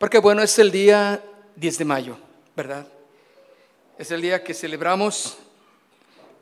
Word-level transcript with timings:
Porque 0.00 0.16
bueno, 0.16 0.42
es 0.42 0.58
el 0.58 0.70
día 0.70 1.22
10 1.56 1.76
de 1.76 1.84
mayo, 1.84 2.16
¿verdad? 2.56 2.86
Es 3.98 4.10
el 4.10 4.22
día 4.22 4.42
que 4.42 4.54
celebramos, 4.54 5.36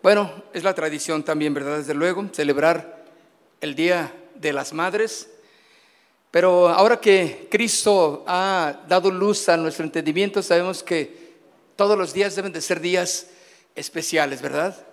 bueno, 0.00 0.44
es 0.54 0.62
la 0.62 0.76
tradición 0.76 1.24
también, 1.24 1.52
¿verdad? 1.52 1.78
Desde 1.78 1.92
luego, 1.92 2.24
celebrar 2.32 3.04
el 3.60 3.74
Día 3.74 4.14
de 4.36 4.52
las 4.52 4.72
Madres. 4.72 5.28
Pero 6.30 6.68
ahora 6.68 7.00
que 7.00 7.48
Cristo 7.50 8.22
ha 8.28 8.84
dado 8.86 9.10
luz 9.10 9.48
a 9.48 9.56
nuestro 9.56 9.84
entendimiento, 9.84 10.40
sabemos 10.40 10.84
que 10.84 11.32
todos 11.74 11.98
los 11.98 12.12
días 12.12 12.36
deben 12.36 12.52
de 12.52 12.60
ser 12.60 12.78
días 12.78 13.26
especiales, 13.74 14.40
¿verdad? 14.40 14.86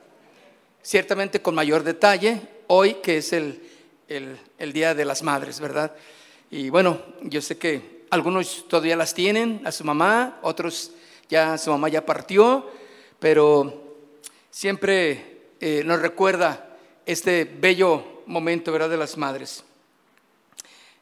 Ciertamente 0.81 1.39
con 1.39 1.53
mayor 1.53 1.83
detalle, 1.83 2.41
hoy 2.65 2.95
que 2.95 3.17
es 3.17 3.31
el 3.31 3.61
el, 4.07 4.73
Día 4.73 4.93
de 4.95 5.05
las 5.05 5.21
Madres, 5.21 5.59
¿verdad? 5.59 5.95
Y 6.49 6.69
bueno, 6.69 6.99
yo 7.21 7.41
sé 7.41 7.57
que 7.57 7.94
algunos 8.15 8.65
todavía 8.67 8.95
las 8.95 9.13
tienen 9.13 9.61
a 9.65 9.71
su 9.71 9.83
mamá, 9.83 10.39
otros 10.41 10.91
ya 11.29 11.57
su 11.57 11.69
mamá 11.69 11.89
ya 11.89 12.05
partió, 12.05 12.71
pero 13.19 13.83
siempre 14.49 15.49
eh, 15.59 15.83
nos 15.85 16.01
recuerda 16.01 16.77
este 17.05 17.43
bello 17.43 18.23
momento, 18.25 18.71
¿verdad? 18.71 18.89
De 18.89 18.97
las 18.97 19.17
madres. 19.17 19.63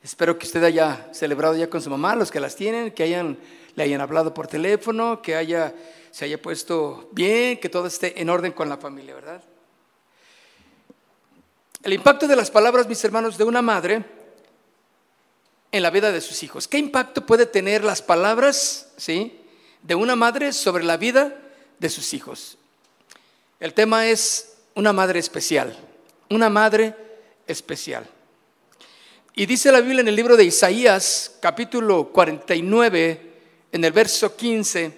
Espero 0.01 0.37
que 0.37 0.47
usted 0.47 0.63
haya 0.63 1.07
celebrado 1.13 1.55
ya 1.55 1.69
con 1.69 1.81
su 1.81 1.89
mamá, 1.89 2.15
los 2.15 2.31
que 2.31 2.39
las 2.39 2.55
tienen, 2.55 2.91
que 2.91 3.03
hayan, 3.03 3.37
le 3.75 3.83
hayan 3.83 4.01
hablado 4.01 4.33
por 4.33 4.47
teléfono, 4.47 5.21
que 5.21 5.35
haya, 5.35 5.73
se 6.11 6.25
haya 6.25 6.41
puesto 6.41 7.09
bien, 7.11 7.59
que 7.59 7.69
todo 7.69 7.87
esté 7.87 8.19
en 8.19 8.29
orden 8.29 8.51
con 8.51 8.67
la 8.67 8.77
familia, 8.77 9.13
¿verdad? 9.13 9.41
El 11.83 11.93
impacto 11.93 12.27
de 12.27 12.35
las 12.35 12.49
palabras, 12.49 12.87
mis 12.87 13.03
hermanos, 13.03 13.37
de 13.37 13.43
una 13.43 13.61
madre 13.61 14.22
en 15.73 15.83
la 15.83 15.89
vida 15.89 16.13
de 16.13 16.21
sus 16.21 16.43
hijos. 16.43 16.69
¿Qué 16.69 16.77
impacto 16.77 17.25
puede 17.25 17.45
tener 17.45 17.83
las 17.83 18.01
palabras, 18.01 18.93
sí, 18.95 19.37
de 19.81 19.95
una 19.95 20.15
madre 20.15 20.53
sobre 20.53 20.85
la 20.85 20.95
vida 20.95 21.35
de 21.79 21.89
sus 21.89 22.13
hijos? 22.13 22.57
El 23.59 23.73
tema 23.73 24.07
es 24.07 24.53
una 24.75 24.93
madre 24.93 25.19
especial, 25.19 25.77
una 26.29 26.49
madre 26.49 26.95
especial. 27.45 28.07
Y 29.35 29.45
dice 29.45 29.69
la 29.71 29.81
Biblia 29.81 29.99
en 29.99 30.07
el 30.07 30.15
libro 30.15 30.37
de 30.37 30.45
Isaías, 30.45 31.35
capítulo 31.41 32.09
49, 32.13 33.33
en 33.73 33.83
el 33.83 33.91
verso 33.91 34.37
15, 34.37 34.93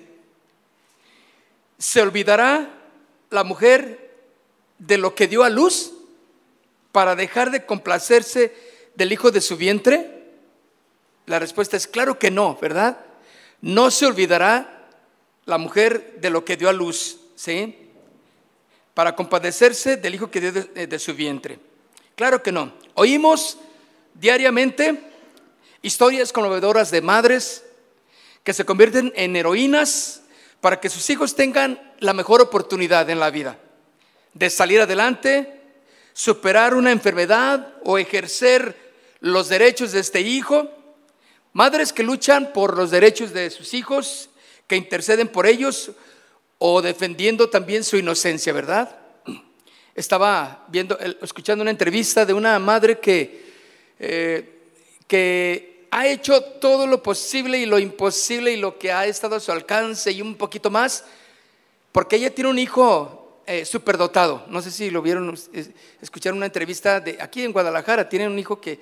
¿se 1.79 2.01
olvidará 2.01 2.69
la 3.31 3.43
mujer 3.43 4.13
de 4.77 4.99
lo 4.99 5.15
que 5.15 5.27
dio 5.27 5.43
a 5.43 5.49
luz? 5.49 5.95
para 6.95 7.13
dejar 7.17 7.51
de 7.51 7.65
complacerse 7.65 8.53
del 8.95 9.11
hijo 9.11 9.29
de 9.29 9.41
su 9.41 9.57
vientre? 9.57 10.14
La 11.25 11.39
respuesta 11.39 11.77
es 11.77 11.87
claro 11.87 12.19
que 12.19 12.31
no, 12.31 12.57
¿verdad? 12.61 12.97
No 13.61 13.91
se 13.91 14.05
olvidará 14.05 14.87
la 15.45 15.57
mujer 15.57 16.19
de 16.19 16.29
lo 16.29 16.45
que 16.45 16.57
dio 16.57 16.69
a 16.69 16.73
luz, 16.73 17.19
¿sí? 17.35 17.89
Para 18.93 19.15
compadecerse 19.15 19.97
del 19.97 20.15
hijo 20.15 20.29
que 20.29 20.41
dio 20.41 20.51
de, 20.51 20.87
de 20.87 20.99
su 20.99 21.13
vientre. 21.13 21.59
Claro 22.15 22.41
que 22.41 22.51
no. 22.51 22.73
Oímos 22.93 23.57
diariamente 24.13 25.01
historias 25.81 26.31
conmovedoras 26.31 26.91
de 26.91 27.01
madres 27.01 27.63
que 28.43 28.53
se 28.53 28.65
convierten 28.65 29.11
en 29.15 29.35
heroínas 29.35 30.21
para 30.61 30.79
que 30.79 30.89
sus 30.89 31.09
hijos 31.09 31.35
tengan 31.35 31.93
la 31.99 32.13
mejor 32.13 32.41
oportunidad 32.41 33.09
en 33.09 33.19
la 33.19 33.29
vida 33.29 33.59
de 34.35 34.49
salir 34.49 34.81
adelante, 34.81 35.61
superar 36.13 36.75
una 36.75 36.91
enfermedad 36.91 37.73
o 37.83 37.97
ejercer 37.97 38.93
los 39.21 39.49
derechos 39.49 39.93
de 39.93 40.01
este 40.01 40.21
hijo, 40.21 40.69
madres 41.55 41.93
que 41.93 42.03
luchan 42.03 42.51
por 42.51 42.75
los 42.75 42.91
derechos 42.91 43.31
de 43.31 43.49
sus 43.49 43.73
hijos, 43.73 44.29
que 44.67 44.75
interceden 44.75 45.29
por 45.29 45.47
ellos 45.47 45.91
o 46.57 46.81
defendiendo 46.81 47.49
también 47.49 47.85
su 47.85 47.95
inocencia, 47.95 48.51
¿verdad? 48.51 48.93
Estaba 49.95 50.65
viendo, 50.67 50.99
escuchando 51.21 51.61
una 51.61 51.71
entrevista 51.71 52.25
de 52.25 52.33
una 52.33 52.59
madre 52.59 52.99
que, 52.99 53.53
eh, 53.99 54.49
que 55.07 55.87
ha 55.91 56.05
hecho 56.07 56.43
todo 56.43 56.87
lo 56.87 57.01
posible 57.01 57.57
y 57.57 57.65
lo 57.65 57.79
imposible 57.79 58.51
y 58.51 58.57
lo 58.57 58.77
que 58.77 58.91
ha 58.91 59.05
estado 59.05 59.37
a 59.37 59.39
su 59.39 59.53
alcance 59.53 60.11
y 60.11 60.21
un 60.21 60.35
poquito 60.35 60.69
más, 60.69 61.05
porque 61.93 62.17
ella 62.17 62.35
tiene 62.35 62.49
un 62.49 62.59
hijo 62.59 63.39
eh, 63.47 63.63
superdotado. 63.63 64.43
No 64.49 64.61
sé 64.61 64.71
si 64.71 64.89
lo 64.89 65.01
vieron, 65.01 65.33
escucharon 66.01 66.35
una 66.35 66.47
entrevista 66.47 66.99
de 66.99 67.15
aquí 67.21 67.43
en 67.43 67.53
Guadalajara. 67.53 68.09
Tiene 68.09 68.27
un 68.27 68.37
hijo 68.37 68.59
que 68.59 68.77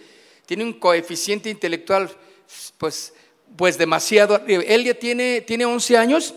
tiene 0.47 0.63
un 0.63 0.73
coeficiente 0.73 1.51
intelectual, 1.51 2.09
pues, 2.77 3.13
pues 3.55 3.77
demasiado. 3.77 4.41
Él 4.47 4.83
ya 4.83 4.93
tiene, 4.93 5.41
tiene 5.41 5.65
11 5.65 5.97
años 5.97 6.33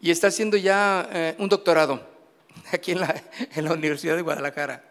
y 0.00 0.10
está 0.10 0.28
haciendo 0.28 0.56
ya 0.56 1.08
eh, 1.12 1.34
un 1.38 1.48
doctorado 1.48 2.06
aquí 2.72 2.92
en 2.92 3.00
la, 3.00 3.22
en 3.54 3.64
la 3.64 3.72
Universidad 3.72 4.16
de 4.16 4.22
Guadalajara. 4.22 4.84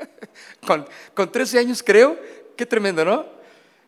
con, 0.66 0.86
con 1.14 1.30
13 1.30 1.58
años, 1.58 1.82
creo. 1.82 2.18
Qué 2.56 2.66
tremendo, 2.66 3.04
¿no? 3.04 3.42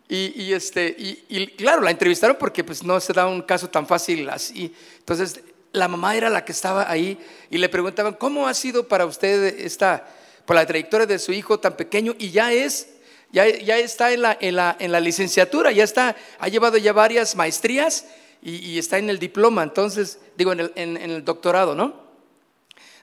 Y, 0.06 0.52
este, 0.52 0.94
y, 0.98 1.24
y, 1.28 1.46
claro, 1.48 1.80
la 1.80 1.90
entrevistaron 1.90 2.36
porque 2.38 2.62
pues, 2.62 2.84
no 2.84 3.00
se 3.00 3.12
da 3.12 3.26
un 3.26 3.42
caso 3.42 3.68
tan 3.68 3.86
fácil 3.86 4.28
así. 4.28 4.72
Entonces, 4.98 5.40
la 5.72 5.88
mamá 5.88 6.14
era 6.14 6.30
la 6.30 6.44
que 6.44 6.52
estaba 6.52 6.88
ahí 6.90 7.18
y 7.50 7.58
le 7.58 7.68
preguntaban, 7.68 8.14
¿cómo 8.14 8.46
ha 8.46 8.54
sido 8.54 8.86
para 8.86 9.06
usted 9.06 9.58
esta, 9.58 10.06
por 10.44 10.56
la 10.56 10.66
trayectoria 10.66 11.06
de 11.06 11.18
su 11.18 11.32
hijo 11.32 11.58
tan 11.58 11.76
pequeño? 11.76 12.14
Y 12.18 12.30
ya 12.30 12.52
es, 12.52 12.93
ya, 13.34 13.48
ya 13.48 13.78
está 13.78 14.12
en 14.12 14.22
la, 14.22 14.38
en, 14.40 14.54
la, 14.54 14.76
en 14.78 14.92
la, 14.92 15.00
licenciatura, 15.00 15.72
ya 15.72 15.82
está, 15.82 16.14
ha 16.38 16.48
llevado 16.48 16.78
ya 16.78 16.92
varias 16.92 17.34
maestrías 17.34 18.06
y, 18.40 18.78
está 18.78 18.98
en 18.98 19.10
el 19.10 19.18
diploma, 19.18 19.64
entonces, 19.64 20.20
digo, 20.36 20.52
en 20.52 20.60
el, 20.60 20.72
en, 20.76 20.96
el, 20.96 21.24
doctorado, 21.24 21.74
¿no? 21.74 22.04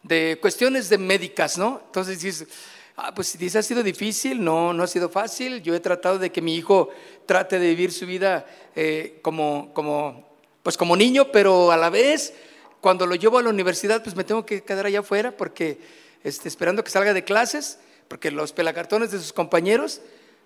De 0.03 0.37
cuestiones 0.39 0.87
de 0.87 0.97
médicas, 0.97 1.57
¿no? 1.57 1.81
Entonces 1.85 2.21
dices, 2.21 2.47
ah, 2.95 3.13
pues 3.13 3.37
dice, 3.37 3.57
ha 3.57 3.63
sido 3.63 3.83
difícil, 3.83 4.41
no, 4.41 4.71
no 4.71 4.83
ha 4.83 4.87
sido 4.87 5.09
fácil, 5.09 5.61
yo 5.61 5.75
he 5.75 5.81
tratado 5.81 6.17
de 6.17 6.31
que 6.31 6.41
mi 6.41 6.55
hijo 6.55 6.89
trate 7.25 7.59
de 7.59 7.67
vivir 7.67 7.91
su 7.91 8.05
vida 8.05 8.45
eh, 8.73 9.19
como, 9.21 9.73
como, 9.73 10.29
pues 10.63 10.77
como 10.77 10.95
niño, 10.95 11.29
pero 11.33 11.73
a 11.73 11.77
la 11.77 11.89
vez 11.89 12.33
cuando 12.79 13.05
lo 13.05 13.15
llevo 13.15 13.37
a 13.37 13.43
la 13.43 13.49
universidad, 13.49 14.01
pues 14.01 14.15
me 14.15 14.23
tengo 14.23 14.45
que 14.45 14.63
quedar 14.63 14.85
allá 14.85 15.01
afuera 15.01 15.35
porque 15.35 15.77
este, 16.23 16.47
esperando 16.47 16.85
que 16.85 16.89
salga 16.89 17.13
de 17.13 17.25
clases, 17.25 17.79
porque 18.07 18.31
los 18.31 18.53
pelacartones 18.53 19.11
de 19.11 19.19
sus 19.19 19.33
compañeros, 19.33 20.01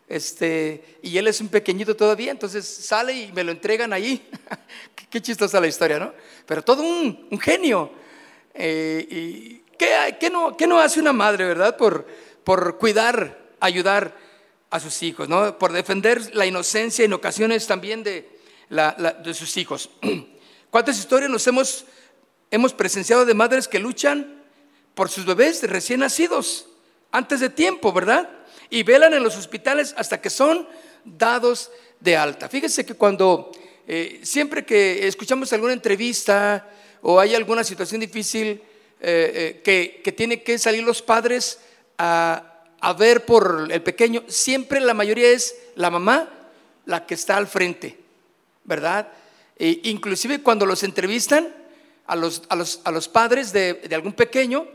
este, 0.08 1.00
y 1.02 1.18
él 1.18 1.28
es 1.28 1.42
un 1.42 1.48
pequeñito 1.48 1.96
todavía, 1.96 2.32
entonces 2.32 2.66
sale 2.66 3.14
y 3.14 3.32
me 3.32 3.44
lo 3.44 3.52
entregan 3.52 3.94
ahí. 3.94 4.30
qué, 5.10 5.22
chistosa 5.22 5.60
la 5.60 5.68
historia, 5.68 6.00
¿no? 6.00 6.14
Pero 6.46 6.64
todo 6.64 6.84
un, 6.84 7.40
genio. 7.40 7.92
Eh, 8.54 9.08
y 9.10 9.64
¿qué, 9.78 10.30
no, 10.32 10.56
¿qué, 10.56 10.68
no, 10.68 10.80
hace 10.80 11.00
una 11.00 11.14
madre, 11.14 11.46
verdad? 11.46 11.76
Por, 11.78 12.08
por 12.44 12.78
cuidar, 12.78 13.38
ayudar 13.60 14.16
a 14.70 14.80
sus 14.80 15.02
hijos, 15.04 15.28
¿no? 15.28 15.58
Por 15.58 15.72
defender 15.74 16.36
la 16.36 16.46
inocencia 16.46 17.06
en 17.06 17.14
ocasiones 17.14 17.66
también 17.66 18.04
de, 18.04 18.30
de 18.70 19.34
sus 19.34 19.58
hijos. 19.58 19.90
¿Cuántas 20.70 21.00
historias 21.00 21.32
nos 21.32 21.48
hemos 21.48 21.86
hemos 22.52 22.74
presenciado 22.74 23.26
de 23.26 23.34
madres 23.34 23.68
que 23.68 23.80
luchan 23.80 24.44
por 24.94 25.10
sus 25.10 25.26
bebés 25.26 25.62
recién 25.64 26.00
nacidos, 26.00 26.68
antes 27.12 27.40
de 27.40 27.50
tiempo, 27.50 27.92
¿verdad? 27.92 28.30
Y 28.70 28.84
velan 28.84 29.14
en 29.14 29.24
los 29.24 29.38
hospitales 29.38 29.94
hasta 29.98 30.20
que 30.20 30.30
son 30.30 30.68
dados 31.04 31.72
de 32.00 32.18
alta. 32.18 32.50
Fíjense 32.50 32.86
que 32.86 32.96
cuando 32.96 33.52
eh, 33.88 34.22
siempre 34.24 34.66
que 34.66 35.08
escuchamos 35.08 35.54
alguna 35.54 35.74
entrevista 35.74 36.68
o 37.02 37.20
hay 37.20 37.36
alguna 37.36 37.64
situación 37.64 38.02
difícil 38.02 38.48
eh, 38.48 38.62
eh, 39.02 39.62
que, 39.64 40.02
que 40.04 40.12
tienen 40.12 40.44
que 40.44 40.58
salir 40.58 40.84
los 40.84 41.04
padres 41.04 41.60
a, 41.98 42.64
a, 42.80 42.94
ver 42.94 43.26
por 43.26 43.68
el 43.70 43.84
pequeño, 43.84 44.24
siempre 44.28 44.80
la 44.80 44.96
mayoría 44.96 45.30
es 45.30 45.56
la 45.76 45.92
mamá 45.92 46.30
la 46.86 47.06
que 47.06 47.14
está 47.14 47.38
al 47.38 47.48
frente, 47.48 47.98
¿verdad? 48.64 49.08
E 49.58 49.82
inclusive 49.84 50.42
cuando 50.42 50.66
los 50.66 50.84
entrevistan, 50.84 51.54
a 52.08 52.16
los, 52.16 52.44
a 52.50 52.56
los, 52.56 52.82
a 52.84 52.92
los 52.92 53.08
padres 53.08 53.52
de, 53.52 53.74
de, 53.74 53.96
algún 53.96 54.14
pequeño, 54.14 54.68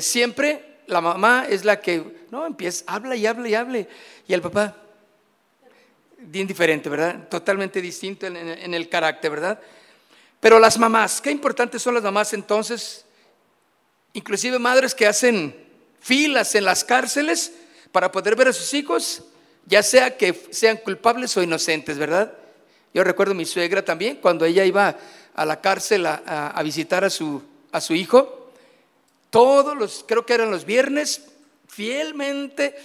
siempre 0.00 0.69
la 0.90 1.00
mamá 1.00 1.46
es 1.48 1.64
la 1.64 1.80
que, 1.80 2.26
no, 2.30 2.46
empieza, 2.46 2.84
habla 2.86 3.16
y 3.16 3.26
habla 3.26 3.48
y 3.48 3.54
hable. 3.54 3.88
Y 4.26 4.34
el 4.34 4.42
papá, 4.42 4.76
bien 6.18 6.46
diferente, 6.46 6.88
¿verdad? 6.88 7.28
Totalmente 7.28 7.80
distinto 7.80 8.26
en, 8.26 8.74
el 8.74 8.88
carácter, 8.88 9.30
¿verdad? 9.30 9.60
Pero 10.40 10.58
las 10.58 10.78
mamás, 10.78 11.20
qué 11.20 11.30
importantes 11.30 11.82
son 11.82 11.94
las 11.94 12.02
mamás 12.02 12.32
entonces, 12.32 13.04
inclusive 14.12 14.58
madres 14.58 14.94
que 14.94 15.06
hacen 15.06 15.54
filas 16.00 16.54
en 16.54 16.64
las 16.64 16.84
cárceles 16.84 17.52
para 17.92 18.10
poder 18.10 18.36
ver 18.36 18.48
a 18.48 18.52
sus 18.52 18.72
hijos, 18.74 19.22
ya 19.66 19.82
sea 19.82 20.16
que 20.16 20.48
sean 20.50 20.78
culpables 20.78 21.36
o 21.36 21.42
inocentes, 21.42 21.98
¿verdad? 21.98 22.32
Yo 22.92 23.04
recuerdo 23.04 23.32
a 23.32 23.36
mi 23.36 23.44
suegra 23.44 23.84
también, 23.84 24.16
cuando 24.16 24.44
ella 24.44 24.64
iba 24.64 24.96
a 25.34 25.44
la 25.44 25.60
cárcel 25.60 26.06
a, 26.06 26.60
visitar 26.64 27.04
a 27.04 27.10
su, 27.10 27.42
a 27.70 27.80
su 27.80 27.94
hijo, 27.94 28.39
todos 29.30 29.76
los, 29.76 30.04
creo 30.06 30.26
que 30.26 30.34
eran 30.34 30.50
los 30.50 30.64
viernes, 30.64 31.22
fielmente 31.66 32.76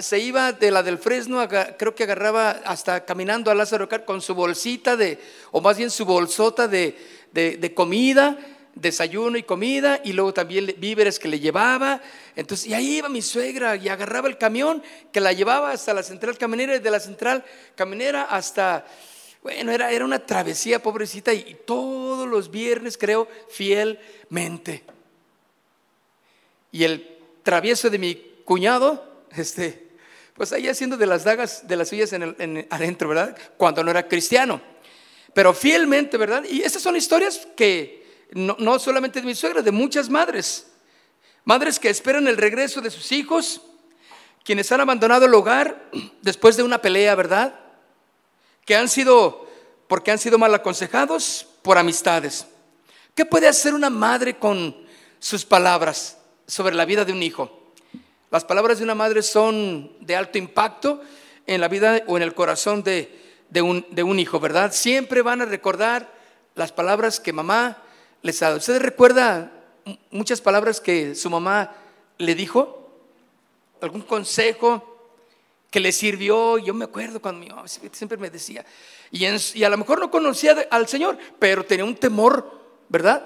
se 0.00 0.18
iba 0.18 0.52
de 0.52 0.70
la 0.70 0.82
del 0.82 0.98
Fresno, 0.98 1.46
creo 1.48 1.94
que 1.94 2.04
agarraba 2.04 2.50
hasta 2.64 3.04
caminando 3.04 3.50
a 3.50 3.54
Lázaro 3.54 3.88
Car 3.88 4.04
con 4.04 4.20
su 4.20 4.34
bolsita 4.34 4.96
de, 4.96 5.18
o 5.52 5.60
más 5.60 5.78
bien 5.78 5.90
su 5.90 6.04
bolsota 6.04 6.68
de, 6.68 6.96
de, 7.32 7.74
comida, 7.74 8.38
desayuno 8.74 9.38
y 9.38 9.42
comida, 9.42 10.00
y 10.04 10.12
luego 10.12 10.34
también 10.34 10.74
víveres 10.78 11.18
que 11.18 11.28
le 11.28 11.40
llevaba. 11.40 12.02
Entonces, 12.36 12.66
y 12.66 12.74
ahí 12.74 12.98
iba 12.98 13.08
mi 13.08 13.22
suegra 13.22 13.76
y 13.76 13.88
agarraba 13.88 14.28
el 14.28 14.36
camión 14.36 14.82
que 15.12 15.20
la 15.20 15.32
llevaba 15.32 15.72
hasta 15.72 15.94
la 15.94 16.02
central 16.02 16.36
caminera 16.36 16.76
y 16.76 16.80
de 16.80 16.90
la 16.90 17.00
central 17.00 17.42
caminera 17.74 18.24
hasta, 18.24 18.84
bueno, 19.42 19.72
era, 19.72 19.90
era 19.90 20.04
una 20.04 20.18
travesía 20.18 20.82
pobrecita 20.82 21.32
y 21.32 21.56
todos 21.64 22.28
los 22.28 22.50
viernes, 22.50 22.98
creo, 22.98 23.26
fielmente. 23.48 24.84
Y 26.72 26.84
el 26.84 27.18
travieso 27.42 27.90
de 27.90 27.98
mi 27.98 28.14
cuñado, 28.44 29.24
este, 29.36 29.90
pues 30.34 30.52
ahí 30.52 30.68
haciendo 30.68 30.96
de 30.96 31.06
las 31.06 31.24
dagas 31.24 31.66
de 31.66 31.76
las 31.76 31.88
suyas 31.88 32.12
en, 32.12 32.22
el, 32.22 32.66
adentro, 32.70 33.08
¿verdad? 33.08 33.36
Cuando 33.56 33.84
no 33.84 33.90
era 33.90 34.08
cristiano. 34.08 34.60
Pero 35.34 35.54
fielmente, 35.54 36.16
¿verdad? 36.16 36.44
Y 36.48 36.62
estas 36.62 36.82
son 36.82 36.96
historias 36.96 37.46
que 37.56 38.26
no, 38.32 38.56
no 38.58 38.78
solamente 38.78 39.20
de 39.20 39.26
mi 39.26 39.34
suegra, 39.34 39.62
de 39.62 39.70
muchas 39.70 40.08
madres. 40.08 40.66
Madres 41.44 41.78
que 41.78 41.88
esperan 41.88 42.26
el 42.26 42.36
regreso 42.36 42.80
de 42.80 42.90
sus 42.90 43.12
hijos, 43.12 43.62
quienes 44.44 44.70
han 44.72 44.80
abandonado 44.80 45.26
el 45.26 45.34
hogar 45.34 45.90
después 46.22 46.56
de 46.56 46.62
una 46.62 46.80
pelea, 46.80 47.14
¿verdad? 47.14 47.54
Que 48.64 48.76
han 48.76 48.88
sido, 48.88 49.48
porque 49.88 50.10
han 50.10 50.18
sido 50.18 50.38
mal 50.38 50.54
aconsejados 50.54 51.46
por 51.62 51.78
amistades. 51.78 52.46
¿Qué 53.14 53.24
puede 53.24 53.48
hacer 53.48 53.74
una 53.74 53.90
madre 53.90 54.38
con 54.38 54.76
sus 55.18 55.44
palabras 55.44 56.19
sobre 56.50 56.74
la 56.74 56.84
vida 56.84 57.04
de 57.04 57.12
un 57.12 57.22
hijo? 57.22 57.50
Las 58.30 58.44
palabras 58.44 58.78
de 58.78 58.84
una 58.84 58.94
madre 58.94 59.22
son 59.22 59.90
de 60.00 60.16
alto 60.16 60.38
impacto 60.38 61.00
en 61.46 61.60
la 61.60 61.68
vida 61.68 62.02
o 62.06 62.16
en 62.16 62.22
el 62.22 62.34
corazón 62.34 62.82
de, 62.82 63.10
un, 63.62 64.18
hijo, 64.18 64.38
¿verdad? 64.38 64.72
Siempre 64.72 65.22
van 65.22 65.42
a 65.42 65.46
recordar 65.46 66.12
las 66.54 66.72
palabras 66.72 67.18
que 67.18 67.32
mamá 67.32 67.82
les 68.22 68.42
ha 68.42 68.46
dado. 68.46 68.58
¿Usted 68.58 68.80
recuerda 68.80 69.50
muchas 70.10 70.40
palabras 70.40 70.80
que 70.80 71.14
su 71.14 71.30
mamá 71.30 71.74
le 72.18 72.34
dijo? 72.34 72.88
¿Algún 73.80 74.02
consejo 74.02 75.12
que 75.70 75.80
le 75.80 75.90
sirvió? 75.90 76.58
Yo 76.58 76.74
me 76.74 76.84
acuerdo 76.84 77.20
cuando 77.20 77.40
mi 77.40 77.48
mamá 77.48 77.66
siempre 77.66 78.16
me 78.16 78.30
decía, 78.30 78.64
y, 79.10 79.26
y 79.26 79.64
a 79.64 79.70
lo 79.70 79.78
mejor 79.78 79.98
no 79.98 80.10
conocía 80.10 80.68
al 80.70 80.86
Señor, 80.86 81.18
pero 81.38 81.64
tenía 81.64 81.84
un 81.84 81.96
temor, 81.96 82.60
¿verdad? 82.88 83.24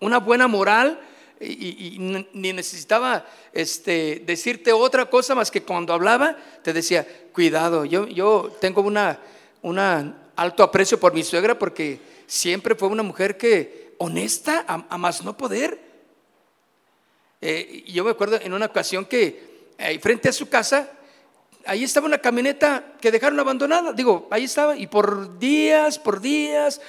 Una 0.00 0.18
buena 0.18 0.48
moral 0.48 1.00
y, 1.40 1.96
ni 2.32 2.52
necesitaba 2.52 3.26
este, 3.52 4.22
decirte 4.24 4.72
otra 4.72 5.10
cosa 5.10 5.34
más 5.34 5.50
que 5.50 5.62
cuando 5.62 5.92
hablaba 5.92 6.36
te 6.62 6.72
decía, 6.72 7.06
cuidado, 7.32 7.84
yo, 7.84 8.06
yo 8.06 8.56
tengo 8.60 8.80
una, 8.80 9.18
una 9.62 10.30
alto 10.36 10.62
aprecio 10.62 10.98
por 10.98 11.12
mi 11.12 11.22
suegra 11.22 11.58
porque 11.58 12.00
siempre 12.26 12.74
fue 12.74 12.88
una 12.88 13.02
mujer 13.02 13.36
que 13.36 13.94
honesta 13.98 14.64
a, 14.66 14.98
más 14.98 15.22
no 15.22 15.36
poder. 15.36 15.80
Eh, 17.40 17.84
yo 17.86 18.04
me 18.04 18.10
acuerdo 18.10 18.38
en 18.40 18.52
una 18.52 18.66
ocasión 18.66 19.04
que 19.04 19.74
ahí 19.78 19.98
frente 19.98 20.28
a 20.28 20.32
su 20.32 20.48
casa, 20.48 20.90
ahí 21.66 21.84
estaba 21.84 22.06
una 22.06 22.18
camioneta 22.18 22.94
que 23.00 23.10
dejaron 23.10 23.38
abandonada, 23.38 23.92
digo, 23.92 24.28
ahí 24.30 24.44
estaba, 24.44 24.76
y 24.76 24.86
por 24.86 25.38
días, 25.38 25.98
por 25.98 26.20
días, 26.20 26.80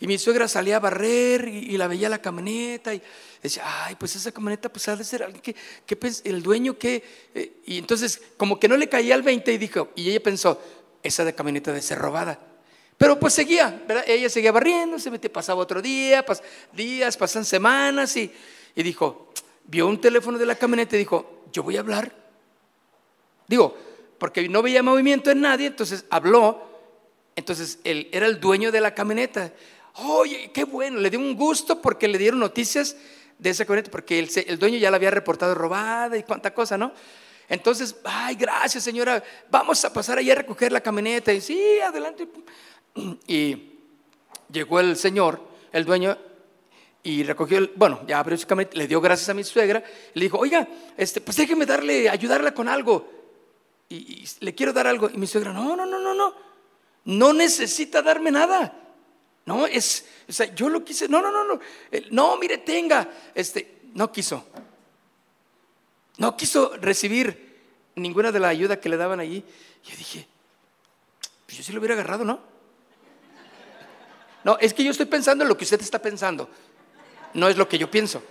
y 0.00 0.06
mi 0.06 0.18
suegra 0.18 0.48
salía 0.48 0.76
a 0.76 0.80
barrer 0.80 1.46
y, 1.46 1.76
la 1.76 1.86
veía 1.86 2.08
la 2.08 2.22
camioneta 2.22 2.94
y 2.94 3.02
decía, 3.42 3.62
ay, 3.84 3.96
pues 3.96 4.16
esa 4.16 4.32
camioneta 4.32 4.70
pues 4.70 4.88
ha 4.88 4.96
de 4.96 5.04
ser 5.04 5.22
alguien 5.22 5.42
que, 5.42 5.54
que 5.86 5.98
el 6.24 6.42
dueño 6.42 6.78
que... 6.78 7.04
Eh", 7.34 7.60
y 7.66 7.78
entonces 7.78 8.20
como 8.38 8.58
que 8.58 8.66
no 8.66 8.78
le 8.78 8.88
caía 8.88 9.14
al 9.14 9.22
20 9.22 9.52
y 9.52 9.58
dijo, 9.58 9.90
y 9.94 10.08
ella 10.08 10.22
pensó, 10.22 10.58
esa 11.02 11.24
de 11.24 11.34
camioneta 11.34 11.70
debe 11.70 11.82
ser 11.82 11.98
robada. 11.98 12.40
Pero 12.96 13.20
pues 13.20 13.34
seguía, 13.34 13.82
¿verdad? 13.86 14.04
Ella 14.06 14.30
seguía 14.30 14.52
barriendo, 14.52 14.98
se 14.98 15.10
metía, 15.10 15.32
pasaba 15.32 15.60
otro 15.60 15.82
día, 15.82 16.24
pas, 16.24 16.42
días, 16.72 17.16
pasan 17.18 17.44
semanas 17.44 18.16
y, 18.16 18.32
y 18.74 18.82
dijo, 18.82 19.32
vio 19.64 19.86
un 19.86 20.00
teléfono 20.00 20.38
de 20.38 20.46
la 20.46 20.54
camioneta 20.54 20.96
y 20.96 21.00
dijo, 21.00 21.44
yo 21.52 21.62
voy 21.62 21.76
a 21.76 21.80
hablar. 21.80 22.14
Digo, 23.46 23.76
porque 24.18 24.48
no 24.48 24.62
veía 24.62 24.82
movimiento 24.82 25.30
en 25.30 25.42
nadie, 25.42 25.66
entonces 25.66 26.04
habló. 26.08 26.68
Entonces 27.36 27.78
él 27.84 28.08
era 28.12 28.26
el 28.26 28.40
dueño 28.40 28.70
de 28.70 28.80
la 28.80 28.94
camioneta. 28.94 29.52
Oye, 29.96 30.50
qué 30.52 30.64
bueno, 30.64 30.98
le 30.98 31.10
dio 31.10 31.18
un 31.18 31.34
gusto 31.34 31.80
porque 31.80 32.08
le 32.08 32.18
dieron 32.18 32.40
noticias 32.40 32.96
de 33.38 33.50
esa 33.50 33.64
camioneta, 33.64 33.90
porque 33.90 34.18
el, 34.18 34.58
dueño 34.58 34.78
ya 34.78 34.90
la 34.90 34.96
había 34.96 35.10
reportado 35.10 35.54
robada 35.54 36.16
y 36.16 36.22
cuánta 36.22 36.52
cosa, 36.52 36.76
¿no? 36.76 36.92
Entonces, 37.48 37.96
ay, 38.04 38.36
gracias 38.36 38.84
señora, 38.84 39.22
vamos 39.50 39.84
a 39.84 39.92
pasar 39.92 40.18
allá 40.18 40.34
a 40.34 40.36
recoger 40.36 40.70
la 40.70 40.80
camioneta. 40.80 41.32
Y 41.32 41.40
sí, 41.40 41.80
adelante. 41.80 42.28
Y 43.26 43.72
llegó 44.52 44.78
el 44.78 44.96
señor, 44.96 45.40
el 45.72 45.84
dueño, 45.84 46.16
y 47.02 47.22
recogió, 47.22 47.58
el, 47.58 47.72
bueno, 47.74 48.00
ya 48.06 48.18
abrió 48.18 48.36
su 48.36 48.46
camioneta, 48.46 48.76
le 48.76 48.86
dio 48.86 49.00
gracias 49.00 49.28
a 49.30 49.34
mi 49.34 49.42
suegra, 49.42 49.82
le 50.14 50.22
dijo, 50.22 50.38
oiga, 50.38 50.68
este, 50.96 51.20
pues 51.20 51.36
déjeme 51.36 51.66
darle, 51.66 52.08
ayudarla 52.08 52.52
con 52.52 52.68
algo. 52.68 53.10
Y, 53.88 53.96
y 53.96 54.28
le 54.40 54.54
quiero 54.54 54.72
dar 54.72 54.86
algo. 54.86 55.10
Y 55.12 55.16
mi 55.16 55.26
suegra, 55.26 55.52
no, 55.52 55.74
no, 55.74 55.86
no, 55.86 55.98
no, 55.98 56.14
no, 56.14 56.34
no 57.06 57.32
necesita 57.32 58.02
darme 58.02 58.30
nada. 58.30 58.76
No, 59.46 59.66
es, 59.66 60.06
o 60.28 60.32
sea, 60.32 60.54
yo 60.54 60.68
lo 60.68 60.84
quise, 60.84 61.08
no, 61.08 61.20
no, 61.22 61.30
no, 61.30 61.44
no, 61.44 61.60
no, 62.10 62.36
mire, 62.36 62.58
tenga, 62.58 63.08
este, 63.34 63.80
no 63.94 64.12
quiso. 64.12 64.46
No 66.18 66.36
quiso 66.36 66.76
recibir 66.76 67.58
ninguna 67.96 68.30
de 68.30 68.40
la 68.40 68.48
ayuda 68.48 68.78
que 68.78 68.88
le 68.88 68.96
daban 68.96 69.20
allí. 69.20 69.42
Yo 69.84 69.96
dije, 69.96 70.26
pues 71.46 71.58
yo 71.58 71.64
sí 71.64 71.72
lo 71.72 71.78
hubiera 71.78 71.94
agarrado, 71.94 72.24
¿no? 72.24 72.40
No, 74.44 74.58
es 74.58 74.72
que 74.72 74.84
yo 74.84 74.90
estoy 74.90 75.06
pensando 75.06 75.44
en 75.44 75.48
lo 75.48 75.56
que 75.56 75.64
usted 75.64 75.80
está 75.80 76.00
pensando. 76.00 76.48
No 77.34 77.48
es 77.48 77.56
lo 77.56 77.68
que 77.68 77.78
yo 77.78 77.90
pienso. 77.90 78.22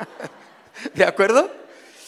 ¿De 0.94 1.04
acuerdo? 1.04 1.50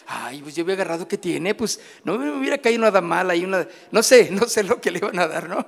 Ay, 0.07 0.43
pues 0.43 0.55
yo 0.55 0.65
hubiera 0.65 0.83
agarrado 0.83 1.07
que 1.07 1.19
tiene, 1.19 1.55
pues 1.55 1.81
no 2.05 2.19
me 2.19 2.31
hubiera 2.31 2.59
caído 2.59 2.83
nada 2.83 3.01
mal 3.01 3.31
ahí, 3.31 3.45
una, 3.45 3.67
no 3.91 4.03
sé, 4.03 4.31
no 4.31 4.47
sé 4.47 4.63
lo 4.63 4.81
que 4.81 4.91
le 4.91 4.99
iban 4.99 5.19
a 5.19 5.27
dar, 5.27 5.49
¿no? 5.49 5.67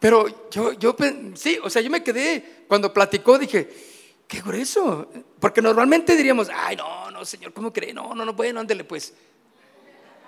Pero 0.00 0.48
yo, 0.50 0.72
yo, 0.72 0.96
sí, 1.34 1.58
o 1.62 1.68
sea, 1.68 1.82
yo 1.82 1.90
me 1.90 2.02
quedé, 2.02 2.64
cuando 2.66 2.92
platicó, 2.92 3.38
dije, 3.38 3.68
qué 4.26 4.40
grueso. 4.40 5.08
Porque 5.38 5.60
normalmente 5.60 6.16
diríamos, 6.16 6.48
ay, 6.52 6.76
no, 6.76 7.10
no, 7.10 7.24
Señor, 7.24 7.52
¿cómo 7.52 7.70
cree? 7.72 7.92
No, 7.92 8.14
no, 8.14 8.24
no, 8.24 8.32
bueno, 8.32 8.60
ándele 8.60 8.84
pues. 8.84 9.12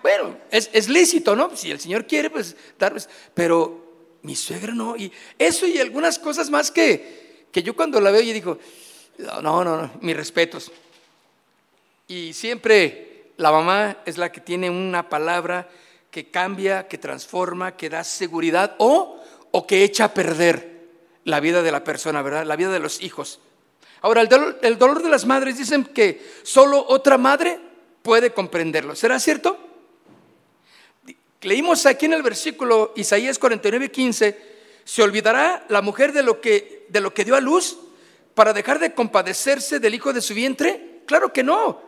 Bueno, 0.03 0.37
es, 0.51 0.69
es 0.73 0.89
lícito, 0.89 1.35
¿no? 1.35 1.57
Si 1.57 1.71
el 1.71 1.81
Señor 1.81 2.07
quiere, 2.07 2.29
pues 2.29 2.55
dar, 2.79 2.95
pero 3.33 4.19
mi 4.23 4.37
suegra 4.37 4.75
no. 4.75 4.95
Y 4.97 5.11
eso 5.39 5.67
y 5.67 5.79
algunas 5.79 6.19
cosas 6.19 6.51
más 6.51 6.71
que, 6.71 7.47
que 7.51 7.63
yo 7.63 7.75
cuando 7.75 8.01
la 8.01 8.11
veo, 8.11 8.21
y 8.21 8.33
digo, 8.33 8.59
no, 9.19 9.41
no, 9.41 9.65
no, 9.65 9.91
mis 10.01 10.17
respetos. 10.17 10.71
Y 12.09 12.35
siempre 12.35 13.33
la 13.39 13.51
mamá 13.51 13.99
es 14.05 14.19
la 14.19 14.31
que 14.31 14.41
tiene 14.41 14.69
una 14.69 15.09
palabra 15.09 15.71
que 16.11 16.31
cambia, 16.31 16.89
que 16.89 16.99
transforma, 16.99 17.77
que 17.77 17.89
da 17.89 18.05
seguridad 18.05 18.75
o 18.79 19.22
o 19.53 19.67
que 19.67 19.85
echa 19.85 20.05
a 20.05 20.15
perder 20.15 20.73
la 21.25 21.41
vida 21.41 21.63
de 21.63 21.71
la 21.71 21.85
persona, 21.85 22.23
¿verdad? 22.23 22.45
La 22.45 22.57
vida 22.57 22.73
de 22.73 22.81
los 22.81 23.01
hijos. 23.03 23.39
Ahora, 24.01 24.23
el 24.23 24.29
dolor, 24.79 25.03
de 25.03 25.09
las 25.09 25.27
madres 25.27 25.59
dicen 25.59 25.85
que 25.85 26.21
solo 26.43 26.85
otra 26.89 27.19
madre 27.19 27.61
puede 28.03 28.33
comprenderlo. 28.33 28.97
¿Será 28.97 29.21
cierto? 29.21 29.57
Leímos 31.43 31.87
aquí 31.87 32.07
en 32.07 32.15
el 32.15 32.23
versículo 32.23 32.93
Isaías 32.97 33.39
49, 33.39 33.91
15, 33.91 34.39
¿se 34.85 35.03
olvidará 35.03 35.65
la 35.69 35.83
mujer 35.83 36.13
de 36.13 36.23
lo 36.23 36.41
que, 36.41 36.87
de 36.89 37.01
lo 37.01 37.15
que 37.15 37.25
dio 37.25 37.37
a 37.37 37.41
luz 37.41 37.79
para 38.35 38.53
dejar 38.53 38.79
de 38.81 38.95
compadecerse 38.95 39.79
del 39.79 39.95
hijo 39.95 40.13
de 40.13 40.21
su 40.21 40.35
vientre? 40.35 41.03
Claro 41.07 41.33
que 41.33 41.45
no. 41.45 41.81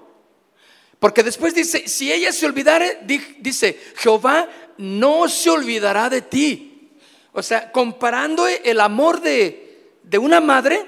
Porque 1.00 1.22
después 1.22 1.54
dice, 1.54 1.88
si 1.88 2.12
ella 2.12 2.30
se 2.30 2.46
olvidare, 2.46 3.00
dice, 3.40 3.80
Jehová 3.96 4.48
no 4.78 5.28
se 5.28 5.50
olvidará 5.50 6.08
de 6.08 6.22
ti 6.22 6.73
o 7.34 7.42
sea, 7.42 7.72
comparando 7.72 8.46
el 8.46 8.80
amor 8.80 9.20
de, 9.20 9.98
una 10.18 10.40
madre 10.40 10.86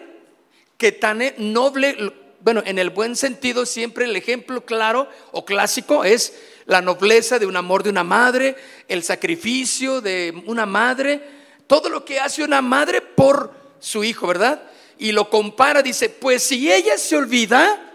que 0.79 0.93
tan 0.93 1.21
noble, 1.39 2.13
bueno, 2.41 2.63
en 2.65 2.79
el 2.79 2.91
buen 2.91 3.17
sentido, 3.17 3.67
siempre 3.67 4.05
el 4.05 4.15
ejemplo 4.15 4.65
claro 4.65 5.09
o 5.33 5.45
clásico 5.45 6.05
es 6.05 6.39
la 6.67 6.81
nobleza 6.81 7.41
de 7.41 7.47
un 7.47 7.57
amor 7.57 7.83
de 7.83 7.91
una 7.91 8.05
madre, 8.05 8.55
el 8.87 9.03
sacrificio 9.03 10.01
de 10.01 10.41
una 10.47 10.67
madre, 10.67 11.21
todo 11.67 11.89
lo 11.89 12.05
que 12.05 12.21
hace 12.21 12.45
una 12.45 12.63
madre 12.63 13.01
por 13.01 13.53
su 13.81 14.05
hijo, 14.05 14.29
¿verdad? 14.29 14.63
Y 14.99 15.11
lo 15.11 15.29
compara, 15.29 15.83
dice, 15.83 16.09
pues 16.11 16.45
si 16.45 16.73
ella 16.73 16.97
se 16.97 17.17
olvida, 17.17 17.93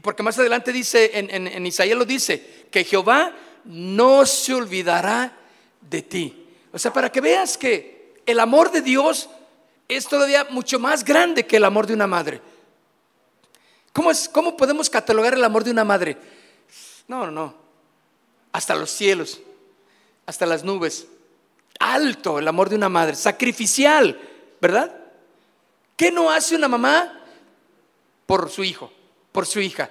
porque 0.00 0.22
más 0.22 0.38
adelante 0.38 0.72
dice, 0.72 1.10
en, 1.12 1.48
en 1.48 1.66
Isaías 1.66 1.98
lo 1.98 2.04
dice, 2.04 2.66
que 2.70 2.84
Jehová 2.84 3.34
no 3.64 4.24
se 4.26 4.54
olvidará 4.54 5.36
de 5.88 6.02
ti. 6.02 6.46
O 6.72 6.78
sea, 6.78 6.92
para 6.92 7.10
que 7.10 7.20
veas 7.20 7.56
que 7.56 8.14
el 8.26 8.40
amor 8.40 8.70
de 8.70 8.82
Dios 8.82 9.28
es 9.88 10.06
todavía 10.06 10.46
mucho 10.50 10.78
más 10.78 11.04
grande 11.04 11.46
que 11.46 11.56
el 11.56 11.64
amor 11.64 11.86
de 11.86 11.94
una 11.94 12.06
madre. 12.06 12.40
¿Cómo, 13.92 14.10
es, 14.10 14.28
¿Cómo 14.28 14.56
podemos 14.56 14.90
catalogar 14.90 15.34
el 15.34 15.44
amor 15.44 15.64
de 15.64 15.70
una 15.70 15.84
madre? 15.84 16.16
No, 17.08 17.24
no, 17.26 17.30
no. 17.30 17.54
Hasta 18.52 18.74
los 18.74 18.90
cielos, 18.90 19.40
hasta 20.26 20.44
las 20.44 20.64
nubes. 20.64 21.06
Alto 21.78 22.38
el 22.38 22.48
amor 22.48 22.68
de 22.68 22.76
una 22.76 22.88
madre, 22.88 23.14
sacrificial, 23.14 24.18
¿verdad? 24.60 24.94
¿Qué 25.96 26.10
no 26.10 26.30
hace 26.30 26.56
una 26.56 26.68
mamá 26.68 27.22
por 28.26 28.50
su 28.50 28.64
hijo, 28.64 28.92
por 29.32 29.46
su 29.46 29.60
hija? 29.60 29.90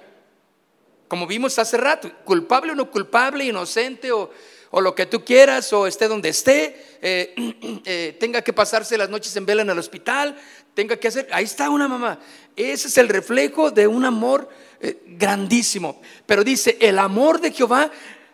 Como 1.08 1.26
vimos 1.26 1.58
hace 1.58 1.76
rato, 1.76 2.10
culpable 2.24 2.72
o 2.72 2.74
no 2.74 2.90
culpable, 2.90 3.44
inocente 3.44 4.10
o, 4.10 4.30
o 4.70 4.80
lo 4.80 4.94
que 4.94 5.06
tú 5.06 5.24
quieras, 5.24 5.72
o 5.72 5.86
esté 5.86 6.08
donde 6.08 6.28
esté, 6.28 6.98
eh, 7.00 7.34
eh, 7.84 8.16
tenga 8.18 8.42
que 8.42 8.52
pasarse 8.52 8.98
las 8.98 9.08
noches 9.08 9.34
en 9.36 9.46
vela 9.46 9.62
en 9.62 9.70
el 9.70 9.78
hospital, 9.78 10.36
tenga 10.74 10.96
que 10.96 11.08
hacer, 11.08 11.28
ahí 11.32 11.44
está 11.44 11.70
una 11.70 11.88
mamá. 11.88 12.18
Ese 12.54 12.88
es 12.88 12.98
el 12.98 13.08
reflejo 13.08 13.70
de 13.70 13.86
un 13.86 14.04
amor 14.04 14.48
eh, 14.80 15.02
grandísimo. 15.06 16.00
Pero 16.26 16.44
dice, 16.44 16.76
el 16.80 16.98
amor 16.98 17.40
de 17.40 17.52
Jehová 17.52 17.90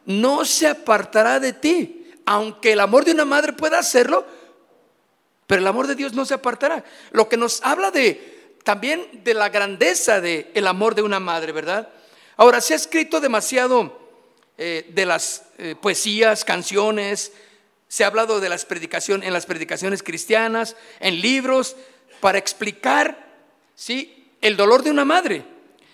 no 0.06 0.44
se 0.44 0.66
apartará 0.66 1.38
de 1.38 1.52
ti, 1.52 2.10
aunque 2.26 2.72
el 2.72 2.80
amor 2.80 3.04
de 3.04 3.12
una 3.12 3.24
madre 3.24 3.52
pueda 3.52 3.78
hacerlo, 3.78 4.26
pero 5.46 5.60
el 5.60 5.66
amor 5.66 5.86
de 5.86 5.94
Dios 5.94 6.14
no 6.14 6.24
se 6.24 6.34
apartará. 6.34 6.84
Lo 7.10 7.28
que 7.28 7.36
nos 7.36 7.62
habla 7.62 7.90
de 7.90 8.32
también 8.64 9.22
de 9.24 9.34
la 9.34 9.48
grandeza 9.48 10.20
del 10.20 10.46
el 10.54 10.66
amor 10.66 10.94
de 10.94 11.02
una 11.02 11.20
madre, 11.20 11.52
¿verdad? 11.52 11.88
Ahora, 12.36 12.60
se 12.60 12.72
ha 12.72 12.76
escrito 12.76 13.20
demasiado 13.20 14.01
eh, 14.59 14.90
de 14.92 15.06
las 15.06 15.44
eh, 15.59 15.75
poesías, 15.80 16.44
canciones, 16.44 17.32
se 17.88 18.04
ha 18.04 18.06
hablado 18.06 18.40
de 18.40 18.49
las 18.49 18.64
predicaciones 18.64 19.26
en 19.26 19.32
las 19.32 19.47
predicaciones 19.47 20.02
cristianas, 20.02 20.76
en 21.00 21.21
libros, 21.21 21.76
para 22.21 22.38
explicar 22.38 23.26
¿sí? 23.75 24.30
el 24.40 24.56
dolor 24.56 24.82
de 24.82 24.90
una 24.90 25.04
madre 25.04 25.44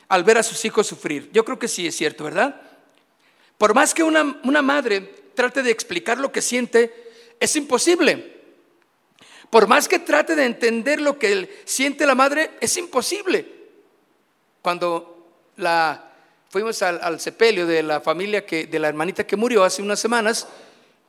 al 0.09 0.25
ver 0.25 0.39
a 0.39 0.43
sus 0.43 0.65
hijos 0.65 0.87
sufrir. 0.87 1.31
Yo 1.33 1.45
creo 1.45 1.59
que 1.59 1.69
sí 1.69 1.87
es 1.87 1.97
cierto, 1.97 2.25
¿verdad? 2.25 2.61
Por 3.59 3.75
más 3.75 3.95
que 3.95 4.03
una, 4.03 4.41
una 4.45 4.63
madre 4.63 5.01
trate 5.35 5.63
de 5.63 5.71
explicar 5.71 6.19
lo 6.19 6.33
que 6.33 6.43
siente, 6.43 6.93
es 7.41 7.55
imposible. 7.57 8.39
Por 9.51 9.67
más 9.67 9.89
que 9.89 9.99
trate 9.99 10.35
de 10.35 10.45
entender 10.45 11.01
lo 11.01 11.19
que 11.19 11.63
siente 11.65 12.07
la 12.07 12.15
madre, 12.15 12.51
es 12.61 12.77
imposible. 12.77 13.47
Cuando 14.63 15.53
la 15.57 16.08
fuimos 16.49 16.83
al, 16.83 17.21
sepelio 17.21 17.67
de 17.67 17.83
la 17.83 18.01
familia 18.01 18.45
que, 18.47 18.67
de 18.67 18.79
la 18.79 18.89
hermanita 18.89 19.27
que 19.27 19.37
murió 19.37 19.65
hace 19.65 19.83
unas 19.83 20.01
semanas, 20.01 20.49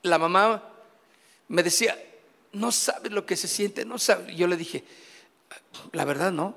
la 0.03 0.17
mamá 0.17 0.63
me 1.47 1.63
decía, 1.63 1.97
no 2.53 2.71
sabes 2.71 3.11
lo 3.11 3.25
que 3.25 3.35
se 3.35 3.47
siente, 3.47 3.85
no 3.85 3.97
sabe. 3.97 4.35
Yo 4.35 4.47
le 4.47 4.57
dije, 4.57 4.83
la 5.93 6.05
verdad 6.05 6.31
no, 6.31 6.55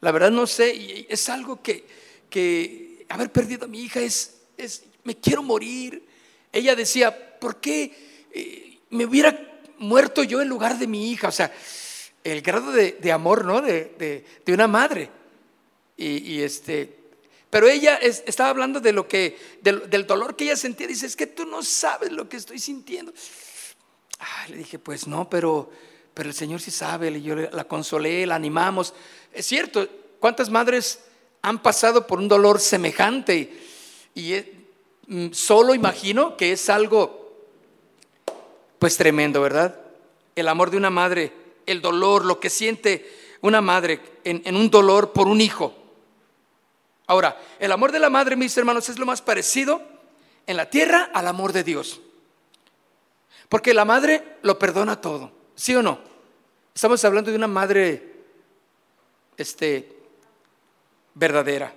la 0.00 0.12
verdad 0.12 0.30
no 0.30 0.46
sé, 0.46 1.06
es 1.08 1.28
algo 1.28 1.62
que, 1.62 1.84
que 2.28 3.06
haber 3.08 3.32
perdido 3.32 3.64
a 3.64 3.68
mi 3.68 3.82
hija 3.82 4.00
es, 4.00 4.42
es, 4.56 4.84
me 5.02 5.16
quiero 5.16 5.42
morir. 5.42 6.04
Ella 6.52 6.76
decía, 6.76 7.38
¿por 7.38 7.60
qué 7.60 8.26
eh, 8.32 8.78
me 8.90 9.06
hubiera 9.06 9.60
muerto 9.78 10.22
yo 10.22 10.40
en 10.40 10.48
lugar 10.48 10.78
de 10.78 10.86
mi 10.86 11.10
hija? 11.10 11.28
O 11.28 11.32
sea, 11.32 11.52
el 12.22 12.42
grado 12.42 12.72
de, 12.72 13.12
amor, 13.12 13.44
¿no? 13.44 13.60
De, 13.60 14.24
de, 14.44 14.52
una 14.52 14.66
madre. 14.66 15.10
Y, 15.96 16.32
y 16.32 16.42
este, 16.42 17.03
pero 17.54 17.68
ella 17.68 17.98
estaba 17.98 18.50
hablando 18.50 18.80
de 18.80 18.92
lo 18.92 19.06
que, 19.06 19.38
del, 19.62 20.06
dolor 20.08 20.34
que 20.34 20.42
ella 20.42 20.56
sentía. 20.56 20.88
Dice, 20.88 21.06
es 21.06 21.14
que 21.14 21.28
tú 21.28 21.46
no 21.46 21.62
sabes 21.62 22.10
lo 22.10 22.28
que 22.28 22.36
estoy 22.36 22.58
sintiendo. 22.58 23.12
le 24.48 24.56
dije, 24.56 24.80
pues 24.80 25.06
no, 25.06 25.30
pero, 25.30 25.70
pero 26.14 26.30
el 26.30 26.34
Señor 26.34 26.60
sí 26.60 26.72
sabe. 26.72 27.12
Y 27.12 27.22
yo 27.22 27.36
la 27.36 27.62
consolé, 27.62 28.26
la 28.26 28.34
animamos. 28.34 28.92
Es 29.32 29.46
cierto, 29.46 29.88
¿cuántas 30.18 30.50
madres 30.50 30.98
han 31.42 31.62
pasado 31.62 32.08
por 32.08 32.18
un 32.18 32.26
dolor 32.26 32.58
semejante? 32.58 33.56
Y, 34.16 34.34
mm, 35.06 35.30
solo 35.30 35.76
imagino 35.76 36.36
que 36.36 36.50
es 36.50 36.68
algo, 36.68 37.36
pues 38.80 38.96
tremendo, 38.96 39.40
¿verdad? 39.40 39.78
El 40.34 40.48
amor 40.48 40.72
de 40.72 40.76
una 40.76 40.90
madre, 40.90 41.32
el 41.66 41.80
dolor, 41.80 42.24
lo 42.24 42.40
que 42.40 42.50
siente 42.50 43.36
una 43.42 43.60
madre 43.60 44.00
en 44.24 44.56
un 44.56 44.70
dolor 44.70 45.12
por 45.12 45.28
un 45.28 45.40
hijo. 45.40 45.83
Ahora, 47.06 47.38
el 47.58 47.70
amor 47.72 47.92
de 47.92 47.98
la 47.98 48.10
madre, 48.10 48.36
mis 48.36 48.56
hermanos, 48.56 48.88
es 48.88 48.98
lo 48.98 49.06
más 49.06 49.20
parecido 49.20 49.82
en 50.46 50.56
la 50.56 50.70
tierra 50.70 51.10
al 51.12 51.26
amor 51.26 51.52
de 51.52 51.64
Dios. 51.64 52.00
Porque 53.48 53.74
la 53.74 53.84
madre 53.84 54.38
lo 54.42 54.58
perdona 54.58 55.00
todo, 55.00 55.32
¿sí 55.54 55.74
o 55.74 55.82
no? 55.82 55.98
Estamos 56.74 57.04
hablando 57.04 57.30
de 57.30 57.36
una 57.36 57.46
madre 57.46 58.14
este 59.36 59.94
verdadera. 61.14 61.74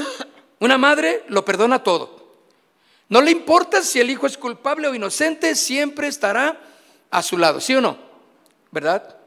una 0.60 0.78
madre 0.78 1.24
lo 1.28 1.44
perdona 1.44 1.82
todo. 1.82 2.22
No 3.08 3.20
le 3.20 3.30
importa 3.30 3.82
si 3.82 4.00
el 4.00 4.10
hijo 4.10 4.26
es 4.26 4.38
culpable 4.38 4.88
o 4.88 4.94
inocente, 4.94 5.54
siempre 5.54 6.08
estará 6.08 6.60
a 7.10 7.22
su 7.22 7.36
lado, 7.36 7.60
¿sí 7.60 7.74
o 7.74 7.80
no? 7.80 7.98
¿Verdad? 8.70 9.21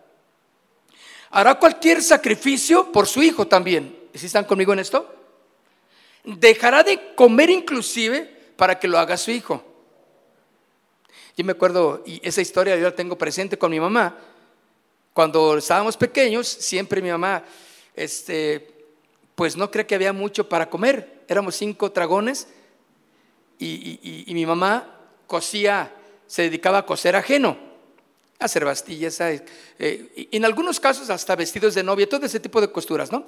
Hará 1.36 1.56
cualquier 1.56 2.01
sacrificio 2.01 2.94
por 2.94 3.08
su 3.08 3.22
hijo 3.22 3.46
también. 3.46 3.94
¿Sí 4.13 4.25
están 4.25 4.46
conmigo 4.46 4.72
en 4.72 4.80
esto? 4.80 5.13
Dejará 6.24 6.82
de 6.82 7.13
comer 7.13 7.50
inclusive 7.50 8.24
para 8.56 8.80
que 8.80 8.88
lo 8.88 8.98
haga 8.98 9.18
su 9.18 9.32
hijo. 9.32 9.62
Yo 11.36 11.44
me 11.44 11.51
acuerdo, 11.51 12.01
y 12.06 12.25
esa 12.25 12.39
historia 12.39 12.77
yo 12.77 12.84
la 12.84 12.96
tengo 12.96 13.18
presente 13.18 13.58
con 13.58 13.70
mi 13.70 13.82
mamá. 13.82 14.18
Cuando 15.12 15.58
estábamos 15.58 15.98
pequeños, 15.98 16.48
siempre 16.48 17.01
mi 17.01 17.10
mamá, 17.10 17.44
este, 17.94 18.74
pues 19.36 19.58
no 19.58 19.70
cree 19.70 19.86
que 19.86 19.96
había 19.96 20.13
mucho 20.13 20.48
para 20.48 20.70
comer. 20.70 21.25
Éramos 21.27 21.58
cinco 21.58 21.89
dragones 21.89 22.48
y, 23.60 24.24
y 24.25 24.34
mi 24.34 24.46
mamá 24.46 25.01
cosía, 25.27 25.94
se 26.27 26.44
dedicaba 26.44 26.77
a 26.77 26.86
coser 26.86 27.18
ajeno 27.18 27.75
hacer 28.39 28.65
bastillas, 28.65 29.20
eh, 29.22 30.30
en 30.32 30.46
algunos 30.46 30.80
casos 30.80 31.10
hasta 31.10 31.36
vestidos 31.36 31.74
de 31.75 31.84
novia, 31.84 32.08
todo 32.08 32.25
ese 32.25 32.39
tipo 32.39 32.60
de 32.62 32.72
costuras, 32.72 33.12
¿no? 33.12 33.25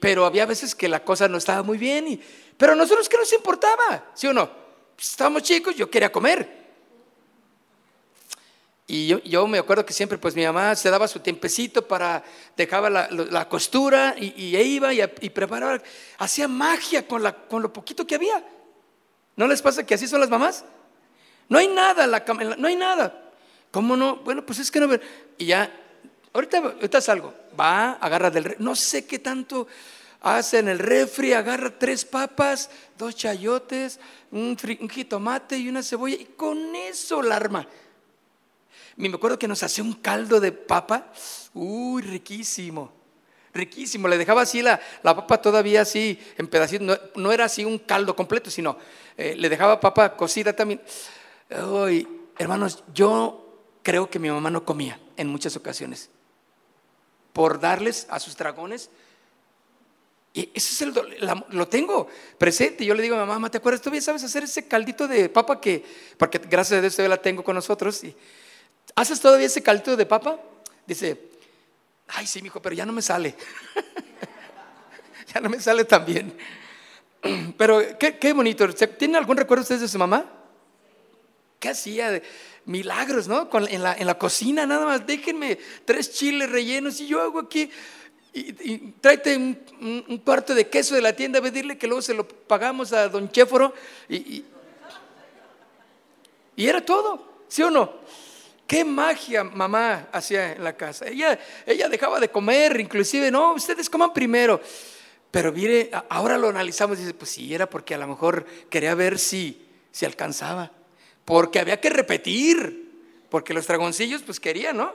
Pero 0.00 0.24
había 0.24 0.46
veces 0.46 0.74
que 0.74 0.88
la 0.88 1.04
cosa 1.04 1.28
no 1.28 1.38
estaba 1.38 1.62
muy 1.62 1.76
bien, 1.76 2.20
pero 2.56 2.72
a 2.72 2.76
nosotros 2.76 3.08
qué 3.08 3.16
nos 3.16 3.32
importaba, 3.32 4.10
¿sí 4.14 4.26
o 4.26 4.32
no? 4.32 4.48
Pues 4.94 5.10
estábamos 5.10 5.42
chicos, 5.42 5.74
yo 5.74 5.90
quería 5.90 6.12
comer. 6.12 6.62
Y 8.86 9.06
yo, 9.06 9.46
me 9.46 9.58
acuerdo 9.58 9.86
que 9.86 9.92
siempre 9.92 10.18
pues 10.18 10.34
mi 10.34 10.44
mamá 10.44 10.74
se 10.76 10.90
daba 10.90 11.08
su 11.08 11.20
tiempecito 11.20 11.86
para, 11.86 12.22
dejaba 12.56 12.90
la, 12.90 13.48
costura 13.48 14.14
y, 14.18 14.56
iba 14.56 14.92
y, 14.92 15.30
preparaba, 15.30 15.80
hacía 16.18 16.46
magia 16.46 17.06
con, 17.06 17.22
lo 17.22 17.72
poquito 17.72 18.06
que 18.06 18.16
había. 18.16 18.44
¿No 19.34 19.46
les 19.46 19.62
pasa 19.62 19.86
que 19.86 19.94
así 19.94 20.06
son 20.06 20.20
las 20.20 20.28
mamás? 20.28 20.64
No 21.48 21.58
hay 21.58 21.68
nada, 21.68 22.06
no 22.06 22.68
hay 22.68 22.76
nada. 22.76 23.21
¿Cómo 23.72 23.96
no? 23.96 24.16
Bueno, 24.16 24.46
pues 24.46 24.58
es 24.60 24.70
que 24.70 24.78
no. 24.78 24.88
Y 25.38 25.46
ya, 25.46 25.74
ahorita, 26.32 26.58
ahorita 26.58 27.00
salgo, 27.00 27.34
va, 27.58 27.92
agarra 27.94 28.30
del. 28.30 28.54
No 28.58 28.76
sé 28.76 29.06
qué 29.06 29.18
tanto 29.18 29.66
hace 30.20 30.58
en 30.60 30.68
el 30.68 30.78
refri, 30.78 31.32
agarra 31.32 31.76
tres 31.76 32.04
papas, 32.04 32.70
dos 32.96 33.16
chayotes, 33.16 33.98
un, 34.30 34.56
jitomate 34.56 35.56
y 35.56 35.68
una 35.68 35.82
cebolla, 35.82 36.16
y 36.16 36.26
con 36.36 36.76
eso 36.76 37.22
la 37.22 37.36
arma. 37.36 37.66
Me 38.96 39.08
acuerdo 39.08 39.38
que 39.38 39.48
nos 39.48 39.62
hacía 39.62 39.82
un 39.82 39.94
caldo 39.94 40.38
de 40.38 40.52
papa, 40.52 41.10
uy, 41.54 42.02
riquísimo, 42.02 42.92
riquísimo. 43.54 44.06
Le 44.06 44.18
dejaba 44.18 44.42
así 44.42 44.60
la, 44.60 44.78
la 45.02 45.16
papa 45.16 45.40
todavía 45.40 45.80
así 45.80 46.20
en 46.36 46.46
pedacitos, 46.46 47.00
no, 47.16 47.32
era 47.32 47.46
así 47.46 47.64
un 47.64 47.78
caldo 47.78 48.14
completo, 48.14 48.50
sino 48.50 48.76
eh, 49.16 49.34
le 49.34 49.48
dejaba 49.48 49.80
papa 49.80 50.14
cocida 50.14 50.52
también. 50.52 50.82
Uy, 51.50 52.06
hermanos, 52.38 52.84
yo 52.94 53.41
creo 53.82 54.08
que 54.08 54.18
mi 54.18 54.30
mamá 54.30 54.50
no 54.50 54.64
comía 54.64 54.98
en 55.16 55.28
muchas 55.28 55.56
ocasiones 55.56 56.10
por 57.32 57.60
darles 57.60 58.06
a 58.10 58.20
sus 58.20 58.36
dragones. 58.36 58.90
Y 60.34 60.50
eso 60.54 60.72
es 60.72 60.82
el 60.82 61.46
lo 61.50 61.68
tengo 61.68 62.08
presente. 62.38 62.84
Yo 62.86 62.94
le 62.94 63.02
digo 63.02 63.16
a 63.16 63.20
mi 63.20 63.26
mamá, 63.26 63.50
¿te 63.50 63.58
acuerdas? 63.58 63.82
¿Todavía 63.82 64.00
sabes 64.00 64.24
hacer 64.24 64.44
ese 64.44 64.66
caldito 64.66 65.06
de 65.06 65.28
papa 65.28 65.60
que, 65.60 65.84
porque 66.16 66.38
gracias 66.38 66.78
a 66.78 66.80
Dios 66.80 66.94
todavía 66.94 67.16
la 67.16 67.22
tengo 67.22 67.44
con 67.44 67.54
nosotros? 67.54 68.02
Y, 68.04 68.16
¿Haces 68.94 69.20
todavía 69.20 69.46
ese 69.46 69.62
caldito 69.62 69.96
de 69.96 70.06
papa? 70.06 70.38
Dice, 70.86 71.30
ay, 72.08 72.26
sí, 72.26 72.40
hijo, 72.44 72.60
pero 72.60 72.74
ya 72.74 72.86
no 72.86 72.92
me 72.92 73.02
sale. 73.02 73.34
ya 75.34 75.40
no 75.40 75.48
me 75.48 75.60
sale 75.60 75.84
tan 75.84 76.04
bien. 76.04 76.36
Pero 77.56 77.96
qué, 78.00 78.18
qué 78.18 78.32
bonito. 78.32 78.68
¿Tienen 78.74 79.14
algún 79.14 79.36
recuerdo 79.36 79.62
ustedes 79.62 79.82
de 79.82 79.86
su 79.86 79.96
mamá? 79.96 80.41
¿Qué 81.62 81.68
hacía? 81.68 82.20
Milagros, 82.64 83.28
¿no? 83.28 83.48
en, 83.70 83.82
la, 83.84 83.94
en 83.94 84.08
la 84.08 84.18
cocina 84.18 84.66
nada 84.66 84.84
más. 84.84 85.06
Déjenme 85.06 85.56
tres 85.84 86.12
chiles 86.12 86.50
rellenos 86.50 87.00
y 87.00 87.06
yo 87.06 87.22
hago 87.22 87.38
aquí 87.38 87.70
y, 88.32 88.78
tráete 89.00 89.36
un, 89.36 90.18
cuarto 90.24 90.56
de 90.56 90.66
queso 90.68 90.96
de 90.96 91.02
la 91.02 91.14
tienda, 91.14 91.38
a 91.38 91.42
decirle 91.42 91.78
que 91.78 91.86
luego 91.86 92.02
se 92.02 92.14
lo 92.14 92.26
pagamos 92.26 92.92
a 92.92 93.08
don 93.08 93.30
Chéforo. 93.30 93.72
Y, 94.08 94.44
y, 96.56 96.66
era 96.66 96.84
todo, 96.84 97.44
¿sí 97.46 97.62
o 97.62 97.70
no? 97.70 97.92
Qué 98.66 98.84
magia 98.84 99.44
mamá 99.44 100.08
hacía 100.10 100.54
en 100.54 100.64
la 100.64 100.76
casa. 100.76 101.06
Ella, 101.06 101.38
ella 101.64 101.88
dejaba 101.88 102.18
de 102.18 102.28
comer, 102.28 102.80
inclusive, 102.80 103.30
no, 103.30 103.52
ustedes 103.52 103.88
coman 103.88 104.12
primero. 104.12 104.60
Pero 105.30 105.52
mire, 105.52 105.92
ahora 106.08 106.36
lo 106.36 106.48
analizamos 106.48 106.98
y 106.98 107.02
dice, 107.02 107.14
pues 107.14 107.30
sí, 107.30 107.54
era 107.54 107.70
porque 107.70 107.94
a 107.94 107.98
lo 107.98 108.08
mejor 108.08 108.46
quería 108.68 108.96
ver 108.96 109.20
si, 109.20 109.64
si 109.92 110.06
alcanzaba. 110.06 110.72
Porque 111.24 111.60
había 111.60 111.80
que 111.80 111.90
repetir, 111.90 112.90
porque 113.28 113.54
los 113.54 113.66
dragoncillos 113.66 114.22
pues 114.22 114.40
querían, 114.40 114.76
¿no? 114.76 114.94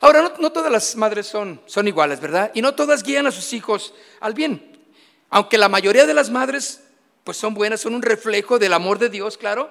Ahora, 0.00 0.34
no, 0.38 0.52
todas 0.52 0.70
las 0.70 0.94
madres 0.96 1.26
son, 1.26 1.60
son 1.66 1.88
iguales, 1.88 2.20
¿verdad? 2.20 2.50
Y 2.54 2.62
no 2.62 2.74
todas 2.74 3.02
guían 3.02 3.26
a 3.26 3.32
sus 3.32 3.52
hijos 3.52 3.94
al 4.20 4.34
bien. 4.34 4.78
Aunque 5.30 5.58
la 5.58 5.68
mayoría 5.68 6.06
de 6.06 6.14
las 6.14 6.30
madres 6.30 6.82
pues 7.24 7.36
son 7.36 7.54
buenas, 7.54 7.80
son 7.80 7.94
un 7.94 8.02
reflejo 8.02 8.58
del 8.58 8.72
amor 8.72 8.98
de 8.98 9.08
Dios, 9.08 9.36
claro. 9.36 9.70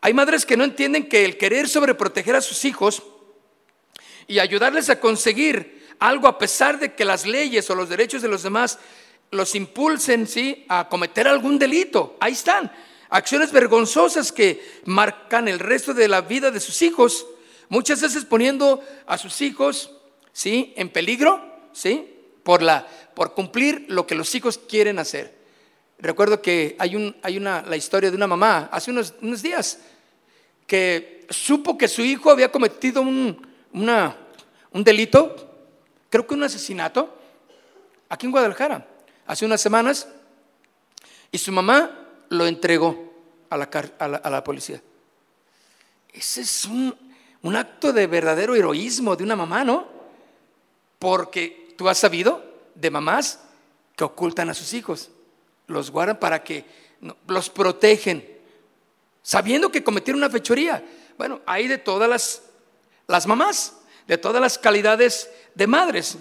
Hay 0.00 0.14
madres 0.14 0.46
que 0.46 0.56
no 0.56 0.64
entienden 0.64 1.08
que 1.08 1.24
el 1.24 1.38
querer 1.38 1.68
sobreproteger 1.68 2.36
a 2.36 2.40
sus 2.40 2.64
hijos 2.64 3.02
y 4.26 4.38
ayudarles 4.38 4.90
a 4.90 5.00
conseguir 5.00 5.86
algo 5.98 6.28
a 6.28 6.38
pesar 6.38 6.78
de 6.78 6.94
que 6.94 7.04
las 7.04 7.26
leyes 7.26 7.68
o 7.70 7.74
los 7.74 7.88
derechos 7.88 8.22
de 8.22 8.28
los 8.28 8.42
demás 8.42 8.78
los 9.30 9.54
impulsen, 9.54 10.26
¿sí? 10.26 10.64
a 10.68 10.88
cometer 10.88 11.26
algún 11.26 11.58
delito. 11.58 12.16
Ahí 12.20 12.32
están. 12.32 12.70
Acciones 13.12 13.52
vergonzosas 13.52 14.32
que 14.32 14.80
marcan 14.84 15.46
el 15.46 15.58
resto 15.58 15.94
de 15.94 16.08
la 16.08 16.22
vida 16.22 16.50
de 16.50 16.60
sus 16.60 16.82
hijos 16.82 17.26
Muchas 17.72 18.02
veces 18.02 18.26
poniendo 18.26 18.84
a 19.06 19.16
sus 19.16 19.40
hijos, 19.40 19.92
¿sí? 20.30 20.74
En 20.76 20.90
peligro, 20.90 21.42
¿sí? 21.72 22.06
Por, 22.42 22.60
la, 22.60 22.86
por 23.14 23.32
cumplir 23.32 23.86
lo 23.88 24.06
que 24.06 24.14
los 24.14 24.34
hijos 24.34 24.58
quieren 24.58 24.98
hacer. 24.98 25.34
Recuerdo 25.98 26.42
que 26.42 26.76
hay, 26.78 26.96
un, 26.96 27.16
hay 27.22 27.38
una, 27.38 27.62
la 27.62 27.78
historia 27.78 28.10
de 28.10 28.16
una 28.18 28.26
mamá 28.26 28.68
hace 28.70 28.90
unos, 28.90 29.14
unos 29.22 29.40
días 29.40 29.78
que 30.66 31.26
supo 31.30 31.78
que 31.78 31.88
su 31.88 32.02
hijo 32.02 32.30
había 32.30 32.52
cometido 32.52 33.00
un, 33.00 33.46
una, 33.72 34.18
un 34.72 34.84
delito, 34.84 35.34
creo 36.10 36.26
que 36.26 36.34
un 36.34 36.42
asesinato, 36.42 37.16
aquí 38.10 38.26
en 38.26 38.32
Guadalajara, 38.32 38.86
hace 39.26 39.46
unas 39.46 39.62
semanas, 39.62 40.06
y 41.30 41.38
su 41.38 41.50
mamá 41.52 42.01
lo 42.32 42.46
entregó 42.46 43.12
a 43.50 43.58
la, 43.58 43.68
a 43.98 44.30
la, 44.30 44.42
policía. 44.42 44.80
Ese 46.12 46.40
es 46.40 46.64
un, 46.64 46.96
acto 47.54 47.92
de 47.92 48.06
verdadero 48.06 48.54
heroísmo 48.54 49.14
de 49.14 49.24
una 49.24 49.36
mamá, 49.36 49.64
¿no? 49.64 49.86
Porque 50.98 51.74
tú 51.76 51.90
has 51.90 51.98
sabido 51.98 52.42
de 52.74 52.90
mamás 52.90 53.40
que 53.94 54.04
ocultan 54.04 54.48
a 54.48 54.54
sus 54.54 54.72
hijos, 54.72 55.10
los 55.66 55.90
guardan 55.90 56.18
para 56.18 56.42
que 56.42 56.64
los 57.26 57.50
protegen, 57.50 58.26
sabiendo 59.22 59.70
que 59.70 59.84
cometieron 59.84 60.22
una 60.22 60.30
fechoría. 60.30 60.82
Bueno, 61.18 61.42
hay 61.44 61.68
de 61.68 61.76
todas 61.76 62.40
las 63.06 63.26
mamás, 63.26 63.76
de 64.06 64.16
todas 64.16 64.40
las 64.40 64.56
calidades 64.56 65.28
de 65.54 65.66
madres. 65.66 66.16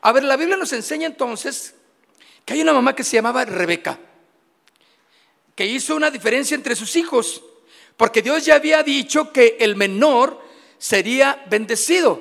A 0.00 0.10
ver, 0.10 0.24
la 0.24 0.36
Biblia 0.36 0.56
nos 0.56 0.72
enseña 0.72 1.06
entonces 1.06 1.76
que 2.44 2.54
hay 2.54 2.62
una 2.62 2.72
mamá 2.72 2.96
que 2.96 3.04
se 3.04 3.16
llamaba 3.16 3.44
Rebeca, 3.44 4.00
que 5.54 5.66
hizo 5.66 5.94
una 5.94 6.10
diferencia 6.10 6.54
entre 6.54 6.74
sus 6.76 6.96
hijos, 6.96 7.42
porque 7.96 8.22
Dios 8.22 8.44
ya 8.44 8.56
había 8.56 8.82
dicho 8.82 9.32
que 9.32 9.56
el 9.60 9.76
menor 9.76 10.40
sería 10.78 11.44
bendecido. 11.48 12.20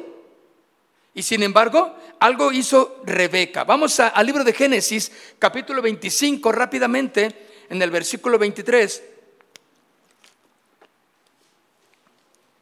Y 1.16 1.24
sin 1.24 1.44
embargo, 1.44 1.96
algo 2.20 2.52
hizo 2.52 3.02
Rebeca. 3.06 3.64
Vamos 3.64 4.00
al 4.00 4.26
libro 4.26 4.44
de 4.44 4.54
Génesis, 4.54 5.12
capítulo 5.40 5.82
25, 5.82 6.52
rápidamente, 6.52 7.66
en 7.70 7.82
el 7.82 7.92
versículo 7.92 8.38
23. 8.38 9.04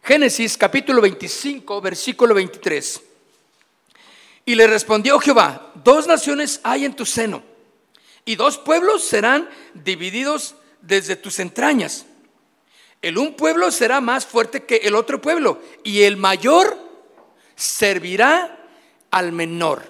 Génesis, 0.04 0.58
capítulo 0.58 1.02
25, 1.02 1.80
versículo 1.82 2.34
23. 2.34 3.02
Y 4.46 4.56
le 4.56 4.68
respondió 4.68 5.20
Jehová, 5.20 5.72
dos 5.76 6.08
naciones 6.08 6.60
hay 6.64 6.86
en 6.86 6.96
tu 6.96 7.06
seno, 7.06 7.44
y 8.26 8.36
dos 8.36 8.58
pueblos 8.58 9.04
serán 9.04 9.48
divididos 9.74 10.56
desde 10.82 11.16
tus 11.16 11.40
entrañas. 11.40 12.06
El 13.02 13.18
un 13.18 13.36
pueblo 13.36 13.72
será 13.72 14.02
más 14.02 14.26
fuerte 14.26 14.64
que 14.64 14.78
el 14.78 14.96
otro 14.96 15.22
pueblo 15.22 15.62
y 15.84 16.04
el 16.04 16.18
mayor 16.18 16.78
servirá 17.56 18.60
al 19.10 19.32
menor. 19.32 19.84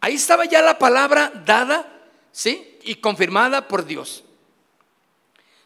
Ahí 0.00 0.14
estaba 0.14 0.44
ya 0.44 0.62
la 0.62 0.78
palabra 0.78 1.32
dada, 1.44 2.02
¿sí? 2.30 2.78
Y 2.82 2.96
confirmada 2.96 3.66
por 3.66 3.84
Dios. 3.84 4.22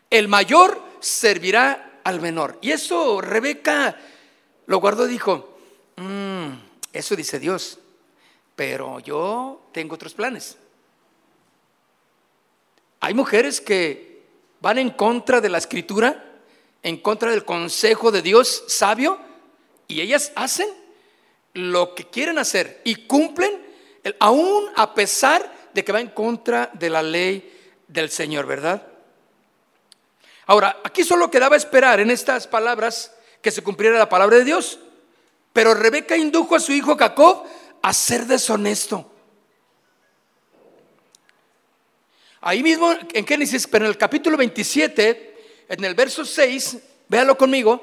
El 0.09 0.29
mayor 0.29 0.83
servirá 1.01 2.01
al 2.05 2.21
menor. 2.21 2.59
Y 2.63 2.73
eso 2.73 3.21
Rebeca 3.21 3.97
lo 4.67 4.79
guardó 4.79 5.07
dijo, 5.07 5.59
mm, 5.97 6.49
eso 6.93 7.17
dice 7.17 7.39
Dios, 7.39 7.79
pero 8.57 9.01
yo 9.01 9.69
tengo 9.73 9.95
otros 9.95 10.15
planes. 10.15 10.57
Hay 13.01 13.15
mujeres 13.15 13.61
que 13.61 14.23
van 14.61 14.79
en 14.79 14.91
contra 14.91 15.41
de 15.41 15.49
la 15.49 15.59
escritura, 15.59 16.25
en 16.83 16.99
contra 16.99 17.31
del 17.31 17.45
consejo 17.45 18.11
de 18.11 18.23
Dios 18.23 18.65
sabio, 18.69 19.19
y 19.89 20.01
ellas 20.01 20.33
hacen 20.37 20.69
lo 21.55 21.95
que 21.95 22.05
quieren 22.05 22.39
hacer 22.39 22.81
y 22.85 23.07
cumplen, 23.07 23.51
aún 24.19 24.67
a 24.77 24.95
pesar 24.95 25.53
de 25.73 25.85
que 25.85 25.93
va 25.93 26.01
en 26.01 26.09
contra 26.09 26.71
de 26.75 26.91
la 26.91 27.03
ley 27.03 27.59
del 27.89 28.11
Señor, 28.11 28.47
¿verdad? 28.47 28.87
Ahora, 30.47 30.81
aquí 30.85 31.05
solo 31.05 31.31
quedaba 31.31 31.57
esperar 31.57 32.01
en 32.01 32.11
estas 32.11 32.47
palabras 32.47 33.15
que 33.41 33.51
se 33.51 33.63
cumpliera 33.63 33.99
la 33.99 34.09
palabra 34.09 34.37
de 34.37 34.45
Dios, 34.45 34.79
pero 35.53 35.75
Rebeca 35.75 36.17
indujo 36.17 36.55
a 36.57 36.61
su 36.61 36.73
hijo 36.73 36.97
Jacob 36.97 37.45
a 37.83 37.93
ser 37.93 38.27
deshonesto. 38.27 39.10
Ahí 42.43 42.63
mismo 42.63 42.95
en 43.13 43.27
Génesis, 43.27 43.67
pero 43.67 43.85
en 43.85 43.91
el 43.91 43.99
capítulo 43.99 44.39
27, 44.39 45.67
en 45.69 45.85
el 45.85 45.95
verso 45.95 46.25
6, 46.25 46.79
véalo 47.07 47.37
conmigo. 47.37 47.81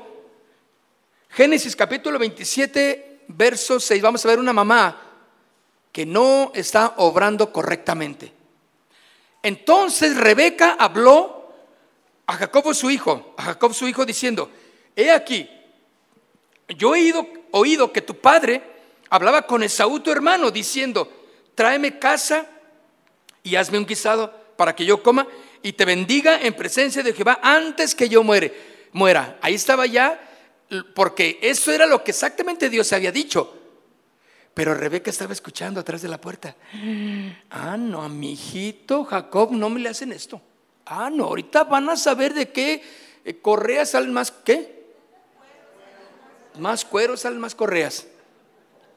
Génesis 1.29 1.75
capítulo 1.75 2.17
27, 2.17 3.25
verso 3.27 3.79
6. 3.79 4.01
Vamos 4.01 4.25
a 4.25 4.29
ver 4.29 4.39
una 4.39 4.53
mamá 4.53 4.99
que 5.91 6.07
no 6.07 6.51
está 6.55 6.95
obrando 6.97 7.51
correctamente. 7.53 8.33
Entonces 9.43 10.17
Rebeca 10.17 10.75
habló 10.79 11.53
a 12.25 12.33
Jacob 12.33 12.73
su 12.73 12.89
hijo, 12.89 13.35
a 13.37 13.43
Jacob 13.43 13.75
su 13.75 13.87
hijo 13.87 14.07
diciendo, 14.07 14.49
he 14.95 15.11
aquí, 15.11 15.47
yo 16.69 16.95
he 16.95 17.13
oído, 17.51 17.93
que 17.93 18.01
tu 18.01 18.15
padre 18.19 18.63
hablaba 19.11 19.43
con 19.43 19.61
Esaú 19.61 19.99
tu 19.99 20.11
hermano 20.11 20.49
diciendo, 20.49 21.11
tráeme 21.53 21.99
casa 21.99 22.47
y 23.43 23.55
hazme 23.55 23.77
un 23.77 23.85
guisado 23.85 24.46
para 24.57 24.75
que 24.75 24.85
yo 24.85 25.01
coma 25.01 25.27
y 25.61 25.73
te 25.73 25.85
bendiga 25.85 26.41
en 26.41 26.53
presencia 26.53 27.03
de 27.03 27.13
Jehová 27.13 27.39
antes 27.41 27.95
que 27.95 28.09
yo 28.09 28.23
muere, 28.23 28.53
muera. 28.91 29.37
Ahí 29.41 29.53
estaba 29.53 29.85
ya, 29.85 30.19
porque 30.93 31.39
eso 31.41 31.71
era 31.71 31.85
lo 31.85 32.03
que 32.03 32.11
exactamente 32.11 32.69
Dios 32.69 32.91
había 32.91 33.11
dicho. 33.11 33.53
Pero 34.53 34.73
Rebeca 34.73 35.11
estaba 35.11 35.33
escuchando 35.33 35.79
atrás 35.79 36.01
de 36.01 36.07
la 36.07 36.19
puerta. 36.19 36.55
Ah, 37.51 37.77
no, 37.77 38.01
a 38.01 38.09
mi 38.09 38.33
hijito 38.33 39.05
Jacob 39.05 39.51
no 39.51 39.69
me 39.69 39.79
le 39.79 39.89
hacen 39.89 40.11
esto. 40.11 40.41
Ah, 40.85 41.09
no, 41.11 41.25
ahorita 41.25 41.65
van 41.65 41.89
a 41.89 41.95
saber 41.95 42.33
de 42.33 42.49
qué 42.49 42.81
eh, 43.23 43.39
correas 43.39 43.91
salen 43.91 44.13
más, 44.13 44.31
¿qué? 44.31 44.87
Más 46.57 46.85
cueros 46.85 47.21
salen 47.21 47.39
más 47.39 47.53
correas. 47.53 48.07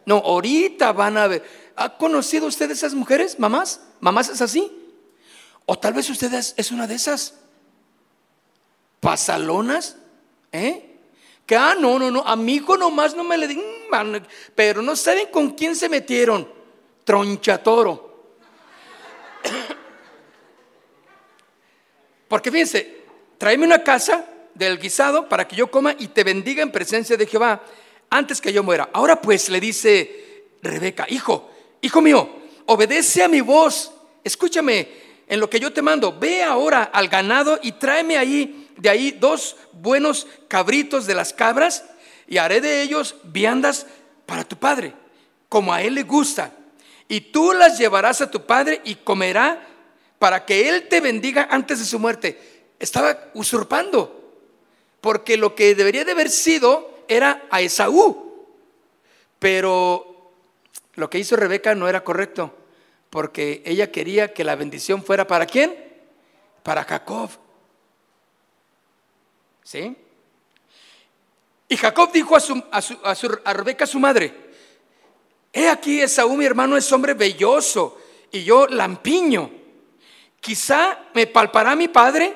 No, 0.07 0.17
ahorita 0.17 0.93
van 0.93 1.19
a 1.19 1.27
ver. 1.27 1.45
¿Ha 1.77 1.97
conocido 1.99 2.47
usted 2.47 2.71
esas 2.71 2.95
mujeres, 2.95 3.39
mamás? 3.39 3.81
¿Mamás 4.01 4.31
es 4.31 4.41
así? 4.41 4.80
O 5.71 5.79
tal 5.79 5.93
vez 5.93 6.11
usted 6.11 6.35
es, 6.35 6.73
una 6.73 6.85
de 6.85 6.97
esas 6.97 7.33
pasalonas, 8.99 9.97
¿eh? 10.51 10.97
Que, 11.47 11.55
ah, 11.55 11.77
no, 11.79 11.97
no, 11.97 12.11
no, 12.11 12.27
a 12.27 12.35
mi 12.35 12.57
hijo 12.57 12.77
nomás 12.77 13.15
no 13.15 13.23
me 13.23 13.39
le 13.39 13.47
digan, 13.47 14.27
pero 14.57 14.83
no 14.83 14.97
saben 14.97 15.29
con 15.29 15.53
quién 15.53 15.77
se 15.77 15.89
metieron. 15.89 16.53
Tronchatoro. 17.05 18.33
Porque 22.27 22.51
fíjense, 22.51 23.05
tráeme 23.39 23.65
una 23.65 23.85
casa 23.85 24.27
del 24.53 24.77
guisado 24.77 25.29
para 25.29 25.47
que 25.47 25.55
yo 25.55 25.71
coma 25.71 25.95
y 25.97 26.09
te 26.09 26.25
bendiga 26.25 26.65
en 26.65 26.73
presencia 26.73 27.17
de 27.17 27.27
Jehová 27.27 27.63
antes 28.11 28.41
que 28.41 28.53
yo 28.53 28.65
muera. 28.65 28.91
Ahora 28.93 29.23
pues 29.23 29.49
le 29.49 29.61
dice 29.61 30.49
Rebeca, 30.63 31.07
hijo, 31.09 31.49
hijo 31.81 32.01
mío, 32.01 32.29
obedece 32.67 33.23
a 33.23 33.29
mi 33.29 33.41
voz, 33.41 33.93
escúchame 34.25 35.10
en 35.31 35.39
lo 35.39 35.49
que 35.49 35.61
yo 35.61 35.73
te 35.73 35.81
mando, 35.81 36.19
ve 36.19 36.43
ahora 36.43 36.83
al 36.83 37.07
ganado 37.07 37.61
y 37.63 37.71
tráeme 37.71 38.19
ahí, 38.19 38.69
de 38.77 38.91
ahí 38.91 39.13
dos 39.13 39.57
buenos 39.73 40.27
cabritos 40.49 41.07
de 41.07 41.15
las 41.15 41.33
cabras 41.33 41.85
y 42.27 42.39
haré 42.39 42.61
de 42.61 42.83
ellos 42.83 43.15
viandas 43.23 43.87
para 44.27 44.43
tu 44.43 44.57
padre, 44.57 44.93
como 45.49 45.73
a 45.73 45.83
él 45.83 45.95
le 45.95 46.03
gusta. 46.03 46.53
Y 47.07 47.21
tú 47.21 47.53
las 47.53 47.79
llevarás 47.79 48.21
a 48.21 48.29
tu 48.29 48.45
padre 48.45 48.81
y 48.85 48.97
comerá 48.97 49.69
para 50.19 50.45
que 50.45 50.69
él 50.69 50.89
te 50.89 51.01
bendiga 51.01 51.47
antes 51.49 51.79
de 51.79 51.85
su 51.85 52.01
muerte. 52.01 52.65
Estaba 52.81 53.31
usurpando, 53.35 54.35
porque 55.01 55.37
lo 55.37 55.55
que 55.55 55.77
debería 55.77 56.05
de 56.05 56.11
haber 56.11 56.31
sido 56.31 57.05
era 57.07 57.47
a 57.51 57.61
Esaú. 57.61 58.49
Pero 59.39 60.33
lo 60.95 61.09
que 61.09 61.21
hizo 61.21 61.37
Rebeca 61.37 61.77
no 61.77 61.89
era 61.89 62.03
correcto, 62.03 62.53
porque 63.11 63.63
ella 63.67 63.91
quería 63.91 64.33
que 64.33 64.45
la 64.45 64.55
bendición 64.55 65.03
fuera 65.03 65.27
para 65.27 65.45
quién? 65.45 65.75
Para 66.63 66.85
Jacob. 66.85 67.31
¿Sí? 69.65 69.97
Y 71.69 71.77
Jacob 71.77 72.11
dijo 72.13 72.37
a, 72.37 72.41
su, 72.41 72.63
a, 72.71 73.15
su, 73.15 73.39
a, 73.45 73.53
Rebeca, 73.53 73.87
su 73.87 74.01
madre, 74.01 74.35
he 75.53 75.69
aquí 75.69 76.01
Esaú, 76.01 76.37
mi 76.37 76.45
hermano, 76.45 76.77
es 76.77 76.91
hombre 76.93 77.15
belloso 77.15 77.99
y 78.33 78.43
yo 78.43 78.67
lampiño. 78.67 79.51
Quizá 80.41 80.99
me 81.15 81.27
palpará 81.27 81.77
mi 81.77 81.89
padre 81.89 82.35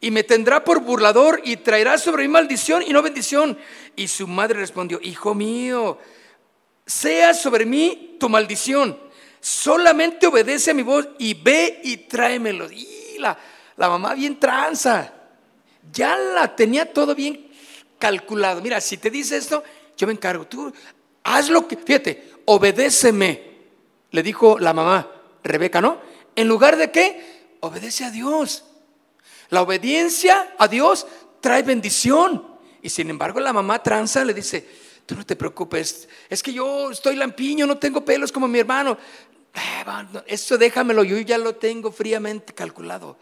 y 0.00 0.10
me 0.10 0.22
tendrá 0.22 0.64
por 0.64 0.80
burlador 0.80 1.40
y 1.44 1.56
traerá 1.56 1.98
sobre 1.98 2.22
mí 2.22 2.28
maldición 2.28 2.82
y 2.82 2.92
no 2.92 3.02
bendición. 3.02 3.58
Y 3.96 4.06
su 4.06 4.28
madre 4.28 4.60
respondió, 4.60 5.00
hijo 5.02 5.34
mío, 5.34 5.98
sea 6.86 7.34
sobre 7.34 7.66
mí 7.66 8.16
tu 8.20 8.28
maldición. 8.28 9.07
Solamente 9.40 10.26
obedece 10.26 10.70
a 10.70 10.74
mi 10.74 10.82
voz 10.82 11.08
y 11.18 11.34
ve 11.34 11.80
y 11.84 11.96
tráemelo. 11.96 12.70
Y 12.70 13.16
la, 13.18 13.38
la 13.76 13.88
mamá 13.88 14.14
bien 14.14 14.38
tranza. 14.38 15.12
Ya 15.92 16.16
la 16.16 16.54
tenía 16.54 16.92
todo 16.92 17.14
bien 17.14 17.48
calculado. 17.98 18.60
Mira, 18.60 18.80
si 18.80 18.96
te 18.96 19.10
dice 19.10 19.36
esto, 19.36 19.62
yo 19.96 20.06
me 20.06 20.12
encargo. 20.12 20.46
Tú 20.46 20.72
haz 21.24 21.48
lo 21.48 21.66
que, 21.66 21.76
fíjate, 21.76 22.32
obedéceme, 22.46 23.42
le 24.10 24.22
dijo 24.22 24.58
la 24.58 24.72
mamá, 24.72 25.10
Rebeca, 25.42 25.80
¿no? 25.80 26.00
En 26.34 26.48
lugar 26.48 26.76
de 26.76 26.90
qué, 26.90 27.56
obedece 27.60 28.04
a 28.04 28.10
Dios. 28.10 28.64
La 29.50 29.62
obediencia 29.62 30.54
a 30.58 30.68
Dios 30.68 31.06
trae 31.40 31.62
bendición. 31.62 32.46
Y 32.82 32.90
sin 32.90 33.10
embargo, 33.10 33.40
la 33.40 33.52
mamá 33.52 33.82
tranza 33.82 34.24
le 34.24 34.34
dice, 34.34 34.66
tú 35.04 35.14
no 35.14 35.26
te 35.26 35.36
preocupes, 35.36 36.08
es 36.28 36.42
que 36.42 36.52
yo 36.52 36.90
estoy 36.90 37.16
lampiño, 37.16 37.66
no 37.66 37.78
tengo 37.78 38.04
pelos 38.04 38.30
como 38.30 38.46
mi 38.46 38.58
hermano. 38.58 38.96
Eso 40.26 40.58
déjamelo, 40.58 41.04
yo 41.04 41.18
ya 41.18 41.38
lo 41.38 41.56
tengo 41.56 41.90
fríamente 41.90 42.54
calculado. 42.54 43.16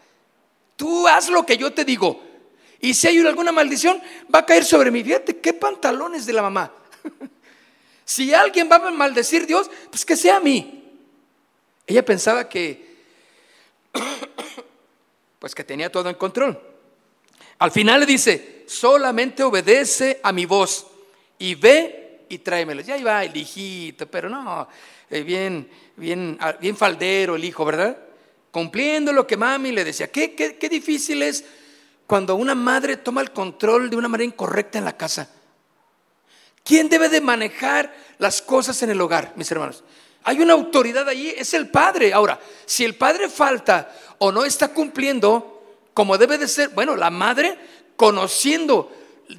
Tú 0.75 1.07
haz 1.07 1.29
lo 1.29 1.45
que 1.45 1.57
yo 1.57 1.73
te 1.73 1.85
digo. 1.85 2.21
Y 2.79 2.93
si 2.93 3.07
hay 3.07 3.19
alguna 3.19 3.51
maldición, 3.51 4.01
va 4.33 4.39
a 4.39 4.45
caer 4.45 4.63
sobre 4.63 4.91
mí. 4.91 5.03
Fíjate, 5.03 5.37
qué 5.37 5.53
pantalones 5.53 6.25
de 6.25 6.33
la 6.33 6.43
mamá. 6.43 6.71
si 8.05 8.33
alguien 8.33 8.69
va 8.71 8.75
a 8.75 8.91
maldecir 8.91 9.43
a 9.43 9.45
Dios, 9.45 9.71
pues 9.89 10.05
que 10.05 10.15
sea 10.15 10.37
a 10.37 10.39
mí. 10.39 10.83
Ella 11.87 12.05
pensaba 12.05 12.47
que, 12.47 12.97
pues 15.39 15.55
que 15.55 15.63
tenía 15.63 15.91
todo 15.91 16.09
en 16.09 16.15
control. 16.15 16.59
Al 17.59 17.71
final 17.71 18.01
le 18.01 18.05
dice, 18.05 18.65
solamente 18.67 19.41
obedece 19.41 20.19
a 20.21 20.31
mi 20.31 20.45
voz 20.45 20.85
y 21.39 21.55
ve 21.55 22.25
y 22.29 22.37
tráemelo. 22.39 22.81
Ya 22.81 22.97
iba 22.97 23.23
el 23.23 23.35
hijito, 23.35 24.05
pero 24.07 24.29
no, 24.29 24.67
eh, 25.09 25.23
bien, 25.23 25.67
bien, 25.97 26.37
ah, 26.39 26.53
bien 26.53 26.77
faldero 26.77 27.35
el 27.35 27.43
hijo, 27.43 27.65
¿verdad? 27.65 27.97
Cumpliendo 28.51 29.11
lo 29.11 29.27
que 29.27 29.35
mami 29.35 29.71
le 29.71 29.83
decía. 29.83 30.09
Qué, 30.09 30.33
qué, 30.33 30.57
qué 30.57 30.69
difícil 30.69 31.21
es 31.21 31.43
cuando 32.07 32.35
una 32.35 32.55
madre 32.55 32.97
toma 32.97 33.21
el 33.21 33.31
control 33.31 33.89
de 33.89 33.97
una 33.97 34.07
manera 34.07 34.25
incorrecta 34.25 34.77
en 34.77 34.85
la 34.85 34.95
casa? 34.95 35.29
¿Quién 36.63 36.89
debe 36.89 37.09
de 37.09 37.21
manejar 37.21 37.93
las 38.17 38.41
cosas 38.41 38.81
en 38.83 38.89
el 38.89 39.01
hogar, 39.01 39.33
mis 39.35 39.51
hermanos? 39.51 39.83
Hay 40.23 40.39
una 40.39 40.53
autoridad 40.53 41.07
allí, 41.07 41.29
es 41.29 41.53
el 41.53 41.69
padre. 41.69 42.13
Ahora, 42.13 42.39
si 42.65 42.83
el 42.83 42.95
padre 42.95 43.29
falta 43.29 43.93
o 44.17 44.31
no 44.31 44.45
está 44.45 44.69
cumpliendo 44.69 45.53
como 45.93 46.17
debe 46.17 46.37
de 46.37 46.47
ser, 46.47 46.69
bueno, 46.69 46.95
la 46.95 47.09
madre 47.09 47.57
conociendo 47.95 48.91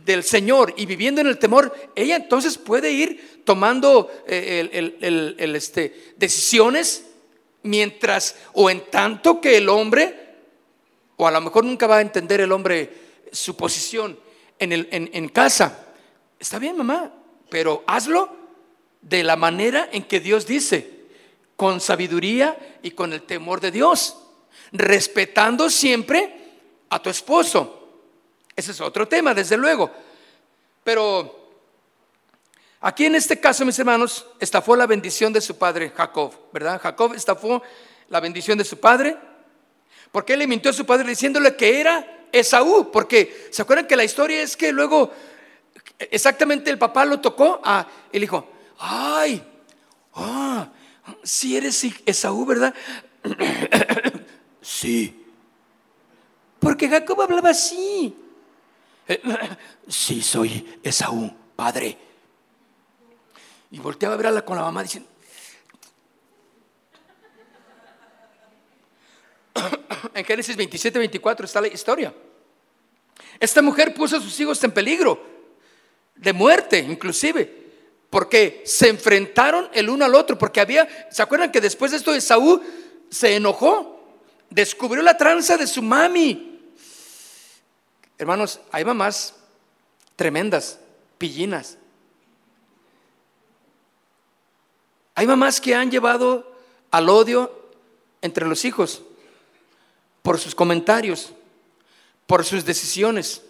del 0.04 0.22
Señor 0.22 0.74
y 0.76 0.86
viviendo 0.86 1.20
en 1.20 1.26
el 1.26 1.38
temor, 1.38 1.74
ella 1.94 2.16
entonces 2.16 2.58
puede 2.58 2.90
ir 2.90 3.42
tomando 3.44 4.10
eh, 4.26 4.68
el, 5.00 5.54
este, 5.56 6.14
decisiones 6.16 7.04
mientras 7.62 8.36
o 8.52 8.70
en 8.70 8.82
tanto 8.90 9.40
que 9.40 9.56
el 9.56 9.68
hombre 9.68 10.28
o 11.16 11.26
a 11.26 11.30
lo 11.30 11.40
mejor 11.40 11.64
nunca 11.64 11.86
va 11.86 11.98
a 11.98 12.00
entender 12.00 12.40
el 12.40 12.52
hombre 12.52 12.90
su 13.32 13.56
posición 13.56 14.18
en, 14.58 14.72
el, 14.72 14.88
en, 14.90 15.28
casa. 15.28 15.86
Está 16.38 16.58
bien, 16.58 16.76
mamá, 16.76 17.12
pero 17.50 17.82
hazlo 17.86 18.34
de 19.02 19.24
la 19.24 19.36
manera 19.36 19.88
en 19.92 20.04
que 20.04 20.20
Dios 20.20 20.46
dice, 20.46 21.06
con 21.56 21.80
sabiduría 21.80 22.78
y 22.82 22.92
con 22.92 23.12
el 23.12 23.22
temor 23.22 23.60
de 23.60 23.72
Dios, 23.72 24.16
respetando 24.70 25.70
siempre 25.70 26.34
a 26.88 27.02
tu 27.02 27.10
esposo. 27.10 27.77
Ese 28.58 28.72
es 28.72 28.80
otro 28.80 29.06
tema, 29.06 29.32
desde 29.34 29.56
luego. 29.56 29.90
Pero 30.82 31.50
aquí 32.80 33.06
en 33.06 33.14
este 33.14 33.38
caso, 33.38 33.64
mis 33.64 33.78
hermanos, 33.78 34.26
estafó 34.40 34.74
la 34.74 34.86
bendición 34.86 35.32
de 35.32 35.40
su 35.40 35.56
padre 35.56 35.92
Jacob, 35.96 36.34
¿verdad? 36.52 36.80
Jacob 36.80 37.14
estafó 37.14 37.62
la 38.08 38.20
bendición 38.20 38.58
de 38.58 38.64
su 38.64 38.80
padre 38.80 39.16
¿Por 40.10 40.24
qué 40.24 40.36
le 40.36 40.46
mintió 40.46 40.70
a 40.70 40.74
su 40.74 40.86
padre 40.86 41.08
diciéndole 41.08 41.54
que 41.56 41.80
era 41.80 42.26
Esaú? 42.32 42.90
Porque 42.90 43.48
se 43.50 43.62
acuerdan 43.62 43.86
que 43.86 43.96
la 43.96 44.04
historia 44.04 44.42
es 44.42 44.56
que 44.56 44.72
luego 44.72 45.12
exactamente 45.98 46.70
el 46.70 46.78
papá 46.78 47.04
lo 47.04 47.20
tocó 47.20 47.60
a 47.62 47.86
el 48.12 48.24
hijo. 48.24 48.48
Ay, 48.78 49.42
ah, 50.14 50.68
si 51.22 51.56
eres 51.56 51.84
Esaú, 52.06 52.46
¿verdad? 52.46 52.74
sí. 54.62 55.26
Porque 56.58 56.88
Jacob 56.88 57.20
hablaba 57.20 57.50
así. 57.50 58.14
Sí, 59.88 60.22
soy 60.22 60.78
Esaú, 60.82 61.32
padre. 61.56 61.96
Y 63.70 63.78
volteaba 63.78 64.14
a 64.14 64.18
verla 64.18 64.44
con 64.44 64.56
la 64.56 64.62
mamá 64.62 64.82
diciendo, 64.82 65.08
en 70.14 70.24
Génesis 70.24 70.56
27, 70.56 70.98
24 70.98 71.46
está 71.46 71.60
la 71.60 71.68
historia. 71.68 72.14
Esta 73.38 73.62
mujer 73.62 73.94
puso 73.94 74.16
a 74.16 74.20
sus 74.20 74.38
hijos 74.40 74.62
en 74.64 74.72
peligro, 74.72 75.38
de 76.16 76.32
muerte 76.32 76.78
inclusive, 76.78 77.68
porque 78.10 78.62
se 78.64 78.88
enfrentaron 78.88 79.68
el 79.72 79.90
uno 79.90 80.04
al 80.04 80.14
otro, 80.14 80.38
porque 80.38 80.60
había, 80.60 81.08
¿se 81.10 81.22
acuerdan 81.22 81.52
que 81.52 81.60
después 81.60 81.90
de 81.90 81.98
esto 81.98 82.12
de 82.12 82.20
Saúl 82.20 82.62
se 83.10 83.36
enojó? 83.36 84.02
Descubrió 84.50 85.02
la 85.02 85.16
tranza 85.16 85.56
de 85.56 85.66
su 85.66 85.82
mami. 85.82 86.47
Hermanos, 88.18 88.60
hay 88.72 88.84
mamás 88.84 89.34
tremendas, 90.16 90.80
pillinas. 91.16 91.78
Hay 95.14 95.26
mamás 95.26 95.60
que 95.60 95.74
han 95.74 95.90
llevado 95.90 96.52
al 96.90 97.08
odio 97.08 97.70
entre 98.20 98.46
los 98.46 98.64
hijos 98.64 99.02
por 100.22 100.38
sus 100.38 100.54
comentarios, 100.54 101.32
por 102.26 102.44
sus 102.44 102.64
decisiones, 102.64 103.42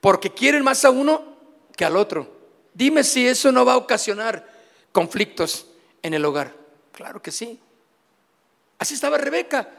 porque 0.00 0.32
quieren 0.32 0.64
más 0.64 0.84
a 0.84 0.90
uno 0.90 1.36
que 1.76 1.84
al 1.84 1.96
otro. 1.96 2.36
Dime 2.74 3.04
si 3.04 3.26
eso 3.26 3.50
no 3.52 3.64
va 3.64 3.74
a 3.74 3.78
ocasionar 3.78 4.46
conflictos 4.92 5.66
en 6.02 6.14
el 6.14 6.24
hogar. 6.24 6.54
Claro 6.92 7.22
que 7.22 7.30
sí. 7.30 7.60
Así 8.78 8.94
estaba 8.94 9.18
Rebeca. 9.18 9.77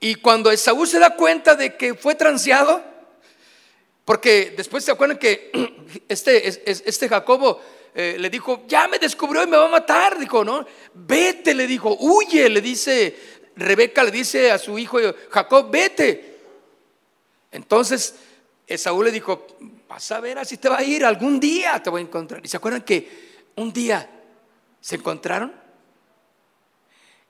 Y 0.00 0.14
cuando 0.16 0.50
Esaú 0.50 0.86
se 0.86 0.98
da 0.98 1.14
cuenta 1.14 1.54
de 1.54 1.76
que 1.76 1.94
fue 1.94 2.14
transeado, 2.14 2.82
porque 4.06 4.54
después 4.56 4.82
se 4.82 4.90
acuerdan 4.90 5.18
que 5.18 5.52
este, 6.08 6.48
este 6.48 7.08
Jacobo 7.08 7.60
eh, 7.94 8.16
le 8.18 8.30
dijo, 8.30 8.64
ya 8.66 8.88
me 8.88 8.98
descubrió 8.98 9.42
y 9.42 9.46
me 9.46 9.58
va 9.58 9.66
a 9.66 9.70
matar. 9.70 10.18
Dijo, 10.18 10.42
no, 10.44 10.66
vete, 10.94 11.54
le 11.54 11.66
dijo, 11.66 11.96
huye, 12.00 12.48
le 12.48 12.60
dice, 12.60 13.14
Rebeca 13.56 14.02
le 14.02 14.10
dice 14.10 14.50
a 14.50 14.58
su 14.58 14.78
hijo 14.78 14.98
Jacob, 15.28 15.70
vete. 15.70 16.38
Entonces 17.52 18.14
Esaú 18.66 19.02
le 19.02 19.10
dijo, 19.10 19.46
vas 19.88 20.10
a 20.12 20.20
ver 20.20 20.38
así 20.38 20.56
te 20.56 20.68
va 20.68 20.78
a 20.78 20.84
ir, 20.84 21.04
algún 21.04 21.40
día 21.40 21.82
te 21.82 21.90
voy 21.90 22.00
a 22.00 22.04
encontrar. 22.04 22.40
¿Y 22.44 22.48
se 22.48 22.56
acuerdan 22.56 22.82
que 22.82 23.30
un 23.56 23.72
día 23.72 24.08
se 24.80 24.96
encontraron? 24.96 25.59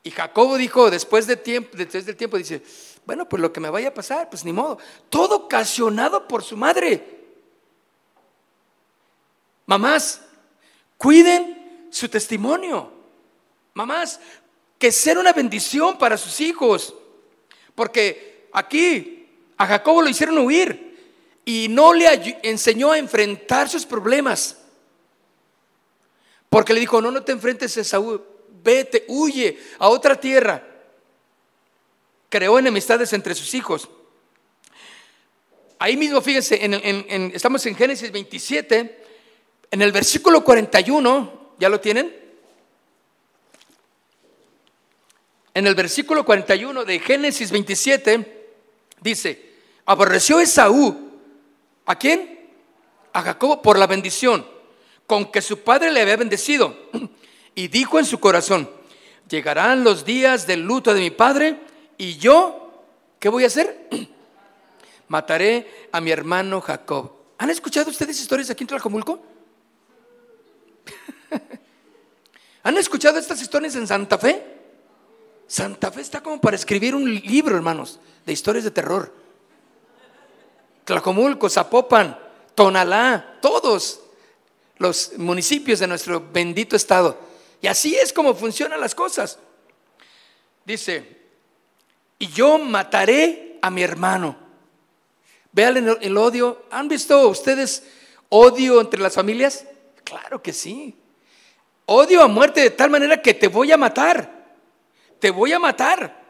Y 0.03 0.11
Jacobo 0.11 0.57
dijo, 0.57 0.91
después 0.91 1.27
de 1.27 1.37
tiempo, 1.37 1.77
después 1.77 2.07
del 2.07 2.17
tiempo, 2.17 2.39
dice, 2.39 2.63
bueno, 3.05 3.29
pues 3.29 3.41
lo 3.43 3.53
que 3.53 3.61
me 3.61 3.71
vaya 3.71 3.89
a 3.89 3.95
pasar, 3.95 4.31
pues 4.31 4.45
ni 4.45 4.53
modo. 4.53 4.79
Todo 5.09 5.37
ocasionado 5.37 6.27
por 6.27 6.43
su 6.43 6.57
madre. 6.57 7.19
Mamás, 9.67 10.23
Cuiden 11.01 11.89
su 11.91 12.11
testimonio. 12.11 12.93
Mamás, 13.73 14.21
que 14.79 14.93
ser 14.93 15.17
una 15.17 15.33
bendición 15.33 15.97
para 15.97 16.19
sus 16.19 16.43
hijos. 16.43 16.95
Porque 17.75 18.51
aquí 18.53 19.27
a 19.57 19.67
Jacobo 19.67 20.03
lo 20.03 20.11
hicieron 20.11 20.37
huir 20.37 20.99
y 21.43 21.69
no 21.71 21.95
le 21.95 22.39
enseñó 22.43 22.93
a 22.93 22.99
enfrentar 22.99 23.71
sus 23.71 23.87
problemas. 23.87 24.59
Porque 26.51 26.75
le 26.75 26.81
dijo, 26.81 27.01
no, 27.01 27.11
no 27.11 27.23
te 27.23 27.33
enfrentes 27.33 27.79
a 27.79 27.85
Saúl, 27.85 28.23
vete, 28.63 29.05
huye 29.09 29.59
a 29.79 29.89
otra 29.89 30.19
tierra. 30.19 30.67
Creó 32.29 32.59
enemistades 32.59 33.13
entre 33.13 33.35
sus 33.35 33.55
hijos. 33.55 33.89
Ahí 35.79 35.97
mismo, 35.97 36.21
fíjense, 36.21 36.61
estamos 37.35 37.65
en 37.67 37.75
Génesis 37.75 38.13
27, 38.13 39.05
en 39.71 39.83
el 39.83 39.93
versículo 39.93 40.45
41, 40.45 41.55
¿ya 41.59 41.69
lo 41.69 41.81
tienen? 41.81 42.15
En 45.55 45.67
el 45.67 45.75
versículo 45.75 46.25
41 46.25 46.85
de 46.85 46.99
Génesis 47.01 47.51
27 47.51 48.47
dice, 49.01 49.53
aborreció 49.87 50.39
Esaú, 50.39 51.11
¿a 51.87 51.99
quién? 51.99 52.51
A 53.13 53.23
Jacob 53.23 53.63
por 53.63 53.79
la 53.79 53.87
bendición 53.87 54.47
con 55.11 55.33
que 55.33 55.43
su 55.43 55.59
padre 55.59 55.91
le 55.91 56.03
había 56.03 56.17
bendecido. 56.17 56.77
Y 57.55 57.69
dijo 57.69 57.99
en 57.99 58.05
su 58.05 58.21
corazón, 58.21 58.71
llegarán 59.29 59.85
los 59.85 60.05
días 60.05 60.47
del 60.47 60.63
luto 60.63 60.95
de 60.95 61.01
mi 61.01 61.11
padre 61.11 61.61
y 61.99 62.17
yo, 62.17 62.85
¿qué 63.19 63.29
voy 63.29 63.45
a 63.45 63.49
hacer? 63.49 63.89
Mataré 65.09 65.89
a 65.93 66.01
mi 66.01 66.11
hermano 66.11 66.61
Jacob. 66.61 67.13
¿Han 67.39 67.51
escuchado 67.51 67.91
ustedes 67.91 68.21
historias 68.21 68.51
aquí 68.51 68.65
en 68.65 68.69
Tlajomulco? 68.69 69.21
¿Han 72.63 72.77
escuchado 72.77 73.19
estas 73.19 73.41
historias 73.41 73.75
en 73.77 73.87
Santa 73.87 74.19
Fe? 74.19 74.45
Santa 75.47 75.91
Fe 75.91 76.03
está 76.03 76.23
como 76.23 76.41
para 76.41 76.57
escribir 76.57 76.95
un 76.95 77.13
libro, 77.13 77.57
hermanos, 77.57 77.99
de 78.25 78.33
historias 78.33 78.65
de 78.65 78.71
terror. 78.71 79.13
Tlajomulco, 80.85 81.49
Zapopan, 81.49 82.19
Tonalá, 82.55 83.39
todos 83.41 84.01
los 84.79 85.13
municipios 85.19 85.79
de 85.79 85.87
nuestro 85.87 86.31
bendito 86.33 86.77
estado. 86.77 87.30
Y 87.61 87.67
así 87.67 87.97
es 87.97 88.13
como 88.13 88.35
funcionan 88.35 88.81
las 88.81 88.95
cosas. 88.95 89.39
Dice, 90.65 91.21
y 92.19 92.29
yo 92.29 92.59
mataré 92.59 93.59
a 93.61 93.71
mi 93.71 93.83
hermano. 93.83 94.37
Vean 95.53 95.99
el 96.01 96.17
odio. 96.17 96.65
¿Han 96.71 96.89
visto 96.89 97.29
ustedes 97.29 97.83
odio 98.29 98.81
entre 98.81 99.01
las 99.01 99.15
familias? 99.15 99.65
Claro 100.05 100.43
que 100.43 100.53
sí. 100.53 100.97
Odio 101.87 102.23
a 102.23 102.29
muerte 102.29 102.61
de 102.61 102.71
tal 102.71 102.91
manera 102.91 103.21
que 103.21 103.35
te 103.35 103.49
voy 103.49 103.73
a 103.73 103.77
matar. 103.77 104.47
Te 105.19 105.31
voy 105.31 105.53
a 105.53 105.59
matar. 105.59 106.21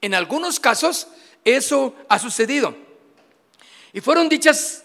En 0.00 0.14
algunos 0.14 0.60
casos 0.60 1.08
eso 1.44 1.94
ha 2.08 2.18
sucedido. 2.18 2.76
Y 3.92 4.00
fueron 4.00 4.28
dichas 4.28 4.84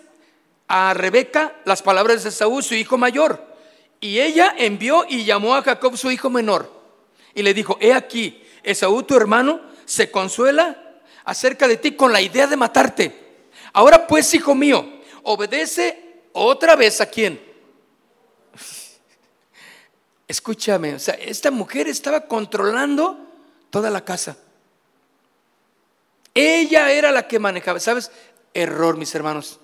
a 0.68 0.94
Rebeca 0.94 1.56
las 1.66 1.82
palabras 1.82 2.24
de 2.24 2.30
Esaú, 2.30 2.62
su 2.62 2.76
hijo 2.76 2.98
mayor. 2.98 3.51
Y 4.02 4.20
ella 4.20 4.56
envió 4.58 5.06
y 5.08 5.24
llamó 5.24 5.56
a 5.56 5.62
Jacob, 5.62 5.96
su 5.96 6.10
hijo 6.10 6.32
menor. 6.32 6.70
Y 7.36 7.44
le 7.44 7.54
dijo, 7.54 7.78
he 7.80 7.94
aquí, 7.94 8.44
Esaú, 8.64 9.04
tu 9.04 9.16
hermano, 9.16 9.62
se 9.86 10.10
consuela 10.10 11.00
acerca 11.24 11.68
de 11.68 11.78
ti 11.78 11.96
con 11.96 12.12
la 12.12 12.20
idea 12.20 12.48
de 12.48 12.58
matarte. 12.58 13.22
Ahora 13.74 14.08
pues, 14.08 14.34
hijo 14.34 14.56
mío, 14.56 15.02
obedece 15.24 16.24
otra 16.34 16.76
vez 16.76 17.00
a 17.00 17.06
quién. 17.06 17.40
Escúchame, 20.28 20.96
o 20.96 21.00
sea, 21.00 21.14
esta 21.14 21.52
mujer 21.52 21.88
estaba 21.88 22.26
controlando 22.28 23.20
toda 23.70 23.92
la 23.92 24.04
casa. 24.04 24.36
Ella 26.34 26.92
era 26.92 27.12
la 27.12 27.28
que 27.28 27.38
manejaba, 27.38 27.80
¿sabes? 27.80 28.12
Error, 28.54 28.98
mis 28.98 29.14
hermanos. 29.14 29.60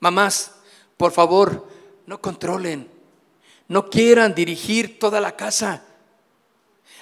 Mamás, 0.00 0.52
por 0.96 1.12
favor, 1.12 1.68
no 2.06 2.20
controlen, 2.20 2.88
no 3.72 3.88
quieran 3.88 4.34
dirigir 4.34 4.98
toda 4.98 5.18
la 5.18 5.34
casa. 5.34 5.82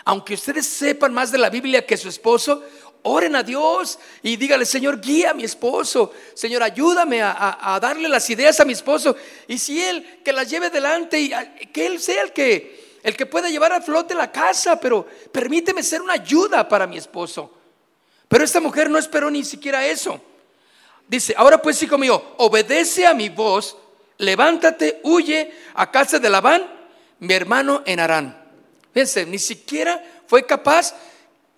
Aunque 0.04 0.34
ustedes 0.34 0.68
sepan 0.68 1.12
más 1.12 1.32
de 1.32 1.38
la 1.38 1.50
Biblia 1.50 1.84
que 1.84 1.96
su 1.96 2.08
esposo, 2.08 2.62
oren 3.02 3.34
a 3.34 3.42
Dios 3.42 3.98
y 4.22 4.36
dígale, 4.36 4.64
Señor, 4.64 5.00
guía 5.00 5.30
a 5.30 5.34
mi 5.34 5.42
esposo. 5.42 6.12
Señor, 6.32 6.62
ayúdame 6.62 7.22
a, 7.22 7.76
darle 7.82 8.08
las 8.08 8.30
ideas 8.30 8.60
a 8.60 8.64
mi 8.64 8.72
esposo. 8.72 9.16
Y 9.48 9.58
si 9.58 9.82
Él, 9.82 10.20
que 10.24 10.32
las 10.32 10.48
lleve 10.48 10.70
delante 10.70 11.18
y 11.18 11.30
que 11.72 11.86
Él 11.86 11.98
sea 11.98 12.22
el 12.22 12.32
que, 12.32 12.98
el 13.02 13.16
que 13.16 13.26
pueda 13.26 13.50
llevar 13.50 13.72
a 13.72 13.82
flote 13.82 14.14
la 14.14 14.30
casa, 14.30 14.78
pero 14.78 15.04
permíteme 15.32 15.82
ser 15.82 16.00
una 16.00 16.12
ayuda 16.12 16.68
para 16.68 16.86
mi 16.86 16.98
esposo. 16.98 17.50
Pero 18.28 18.44
esta 18.44 18.60
mujer 18.60 18.88
no 18.88 18.96
esperó 18.96 19.28
ni 19.28 19.42
siquiera 19.42 19.84
eso. 19.84 20.20
Dice, 21.08 21.34
ahora 21.36 21.60
pues, 21.60 21.82
hijo 21.82 21.98
mío, 21.98 22.22
obedece 22.36 23.08
a 23.08 23.12
mi 23.12 23.28
voz, 23.28 23.76
levántate, 24.20 25.00
huye 25.02 25.52
a 25.74 25.90
casa 25.90 26.18
de 26.18 26.28
Labán, 26.28 26.62
mi 27.18 27.34
hermano 27.34 27.82
en 27.86 28.00
Arán. 28.00 28.40
Fíjense, 28.92 29.26
ni 29.26 29.38
siquiera 29.38 30.02
fue 30.26 30.46
capaz 30.46 30.94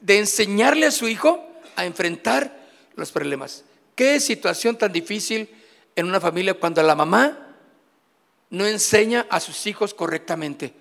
de 0.01 0.19
enseñarle 0.19 0.87
a 0.87 0.91
su 0.91 1.09
hijo 1.09 1.47
a 1.77 1.85
enfrentar 1.85 2.57
los 2.95 3.11
problemas. 3.11 3.65
Qué 3.95 4.21
situación 4.21 4.77
tan 4.77 4.93
difícil 4.93 5.49
en 5.95 6.07
una 6.07 6.21
familia 6.21 6.55
cuando 6.55 6.83
la 6.83 6.95
mamá 6.95 7.57
no 8.51 8.67
enseña 8.67 9.27
a 9.31 9.41
sus 9.41 9.67
hijos 9.67 9.95
correctamente. 9.95 10.75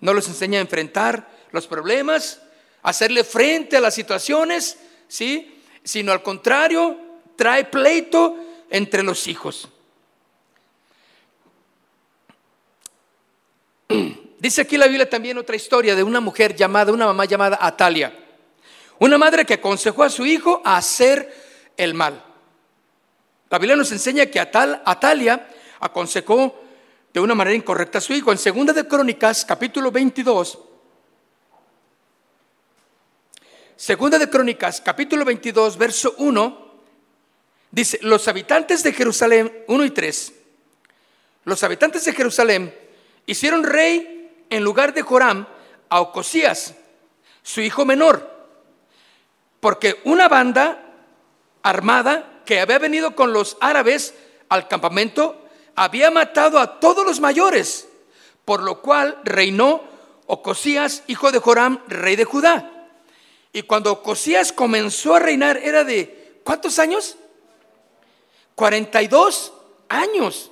No 0.00 0.12
los 0.12 0.28
enseña 0.28 0.58
a 0.58 0.62
enfrentar 0.62 1.28
los 1.52 1.66
problemas, 1.66 2.40
a 2.82 2.90
hacerle 2.90 3.24
frente 3.24 3.76
a 3.76 3.80
las 3.80 3.94
situaciones, 3.94 4.78
¿sí? 5.08 5.60
Sino 5.82 6.12
al 6.12 6.22
contrario, 6.22 6.98
trae 7.36 7.64
pleito 7.64 8.36
entre 8.70 9.02
los 9.02 9.26
hijos. 9.28 9.68
Dice 14.38 14.62
aquí 14.62 14.76
la 14.76 14.86
Biblia 14.86 15.08
también 15.08 15.38
otra 15.38 15.56
historia 15.56 15.94
de 15.94 16.02
una 16.02 16.20
mujer 16.20 16.54
llamada, 16.54 16.92
una 16.92 17.06
mamá 17.06 17.24
llamada 17.24 17.58
Atalia. 17.60 18.16
Una 18.98 19.18
madre 19.18 19.44
que 19.44 19.54
aconsejó 19.54 20.02
a 20.02 20.10
su 20.10 20.24
hijo 20.24 20.62
a 20.64 20.76
hacer 20.76 21.72
el 21.76 21.94
mal. 21.94 22.22
La 23.50 23.58
Biblia 23.58 23.76
nos 23.76 23.92
enseña 23.92 24.26
que 24.26 24.40
Atalia 24.40 25.48
aconsejó 25.80 26.62
de 27.12 27.20
una 27.20 27.34
manera 27.34 27.56
incorrecta 27.56 27.98
a 27.98 28.00
su 28.00 28.12
hijo. 28.12 28.32
En 28.32 28.38
Segunda 28.38 28.72
de 28.72 28.86
Crónicas, 28.86 29.44
capítulo 29.44 29.90
22, 29.90 30.58
Segunda 33.76 34.18
de 34.18 34.30
Crónicas, 34.30 34.80
capítulo 34.80 35.24
22, 35.24 35.76
verso 35.76 36.14
1, 36.18 36.66
Dice, 37.70 37.98
los 38.00 38.26
habitantes 38.26 38.82
de 38.82 38.92
Jerusalén, 38.92 39.64
1 39.68 39.84
y 39.84 39.90
3, 39.90 40.32
los 41.44 41.62
habitantes 41.62 42.04
de 42.06 42.14
Jerusalén 42.14 42.85
hicieron 43.26 43.64
rey 43.64 44.46
en 44.50 44.62
lugar 44.62 44.94
de 44.94 45.02
Joram 45.02 45.46
a 45.88 46.00
Ocosías, 46.00 46.74
su 47.42 47.60
hijo 47.60 47.84
menor, 47.84 48.30
porque 49.60 50.00
una 50.04 50.28
banda 50.28 50.82
armada 51.62 52.42
que 52.44 52.60
había 52.60 52.78
venido 52.78 53.14
con 53.14 53.32
los 53.32 53.56
árabes 53.60 54.14
al 54.48 54.68
campamento 54.68 55.48
había 55.74 56.10
matado 56.10 56.58
a 56.58 56.80
todos 56.80 57.04
los 57.04 57.20
mayores, 57.20 57.88
por 58.44 58.62
lo 58.62 58.80
cual 58.80 59.20
reinó 59.24 59.82
Ocosías, 60.26 61.02
hijo 61.06 61.30
de 61.30 61.38
Joram, 61.38 61.80
rey 61.88 62.16
de 62.16 62.24
Judá. 62.24 62.88
Y 63.52 63.62
cuando 63.62 63.92
Ocosías 63.92 64.52
comenzó 64.52 65.14
a 65.14 65.18
reinar 65.18 65.56
era 65.56 65.84
de, 65.84 66.40
¿cuántos 66.44 66.78
años? 66.78 67.16
42 68.54 69.52
años. 69.88 70.50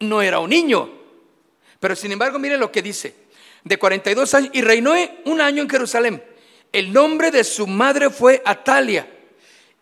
No 0.00 0.22
era 0.22 0.40
un 0.40 0.50
niño. 0.50 0.99
Pero 1.80 1.96
sin 1.96 2.12
embargo, 2.12 2.38
miren 2.38 2.60
lo 2.60 2.70
que 2.70 2.82
dice. 2.82 3.14
De 3.64 3.78
42 3.78 4.34
años 4.34 4.50
y 4.52 4.62
reinó 4.62 4.94
un 5.24 5.40
año 5.40 5.62
en 5.62 5.68
Jerusalén. 5.68 6.22
El 6.72 6.92
nombre 6.92 7.30
de 7.30 7.42
su 7.42 7.66
madre 7.66 8.10
fue 8.10 8.42
Atalia, 8.44 9.08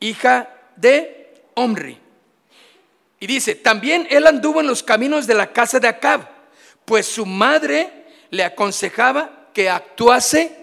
hija 0.01 0.49
de 0.77 1.35
Omri. 1.55 1.99
Y 3.21 3.27
dice, 3.27 3.57
también 3.57 4.07
él 4.11 4.27
anduvo 4.27 4.61
en 4.61 4.67
los 4.67 4.83
caminos 4.83 5.27
de 5.27 5.35
la 5.35 5.53
casa 5.53 5.81
de 5.81 5.89
Acab, 5.89 6.29
pues 6.85 7.07
su 7.07 7.27
madre 7.27 8.07
le 8.31 8.45
aconsejaba 8.45 9.49
que 9.53 9.69
actuase, 9.69 10.57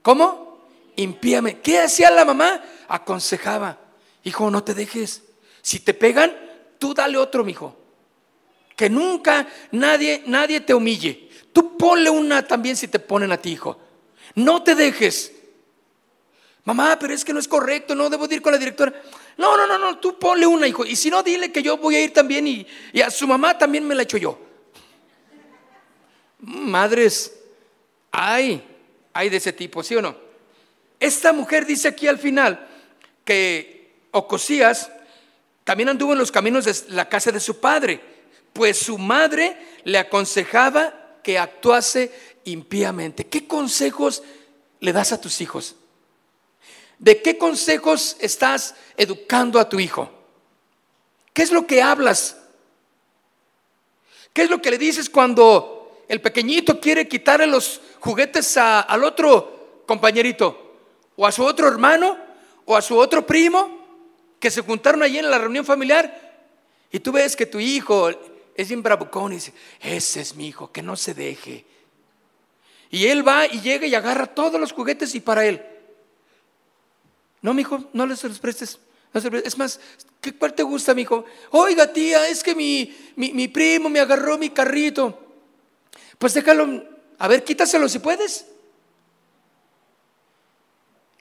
¿cómo? 0.00 0.66
Impíame. 0.96 1.60
¿Qué 1.60 1.78
hacía 1.78 2.10
la 2.10 2.24
mamá? 2.24 2.62
Aconsejaba, 2.88 3.78
hijo, 4.24 4.50
no 4.50 4.64
te 4.64 4.74
dejes. 4.74 5.22
Si 5.60 5.80
te 5.80 5.94
pegan, 5.94 6.34
tú 6.78 6.94
dale 6.94 7.18
otro, 7.18 7.44
mijo. 7.44 7.76
Que 8.82 8.90
nunca 8.90 9.46
nadie, 9.70 10.24
nadie 10.26 10.58
te 10.58 10.74
humille. 10.74 11.28
Tú 11.52 11.76
ponle 11.76 12.10
una 12.10 12.44
también 12.44 12.74
si 12.74 12.88
te 12.88 12.98
ponen 12.98 13.30
a 13.30 13.36
ti, 13.36 13.52
hijo. 13.52 13.78
No 14.34 14.64
te 14.64 14.74
dejes. 14.74 15.32
Mamá, 16.64 16.98
pero 16.98 17.14
es 17.14 17.24
que 17.24 17.32
no 17.32 17.38
es 17.38 17.46
correcto, 17.46 17.94
no 17.94 18.10
debo 18.10 18.26
ir 18.28 18.42
con 18.42 18.50
la 18.50 18.58
directora. 18.58 18.92
No, 19.36 19.56
no, 19.56 19.68
no, 19.68 19.78
no, 19.78 20.00
tú 20.00 20.18
ponle 20.18 20.48
una, 20.48 20.66
hijo. 20.66 20.84
Y 20.84 20.96
si 20.96 21.10
no, 21.10 21.22
dile 21.22 21.52
que 21.52 21.62
yo 21.62 21.76
voy 21.76 21.94
a 21.94 22.02
ir 22.02 22.12
también 22.12 22.44
y, 22.44 22.66
y 22.92 23.00
a 23.00 23.08
su 23.08 23.28
mamá 23.28 23.56
también 23.56 23.86
me 23.86 23.94
la 23.94 24.02
echo 24.02 24.16
yo. 24.16 24.36
Madres, 26.40 27.32
hay, 28.10 28.64
hay 29.12 29.28
de 29.28 29.36
ese 29.36 29.52
tipo, 29.52 29.84
¿sí 29.84 29.94
o 29.94 30.02
no? 30.02 30.16
Esta 30.98 31.32
mujer 31.32 31.66
dice 31.66 31.86
aquí 31.86 32.08
al 32.08 32.18
final 32.18 32.66
que 33.24 34.08
Ocosías 34.10 34.90
también 35.62 35.88
anduvo 35.88 36.14
en 36.14 36.18
los 36.18 36.32
caminos 36.32 36.64
de 36.64 36.74
la 36.92 37.08
casa 37.08 37.30
de 37.30 37.38
su 37.38 37.60
padre, 37.60 38.11
pues 38.52 38.78
su 38.78 38.98
madre 38.98 39.56
le 39.84 39.98
aconsejaba 39.98 41.18
que 41.22 41.38
actuase 41.38 42.12
impíamente. 42.44 43.26
¿Qué 43.26 43.46
consejos 43.46 44.22
le 44.80 44.92
das 44.92 45.12
a 45.12 45.20
tus 45.20 45.40
hijos? 45.40 45.76
¿De 46.98 47.22
qué 47.22 47.38
consejos 47.38 48.16
estás 48.20 48.74
educando 48.96 49.58
a 49.58 49.68
tu 49.68 49.80
hijo? 49.80 50.10
¿Qué 51.32 51.42
es 51.42 51.52
lo 51.52 51.66
que 51.66 51.82
hablas? 51.82 52.36
¿Qué 54.32 54.42
es 54.42 54.50
lo 54.50 54.60
que 54.62 54.70
le 54.70 54.78
dices 54.78 55.10
cuando 55.10 56.04
el 56.08 56.20
pequeñito 56.20 56.80
quiere 56.80 57.08
quitarle 57.08 57.46
los 57.46 57.80
juguetes 58.00 58.56
al 58.56 59.04
otro 59.04 59.82
compañerito? 59.86 60.76
¿O 61.16 61.26
a 61.26 61.32
su 61.32 61.44
otro 61.44 61.68
hermano? 61.68 62.16
¿O 62.64 62.76
a 62.76 62.82
su 62.82 62.96
otro 62.96 63.26
primo? 63.26 63.80
Que 64.38 64.50
se 64.50 64.62
juntaron 64.62 65.02
allí 65.02 65.18
en 65.18 65.30
la 65.30 65.38
reunión 65.38 65.64
familiar. 65.64 66.32
Y 66.90 67.00
tú 67.00 67.12
ves 67.12 67.34
que 67.36 67.46
tu 67.46 67.58
hijo 67.58 68.10
es 68.54 68.68
bien 68.68 68.82
bravucón 68.82 69.32
y 69.32 69.36
dice, 69.36 69.54
ese 69.80 70.20
es 70.20 70.34
mi 70.34 70.48
hijo, 70.48 70.70
que 70.70 70.82
no 70.82 70.96
se 70.96 71.14
deje. 71.14 71.64
Y 72.90 73.06
él 73.06 73.26
va 73.26 73.46
y 73.46 73.60
llega 73.60 73.86
y 73.86 73.94
agarra 73.94 74.26
todos 74.26 74.60
los 74.60 74.72
juguetes 74.72 75.14
y 75.14 75.20
para 75.20 75.46
él. 75.46 75.64
No, 77.40 77.54
mi 77.54 77.62
hijo, 77.62 77.84
no 77.92 78.06
les 78.06 78.22
los 78.22 78.38
prestes. 78.38 78.78
Es 79.44 79.58
más, 79.58 79.80
¿qué, 80.20 80.34
¿cuál 80.34 80.54
te 80.54 80.62
gusta, 80.62 80.94
mi 80.94 81.02
hijo? 81.02 81.24
Oiga, 81.50 81.92
tía, 81.92 82.28
es 82.28 82.42
que 82.42 82.54
mi, 82.54 82.94
mi, 83.16 83.48
primo 83.48 83.88
me 83.88 84.00
agarró 84.00 84.38
mi 84.38 84.50
carrito. 84.50 85.18
Pues 86.18 86.34
déjalo, 86.34 86.84
a 87.18 87.28
ver, 87.28 87.44
quítaselo 87.44 87.88
si 87.88 87.98
puedes. 87.98 88.46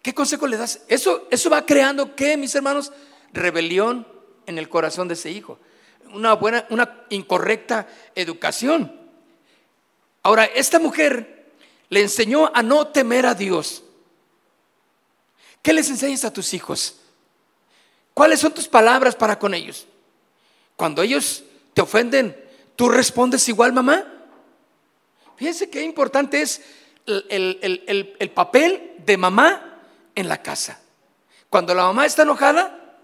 ¿Qué 0.02 0.14
consejo 0.14 0.48
le 0.48 0.58
das? 0.58 0.82
Eso, 0.88 1.28
eso 1.32 1.50
va 1.50 1.66
creando, 1.66 2.16
¿qué, 2.16 2.38
mis 2.38 2.54
hermanos? 2.56 2.92
Rebelión 3.34 4.08
en 4.46 4.58
el 4.58 4.70
corazón 4.70 5.08
de 5.08 5.14
ese 5.14 5.32
hijo. 5.32 5.60
Una 6.14 6.34
buena, 6.34 6.66
una 6.70 7.06
incorrecta 7.10 7.88
educación. 8.16 8.92
Ahora, 10.24 10.46
esta 10.46 10.80
mujer 10.80 11.52
le 11.90 12.02
enseñó 12.02 12.52
a 12.54 12.62
no 12.64 12.88
temer 12.88 13.26
a 13.26 13.36
Dios. 13.36 13.84
¿Qué 15.62 15.74
les 15.74 15.90
enseñas 15.90 16.26
a 16.26 16.34
tus 16.34 16.54
hijos? 16.54 16.96
¿Cuáles 18.14 18.40
son 18.40 18.54
tus 18.54 18.68
palabras 18.68 19.16
para 19.16 19.38
con 19.38 19.54
ellos? 19.54 19.88
Cuando 20.76 21.02
ellos 21.02 21.44
te 21.74 21.82
ofenden, 21.82 22.36
¿tú 22.76 22.90
respondes 22.90 23.48
igual, 23.50 23.74
mamá? 23.74 24.06
Fíjense 25.36 25.70
qué 25.70 25.84
importante 25.84 26.42
es 26.42 26.62
el, 27.06 28.16
el 28.20 28.30
papel 28.32 28.96
de 29.06 29.18
mamá 29.18 29.80
en 30.16 30.28
la 30.28 30.42
casa. 30.42 30.80
Cuando 31.50 31.74
la 31.74 31.84
mamá 31.84 32.06
está 32.06 32.22
enojada, 32.22 32.96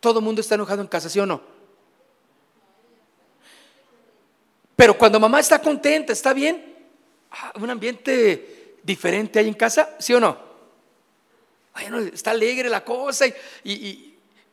todo 0.00 0.20
el 0.20 0.24
mundo 0.24 0.40
está 0.40 0.54
enojado 0.54 0.80
en 0.80 0.88
casa, 0.88 1.08
¿sí 1.08 1.20
o 1.20 1.26
no? 1.26 1.42
Pero 4.80 4.96
cuando 4.96 5.20
mamá 5.20 5.40
está 5.40 5.60
contenta, 5.60 6.14
está 6.14 6.32
bien, 6.32 6.70
Ah, 7.30 7.52
un 7.60 7.70
ambiente 7.70 8.78
diferente 8.82 9.38
ahí 9.38 9.48
en 9.48 9.54
casa, 9.54 9.96
¿sí 9.98 10.14
o 10.14 10.20
no? 10.20 10.50
está 12.12 12.32
alegre 12.32 12.68
la 12.68 12.84
cosa 12.84 13.24
y, 13.64 14.06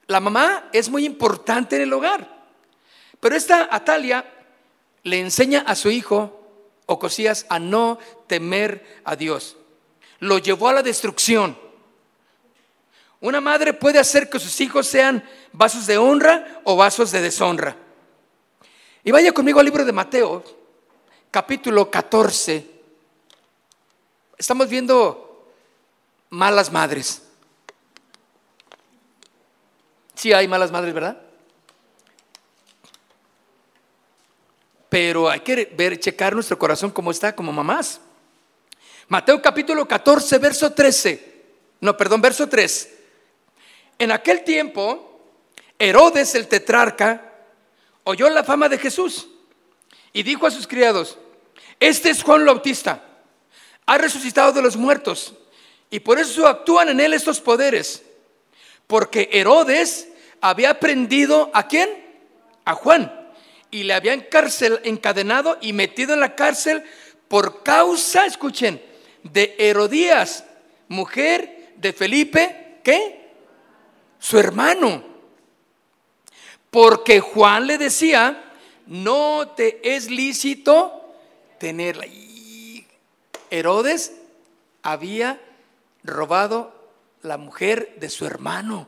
la 0.05 0.21
mamá 0.21 0.69
es 0.71 0.87
muy 0.87 1.05
importante 1.05 1.75
en 1.75 1.81
el 1.81 1.91
hogar. 1.91 2.45
Pero 3.19 3.35
esta 3.35 3.67
Atalia 3.69 4.23
le 5.03 5.19
enseña 5.19 5.61
a 5.67 5.75
su 5.75 5.89
hijo, 5.89 6.41
Ocosías, 6.85 7.45
a 7.49 7.59
no 7.59 7.99
temer 8.27 9.01
a 9.03 9.17
Dios. 9.17 9.57
Lo 10.19 10.37
llevó 10.37 10.69
a 10.69 10.73
la 10.73 10.83
destrucción. 10.83 11.59
Una 13.19 13.41
madre 13.41 13.73
puede 13.73 13.99
hacer 13.99 14.29
que 14.29 14.39
sus 14.39 14.61
hijos 14.61 14.87
sean 14.87 15.27
vasos 15.51 15.87
de 15.87 15.97
honra 15.97 16.61
o 16.63 16.77
vasos 16.77 17.11
de 17.11 17.19
deshonra. 17.19 17.75
Y 19.07 19.11
vaya 19.11 19.31
conmigo 19.31 19.61
al 19.61 19.65
libro 19.65 19.85
de 19.85 19.93
Mateo, 19.93 20.43
capítulo 21.31 21.89
14, 21.89 22.69
estamos 24.37 24.67
viendo 24.67 25.47
malas 26.29 26.69
madres. 26.69 27.21
Sí 30.13 30.33
hay 30.33 30.45
malas 30.49 30.71
madres, 30.71 30.93
¿verdad? 30.93 31.21
Pero 34.89 35.29
hay 35.29 35.39
que 35.39 35.73
ver, 35.77 35.97
checar 36.01 36.33
nuestro 36.33 36.59
corazón 36.59 36.91
cómo 36.91 37.11
está 37.11 37.33
como 37.33 37.53
mamás. 37.53 38.01
Mateo 39.07 39.41
capítulo 39.41 39.87
14, 39.87 40.37
verso 40.37 40.73
13. 40.73 41.45
No, 41.79 41.95
perdón, 41.95 42.19
verso 42.19 42.49
3. 42.49 42.93
En 43.99 44.11
aquel 44.11 44.43
tiempo, 44.43 45.21
Herodes 45.79 46.35
el 46.35 46.49
tetrarca 46.49 47.26
oyó 48.07 48.29
la 48.29 48.43
fama 48.43 48.69
de 48.69 48.77
Jesús 48.77 49.27
y 50.13 50.23
dijo 50.23 50.47
a 50.47 50.51
sus 50.51 50.65
criados, 50.65 51.17
este 51.77 52.09
es 52.09 52.23
Juan 52.23 52.45
Bautista, 52.45 53.03
ha 53.85 53.97
resucitado 53.97 54.53
de 54.53 54.61
los 54.61 54.77
muertos 54.77 55.33
y 55.89 55.99
por 55.99 56.17
eso 56.17 56.47
actúan 56.47 56.87
en 56.87 57.01
él 57.01 57.13
estos 57.13 57.41
poderes. 57.41 58.03
Porque 58.87 59.29
Herodes 59.33 60.07
había 60.39 60.79
prendido 60.79 61.51
a 61.53 61.67
quién? 61.67 61.89
A 62.63 62.75
Juan 62.75 63.13
y 63.71 63.83
le 63.83 63.93
había 63.93 64.13
encadenado 64.13 65.57
y 65.59 65.73
metido 65.73 66.13
en 66.13 66.21
la 66.21 66.33
cárcel 66.33 66.83
por 67.27 67.61
causa, 67.61 68.25
escuchen, 68.25 68.81
de 69.23 69.53
Herodías, 69.59 70.45
mujer 70.87 71.73
de 71.75 71.91
Felipe, 71.91 72.79
¿qué? 72.85 73.33
Su 74.17 74.39
hermano. 74.39 75.16
Porque 76.77 77.21
Juan 77.21 77.65
le 77.65 77.79
decía, 77.79 78.53
no 78.85 79.47
te 79.55 79.95
es 79.95 80.11
lícito 80.11 81.11
tenerla. 81.57 82.05
Y 82.05 82.85
Herodes 83.49 84.13
había 84.83 85.41
robado 86.03 86.91
la 87.23 87.39
mujer 87.39 87.95
de 87.99 88.11
su 88.11 88.27
hermano. 88.27 88.87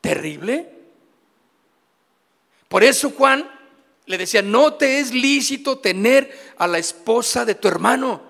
Terrible. 0.00 0.72
Por 2.68 2.84
eso 2.84 3.10
Juan 3.10 3.50
le 4.06 4.18
decía, 4.18 4.40
no 4.40 4.74
te 4.74 5.00
es 5.00 5.12
lícito 5.12 5.78
tener 5.80 6.54
a 6.58 6.68
la 6.68 6.78
esposa 6.78 7.44
de 7.44 7.56
tu 7.56 7.66
hermano. 7.66 8.22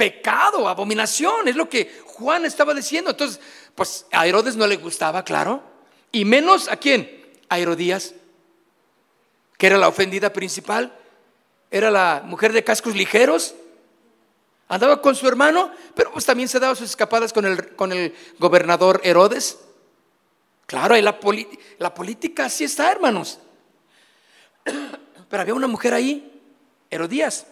Pecado, 0.00 0.66
abominación, 0.66 1.46
es 1.46 1.56
lo 1.56 1.68
que 1.68 2.00
Juan 2.06 2.46
estaba 2.46 2.72
diciendo. 2.72 3.10
Entonces, 3.10 3.38
pues 3.74 4.06
a 4.10 4.26
Herodes 4.26 4.56
no 4.56 4.66
le 4.66 4.76
gustaba, 4.76 5.22
claro. 5.24 5.62
Y 6.10 6.24
menos 6.24 6.68
a 6.68 6.76
quién? 6.78 7.20
a 7.50 7.58
Herodías, 7.58 8.14
que 9.58 9.66
era 9.66 9.76
la 9.76 9.88
ofendida 9.88 10.32
principal, 10.32 10.96
era 11.70 11.90
la 11.90 12.22
mujer 12.24 12.52
de 12.52 12.64
cascos 12.64 12.94
ligeros, 12.94 13.54
andaba 14.68 15.02
con 15.02 15.14
su 15.16 15.28
hermano, 15.28 15.72
pero 15.94 16.12
pues 16.12 16.24
también 16.24 16.48
se 16.48 16.60
daba 16.60 16.76
sus 16.76 16.90
escapadas 16.90 17.32
con 17.32 17.44
el, 17.44 17.74
con 17.74 17.92
el 17.92 18.14
gobernador 18.38 19.00
Herodes. 19.04 19.58
Claro, 20.66 20.96
la, 20.96 21.18
la 21.78 21.94
política 21.94 22.44
así 22.44 22.64
está, 22.64 22.92
hermanos. 22.92 23.40
Pero 25.28 25.42
había 25.42 25.54
una 25.54 25.66
mujer 25.66 25.94
ahí, 25.94 26.40
Herodías. 26.90 27.46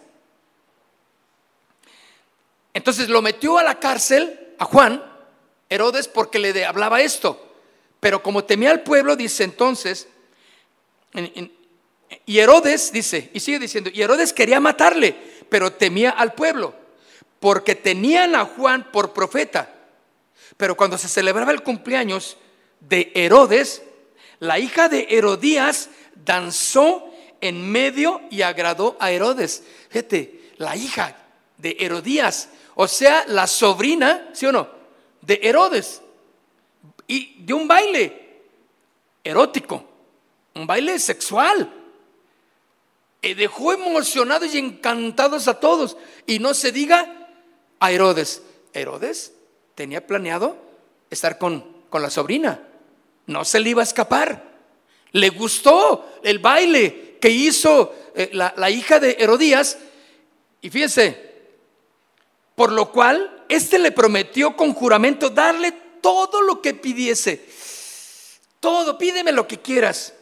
Entonces 2.73 3.09
lo 3.09 3.21
metió 3.21 3.57
a 3.57 3.63
la 3.63 3.79
cárcel 3.79 4.53
a 4.57 4.65
Juan, 4.65 5.03
Herodes, 5.69 6.07
porque 6.07 6.39
le 6.39 6.65
hablaba 6.65 7.01
esto. 7.01 7.47
Pero 7.99 8.23
como 8.23 8.43
temía 8.43 8.71
al 8.71 8.81
pueblo, 8.81 9.15
dice 9.15 9.43
entonces, 9.43 10.07
y 12.25 12.39
Herodes 12.39 12.91
dice, 12.91 13.29
y 13.33 13.39
sigue 13.39 13.59
diciendo, 13.59 13.89
y 13.93 14.01
Herodes 14.01 14.33
quería 14.33 14.59
matarle, 14.59 15.15
pero 15.49 15.73
temía 15.73 16.11
al 16.11 16.33
pueblo, 16.33 16.73
porque 17.39 17.75
tenían 17.75 18.35
a 18.35 18.45
Juan 18.45 18.91
por 18.91 19.13
profeta. 19.13 19.75
Pero 20.57 20.75
cuando 20.75 20.97
se 20.97 21.07
celebraba 21.07 21.51
el 21.51 21.63
cumpleaños 21.63 22.37
de 22.79 23.11
Herodes, 23.15 23.83
la 24.39 24.59
hija 24.59 24.89
de 24.89 25.07
Herodías 25.09 25.89
danzó 26.15 27.13
en 27.41 27.69
medio 27.71 28.21
y 28.29 28.41
agradó 28.41 28.97
a 28.99 29.11
Herodes. 29.11 29.63
Fíjate, 29.89 30.51
la 30.57 30.75
hija 30.75 31.15
de 31.57 31.77
Herodías, 31.79 32.49
o 32.81 32.87
sea, 32.87 33.25
la 33.27 33.45
sobrina, 33.45 34.29
¿sí 34.31 34.45
o 34.45 34.53
no? 34.53 34.65
De 35.19 35.37
Herodes 35.43 36.01
y 37.07 37.43
de 37.43 37.53
un 37.53 37.67
baile 37.67 38.39
erótico, 39.21 39.83
un 40.55 40.65
baile 40.65 40.97
sexual. 40.97 41.73
Y 43.21 43.33
dejó 43.33 43.73
emocionados 43.73 44.55
y 44.55 44.59
encantados 44.59 45.49
a 45.49 45.59
todos. 45.59 45.97
Y 46.25 46.39
no 46.39 46.53
se 46.53 46.71
diga 46.71 47.27
a 47.81 47.91
Herodes. 47.91 48.43
Herodes 48.71 49.33
tenía 49.75 50.07
planeado 50.07 50.55
estar 51.09 51.37
con, 51.37 51.65
con 51.89 52.01
la 52.01 52.09
sobrina. 52.09 52.65
No 53.25 53.43
se 53.43 53.59
le 53.59 53.71
iba 53.71 53.81
a 53.81 53.83
escapar. 53.83 54.41
Le 55.11 55.27
gustó 55.31 56.09
el 56.23 56.39
baile 56.39 57.17
que 57.19 57.29
hizo 57.29 57.93
eh, 58.15 58.29
la, 58.31 58.53
la 58.55 58.69
hija 58.69 59.01
de 59.01 59.17
Herodías, 59.19 59.77
y 60.61 60.69
fíjense, 60.69 61.28
por 62.59 62.73
lo 62.73 62.91
cual 62.91 63.45
éste 63.47 63.79
le 63.79 63.93
prometió 63.93 64.57
con 64.57 64.73
juramento 64.73 65.29
darle 65.29 65.71
todo 66.01 66.41
lo 66.41 66.61
que 66.61 66.73
pidiese. 66.73 67.41
Todo, 68.59 68.97
pídeme 68.97 69.31
lo 69.31 69.47
que 69.47 69.61
quieras. 69.61 70.13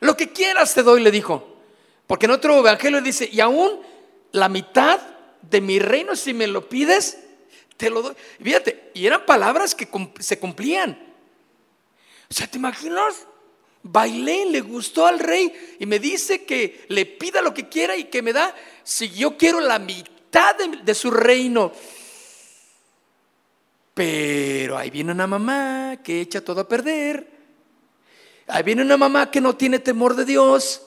Lo 0.00 0.14
que 0.14 0.30
quieras 0.30 0.74
te 0.74 0.82
doy, 0.82 1.02
le 1.02 1.10
dijo. 1.10 1.56
Porque 2.06 2.26
en 2.26 2.32
otro 2.32 2.58
evangelio 2.58 3.00
dice, 3.00 3.30
y 3.32 3.40
aún 3.40 3.80
la 4.32 4.50
mitad 4.50 5.00
de 5.40 5.62
mi 5.62 5.78
reino, 5.78 6.16
si 6.16 6.34
me 6.34 6.46
lo 6.46 6.68
pides, 6.68 7.16
te 7.78 7.88
lo 7.88 8.02
doy. 8.02 8.14
Fíjate, 8.38 8.90
y 8.92 9.06
eran 9.06 9.24
palabras 9.24 9.74
que 9.74 9.88
se 10.18 10.38
cumplían. 10.38 11.02
O 12.30 12.34
sea, 12.34 12.46
¿te 12.46 12.58
imaginas? 12.58 13.26
Bailé, 13.82 14.44
le 14.50 14.60
gustó 14.60 15.06
al 15.06 15.18
rey 15.18 15.50
y 15.78 15.86
me 15.86 15.98
dice 15.98 16.44
que 16.44 16.84
le 16.88 17.06
pida 17.06 17.40
lo 17.40 17.54
que 17.54 17.70
quiera 17.70 17.96
y 17.96 18.04
que 18.04 18.20
me 18.20 18.34
da, 18.34 18.54
si 18.84 19.08
yo 19.08 19.38
quiero 19.38 19.60
la 19.60 19.78
mitad 19.78 20.15
de, 20.84 20.94
su 20.94 21.10
reino. 21.10 21.72
Pero 23.94 24.76
ahí 24.76 24.90
viene 24.90 25.12
una 25.12 25.26
mamá 25.26 25.98
que 26.02 26.20
echa 26.20 26.42
todo 26.42 26.60
a 26.60 26.68
perder. 26.68 27.30
Ahí 28.48 28.62
viene 28.62 28.82
una 28.82 28.96
mamá 28.96 29.30
que 29.30 29.40
no 29.40 29.56
tiene 29.56 29.78
temor 29.78 30.14
de 30.14 30.24
Dios. 30.24 30.82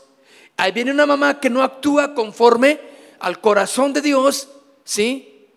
Ahí 0.57 0.71
viene 0.71 0.91
una 0.91 1.05
mamá 1.05 1.39
que 1.39 1.49
no 1.49 1.63
actúa 1.63 2.13
conforme 2.13 2.79
al 3.19 3.41
corazón 3.41 3.93
de 3.93 4.01
Dios. 4.01 4.49
¿Sí? 4.83 5.47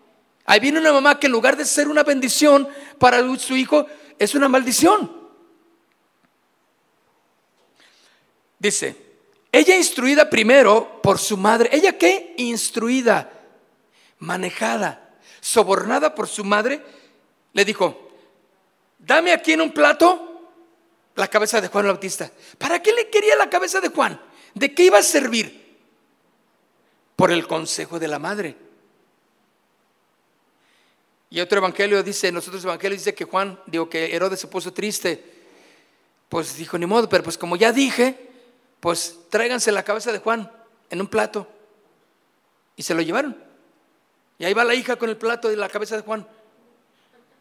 Ahí 0.47 0.61
viene 0.61 0.81
una 0.81 0.93
mamá 0.93 1.19
que 1.19 1.27
en 1.27 1.33
lugar 1.33 1.57
de 1.57 1.65
ser 1.65 1.89
una 1.89 2.03
bendición 2.03 2.69
para 2.99 3.23
su 3.39 3.57
hijo, 3.57 3.87
es 4.19 4.35
una 4.35 4.49
maldición. 4.49 5.21
Dice, 8.59 8.97
ella 9.51 9.77
instruida 9.77 10.31
primero 10.31 11.01
por 11.03 11.19
su 11.19 11.37
madre. 11.37 11.69
¿Ella 11.73 11.99
qué? 11.99 12.35
Instruida 12.39 13.42
manejada, 14.23 15.17
sobornada 15.41 16.15
por 16.15 16.29
su 16.29 16.45
madre, 16.45 16.81
le 17.53 17.65
dijo, 17.65 18.11
dame 18.99 19.33
aquí 19.33 19.53
en 19.53 19.61
un 19.61 19.73
plato 19.73 20.51
la 21.17 21.29
cabeza 21.29 21.61
de 21.61 21.69
Juan 21.69 21.87
Bautista. 21.87 22.31
¿Para 22.57 22.81
qué 22.81 22.93
le 22.93 23.11
quería 23.11 23.37
la 23.37 23.51
cabeza 23.51 23.81
de 23.81 23.89
Juan? 23.89 24.21
¿De 24.55 24.73
qué 24.75 24.85
iba 24.85 24.99
a 24.99 25.03
servir? 25.03 25.61
Por 27.17 27.33
el 27.33 27.47
consejo 27.47 27.99
de 27.99 28.09
la 28.09 28.19
madre. 28.19 28.57
Y 31.29 31.41
otro 31.41 31.59
evangelio 31.59 32.03
dice, 32.03 32.29
en 32.29 32.35
los 32.37 32.47
otros 32.47 32.65
dice 32.81 33.15
que 33.15 33.25
Juan, 33.25 33.59
digo 33.67 33.89
que 33.89 34.15
Herodes 34.15 34.39
se 34.39 34.47
puso 34.47 34.73
triste. 34.73 35.23
Pues 36.29 36.57
dijo, 36.57 36.79
ni 36.79 36.87
modo, 36.87 37.09
pero 37.09 37.25
pues 37.25 37.37
como 37.37 37.57
ya 37.57 37.73
dije, 37.73 38.31
pues 38.79 39.19
tráiganse 39.31 39.73
la 39.73 39.83
cabeza 39.83 40.13
de 40.13 40.21
Juan 40.21 40.51
en 40.91 41.01
un 41.01 41.09
plato. 41.09 41.49
Y 42.77 42.85
se 42.85 42.95
lo 42.95 43.03
llevaron. 43.03 43.52
Y 44.43 44.45
ahí 44.45 44.55
va 44.55 44.65
la 44.65 44.75
hija 44.75 44.97
con 44.97 45.09
el 45.09 45.17
plato 45.17 45.49
de 45.49 45.55
la 45.55 45.69
cabeza 45.69 45.95
de 45.95 46.03
Juan. 46.03 46.27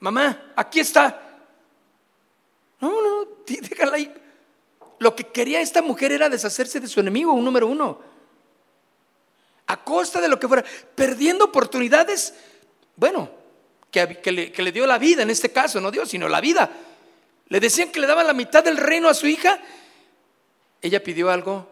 Mamá, 0.01 0.53
aquí 0.55 0.81
está. 0.81 1.19
No, 2.79 2.91
no, 2.91 3.27
déjala 3.47 3.95
ahí. 3.95 4.13
Lo 4.99 5.15
que 5.15 5.23
quería 5.23 5.61
esta 5.61 5.81
mujer 5.81 6.11
era 6.11 6.29
deshacerse 6.29 6.79
de 6.79 6.87
su 6.87 6.99
enemigo, 6.99 7.33
un 7.33 7.43
número 7.43 7.65
uno. 7.65 7.99
A 9.65 9.83
costa 9.83 10.21
de 10.21 10.27
lo 10.27 10.39
que 10.39 10.47
fuera, 10.47 10.63
perdiendo 10.93 11.45
oportunidades, 11.45 12.35
bueno, 12.95 13.31
que, 13.89 14.21
le, 14.31 14.51
que 14.51 14.61
le 14.61 14.71
dio 14.71 14.85
la 14.85 14.99
vida 14.99 15.23
en 15.23 15.31
este 15.31 15.51
caso, 15.51 15.81
no 15.81 15.89
Dios, 15.89 16.07
sino 16.07 16.29
la 16.29 16.39
vida. 16.39 16.69
Le 17.47 17.59
decían 17.59 17.91
que 17.91 17.99
le 17.99 18.05
daban 18.05 18.27
la 18.27 18.33
mitad 18.33 18.63
del 18.63 18.77
reino 18.77 19.09
a 19.09 19.15
su 19.15 19.25
hija. 19.25 19.59
Ella 20.83 21.03
pidió 21.03 21.31
algo 21.31 21.67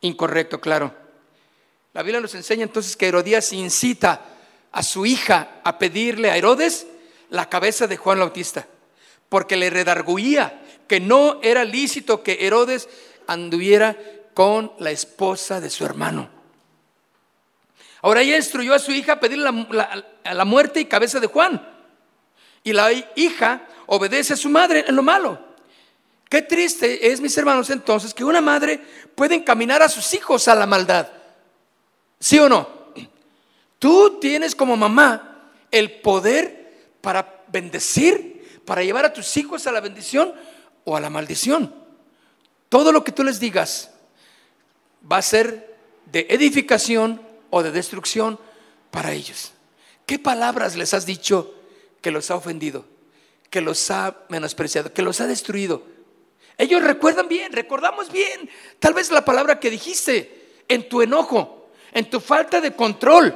incorrecto, 0.00 0.60
claro. 0.60 1.03
La 1.94 2.02
Biblia 2.02 2.20
nos 2.20 2.34
enseña 2.34 2.64
entonces 2.64 2.96
que 2.96 3.06
Herodías 3.06 3.52
incita 3.52 4.20
a 4.72 4.82
su 4.82 5.06
hija 5.06 5.60
a 5.62 5.78
pedirle 5.78 6.28
a 6.28 6.36
Herodes 6.36 6.88
la 7.30 7.48
cabeza 7.48 7.86
de 7.86 7.96
Juan 7.96 8.18
Bautista, 8.18 8.66
porque 9.28 9.56
le 9.56 9.70
redarguía 9.70 10.60
que 10.88 10.98
no 10.98 11.38
era 11.40 11.64
lícito 11.64 12.24
que 12.24 12.46
Herodes 12.46 12.88
anduviera 13.28 13.96
con 14.34 14.72
la 14.80 14.90
esposa 14.90 15.60
de 15.60 15.70
su 15.70 15.84
hermano. 15.84 16.28
Ahora 18.02 18.22
ella 18.22 18.36
instruyó 18.36 18.74
a 18.74 18.80
su 18.80 18.90
hija 18.90 19.12
a 19.12 19.20
pedirle 19.20 19.44
la, 19.70 20.04
la 20.24 20.44
muerte 20.44 20.80
y 20.80 20.86
cabeza 20.86 21.20
de 21.20 21.28
Juan. 21.28 21.64
Y 22.64 22.72
la 22.72 22.92
hija 23.14 23.68
obedece 23.86 24.34
a 24.34 24.36
su 24.36 24.50
madre 24.50 24.84
en 24.88 24.96
lo 24.96 25.02
malo. 25.02 25.38
Qué 26.28 26.42
triste 26.42 27.12
es, 27.12 27.20
mis 27.20 27.38
hermanos, 27.38 27.70
entonces, 27.70 28.12
que 28.12 28.24
una 28.24 28.40
madre 28.40 28.80
puede 29.14 29.36
encaminar 29.36 29.80
a 29.80 29.88
sus 29.88 30.12
hijos 30.12 30.48
a 30.48 30.56
la 30.56 30.66
maldad. 30.66 31.06
¿Sí 32.24 32.38
o 32.38 32.48
no? 32.48 32.66
Tú 33.78 34.18
tienes 34.18 34.54
como 34.54 34.78
mamá 34.78 35.50
el 35.70 36.00
poder 36.00 36.94
para 37.02 37.44
bendecir, 37.48 38.62
para 38.64 38.82
llevar 38.82 39.04
a 39.04 39.12
tus 39.12 39.36
hijos 39.36 39.66
a 39.66 39.72
la 39.72 39.82
bendición 39.82 40.32
o 40.84 40.96
a 40.96 41.00
la 41.00 41.10
maldición. 41.10 41.74
Todo 42.70 42.92
lo 42.92 43.04
que 43.04 43.12
tú 43.12 43.24
les 43.24 43.40
digas 43.40 43.90
va 45.12 45.18
a 45.18 45.22
ser 45.22 45.76
de 46.10 46.26
edificación 46.30 47.20
o 47.50 47.62
de 47.62 47.72
destrucción 47.72 48.40
para 48.90 49.12
ellos. 49.12 49.52
¿Qué 50.06 50.18
palabras 50.18 50.76
les 50.76 50.94
has 50.94 51.04
dicho 51.04 51.54
que 52.00 52.10
los 52.10 52.30
ha 52.30 52.36
ofendido, 52.36 52.86
que 53.50 53.60
los 53.60 53.90
ha 53.90 54.16
menospreciado, 54.30 54.94
que 54.94 55.02
los 55.02 55.20
ha 55.20 55.26
destruido? 55.26 55.82
Ellos 56.56 56.82
recuerdan 56.82 57.28
bien, 57.28 57.52
recordamos 57.52 58.10
bien, 58.10 58.48
tal 58.78 58.94
vez 58.94 59.10
la 59.10 59.26
palabra 59.26 59.60
que 59.60 59.68
dijiste 59.68 60.62
en 60.68 60.88
tu 60.88 61.02
enojo, 61.02 61.63
en 61.94 62.10
tu 62.10 62.20
falta 62.20 62.60
de 62.60 62.74
control. 62.74 63.34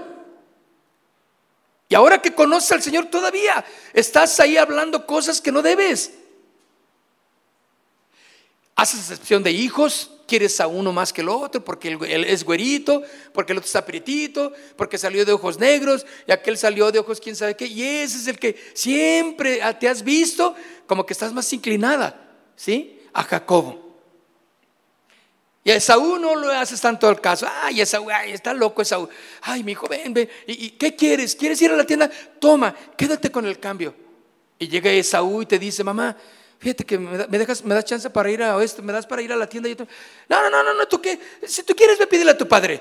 Y 1.88 1.94
ahora 1.94 2.20
que 2.20 2.34
conoces 2.34 2.72
al 2.72 2.82
Señor 2.82 3.06
todavía 3.06 3.64
estás 3.94 4.38
ahí 4.40 4.58
hablando 4.58 5.06
cosas 5.06 5.40
que 5.40 5.50
no 5.50 5.62
debes. 5.62 6.12
Haces 8.76 9.00
excepción 9.00 9.42
de 9.42 9.52
hijos, 9.52 10.10
quieres 10.26 10.60
a 10.60 10.66
uno 10.66 10.92
más 10.92 11.12
que 11.12 11.22
el 11.22 11.30
otro 11.30 11.64
porque 11.64 11.88
él 11.88 12.24
es 12.24 12.44
güerito, 12.44 13.02
porque 13.32 13.52
el 13.52 13.58
otro 13.58 13.66
está 13.66 13.86
prietito, 13.86 14.52
porque 14.76 14.98
salió 14.98 15.24
de 15.24 15.32
ojos 15.32 15.58
negros 15.58 16.04
y 16.26 16.32
aquel 16.32 16.58
salió 16.58 16.92
de 16.92 16.98
ojos 16.98 17.20
quién 17.20 17.34
sabe 17.34 17.56
qué. 17.56 17.66
Y 17.66 17.82
ese 17.82 18.18
es 18.18 18.26
el 18.26 18.38
que 18.38 18.54
siempre 18.74 19.60
te 19.80 19.88
has 19.88 20.02
visto 20.02 20.54
como 20.86 21.06
que 21.06 21.14
estás 21.14 21.32
más 21.32 21.50
inclinada, 21.52 22.36
¿sí? 22.54 23.00
A 23.14 23.22
Jacobo. 23.22 23.87
Y 25.68 25.70
a 25.70 25.76
Esaú 25.76 26.18
no 26.18 26.34
le 26.34 26.56
haces 26.56 26.80
tanto 26.80 27.06
al 27.06 27.20
caso. 27.20 27.46
Ay, 27.60 27.82
Esaú, 27.82 28.08
ay, 28.08 28.32
está 28.32 28.54
loco 28.54 28.80
Esaú. 28.80 29.06
Ay, 29.42 29.62
mi 29.62 29.72
hijo, 29.72 29.86
ven, 29.86 30.14
ven. 30.14 30.26
¿Y, 30.46 30.70
qué 30.70 30.96
quieres? 30.96 31.36
¿Quieres 31.36 31.60
ir 31.60 31.70
a 31.70 31.76
la 31.76 31.84
tienda? 31.84 32.10
Toma, 32.40 32.74
quédate 32.96 33.30
con 33.30 33.44
el 33.44 33.60
cambio. 33.60 33.94
Y 34.58 34.66
llega 34.66 34.90
Esaú 34.90 35.42
y 35.42 35.44
te 35.44 35.58
dice, 35.58 35.84
mamá, 35.84 36.16
fíjate 36.58 36.86
que 36.86 36.96
me, 36.96 37.18
dejas, 37.18 37.62
me 37.66 37.74
das 37.74 37.84
chance 37.84 38.08
para 38.08 38.30
ir 38.30 38.42
a 38.42 38.64
esto, 38.64 38.82
me 38.82 38.94
das 38.94 39.04
para 39.04 39.20
ir 39.20 39.30
a 39.30 39.36
la 39.36 39.46
tienda. 39.46 39.68
Y 39.68 39.74
no, 39.74 39.86
no, 40.42 40.48
no, 40.48 40.62
no, 40.62 40.72
no, 40.72 40.88
tú 40.88 41.02
qué. 41.02 41.20
Si 41.46 41.62
tú 41.64 41.76
quieres, 41.76 41.98
ve, 41.98 42.06
pídele 42.06 42.30
a 42.30 42.38
tu 42.38 42.48
padre. 42.48 42.80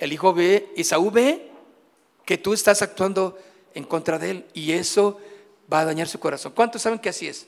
El 0.00 0.12
hijo 0.12 0.34
ve, 0.34 0.72
Esaú 0.76 1.12
ve 1.12 1.48
que 2.24 2.38
tú 2.38 2.54
estás 2.54 2.82
actuando 2.82 3.38
en 3.72 3.84
contra 3.84 4.18
de 4.18 4.30
él 4.32 4.46
y 4.52 4.72
eso 4.72 5.20
va 5.72 5.78
a 5.78 5.84
dañar 5.84 6.08
su 6.08 6.18
corazón. 6.18 6.50
¿Cuántos 6.56 6.82
saben 6.82 6.98
que 6.98 7.10
así 7.10 7.28
es? 7.28 7.46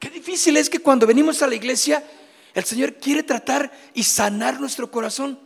Qué 0.00 0.10
difícil 0.10 0.56
es 0.56 0.68
que 0.68 0.80
cuando 0.80 1.06
venimos 1.06 1.40
a 1.40 1.46
la 1.46 1.54
iglesia 1.54 2.02
el 2.54 2.64
Señor 2.64 2.94
quiere 2.94 3.22
tratar 3.22 3.70
y 3.94 4.04
sanar 4.04 4.60
nuestro 4.60 4.90
corazón 4.90 5.38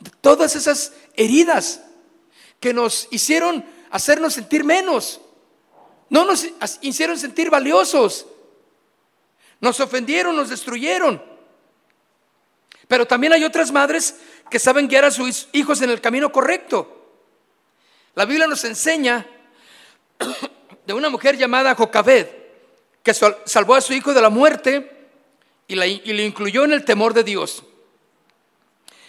de 0.00 0.10
todas 0.20 0.56
esas 0.56 0.92
heridas 1.14 1.82
que 2.60 2.72
nos 2.72 3.08
hicieron 3.10 3.64
hacernos 3.90 4.34
sentir 4.34 4.64
menos, 4.64 5.20
no 6.08 6.24
nos 6.24 6.46
hicieron 6.80 7.18
sentir 7.18 7.50
valiosos, 7.50 8.26
nos 9.60 9.78
ofendieron, 9.80 10.34
nos 10.34 10.48
destruyeron. 10.48 11.22
Pero 12.88 13.06
también 13.06 13.32
hay 13.32 13.44
otras 13.44 13.70
madres 13.70 14.16
que 14.50 14.58
saben 14.58 14.88
guiar 14.88 15.04
a 15.04 15.10
sus 15.10 15.48
hijos 15.52 15.80
en 15.82 15.90
el 15.90 16.00
camino 16.00 16.32
correcto. 16.32 17.02
La 18.14 18.24
Biblia 18.26 18.46
nos 18.46 18.64
enseña 18.64 19.26
de 20.86 20.92
una 20.92 21.08
mujer 21.08 21.36
llamada 21.36 21.74
Jocabed, 21.74 22.26
que 23.02 23.14
salvó 23.14 23.74
a 23.74 23.80
su 23.80 23.92
hijo 23.94 24.12
de 24.12 24.20
la 24.20 24.30
muerte 24.30 25.01
y, 25.72 26.12
lo 26.12 26.22
incluyó 26.22 26.64
en 26.64 26.72
el 26.72 26.84
temor 26.84 27.14
de 27.14 27.24
Dios. 27.24 27.62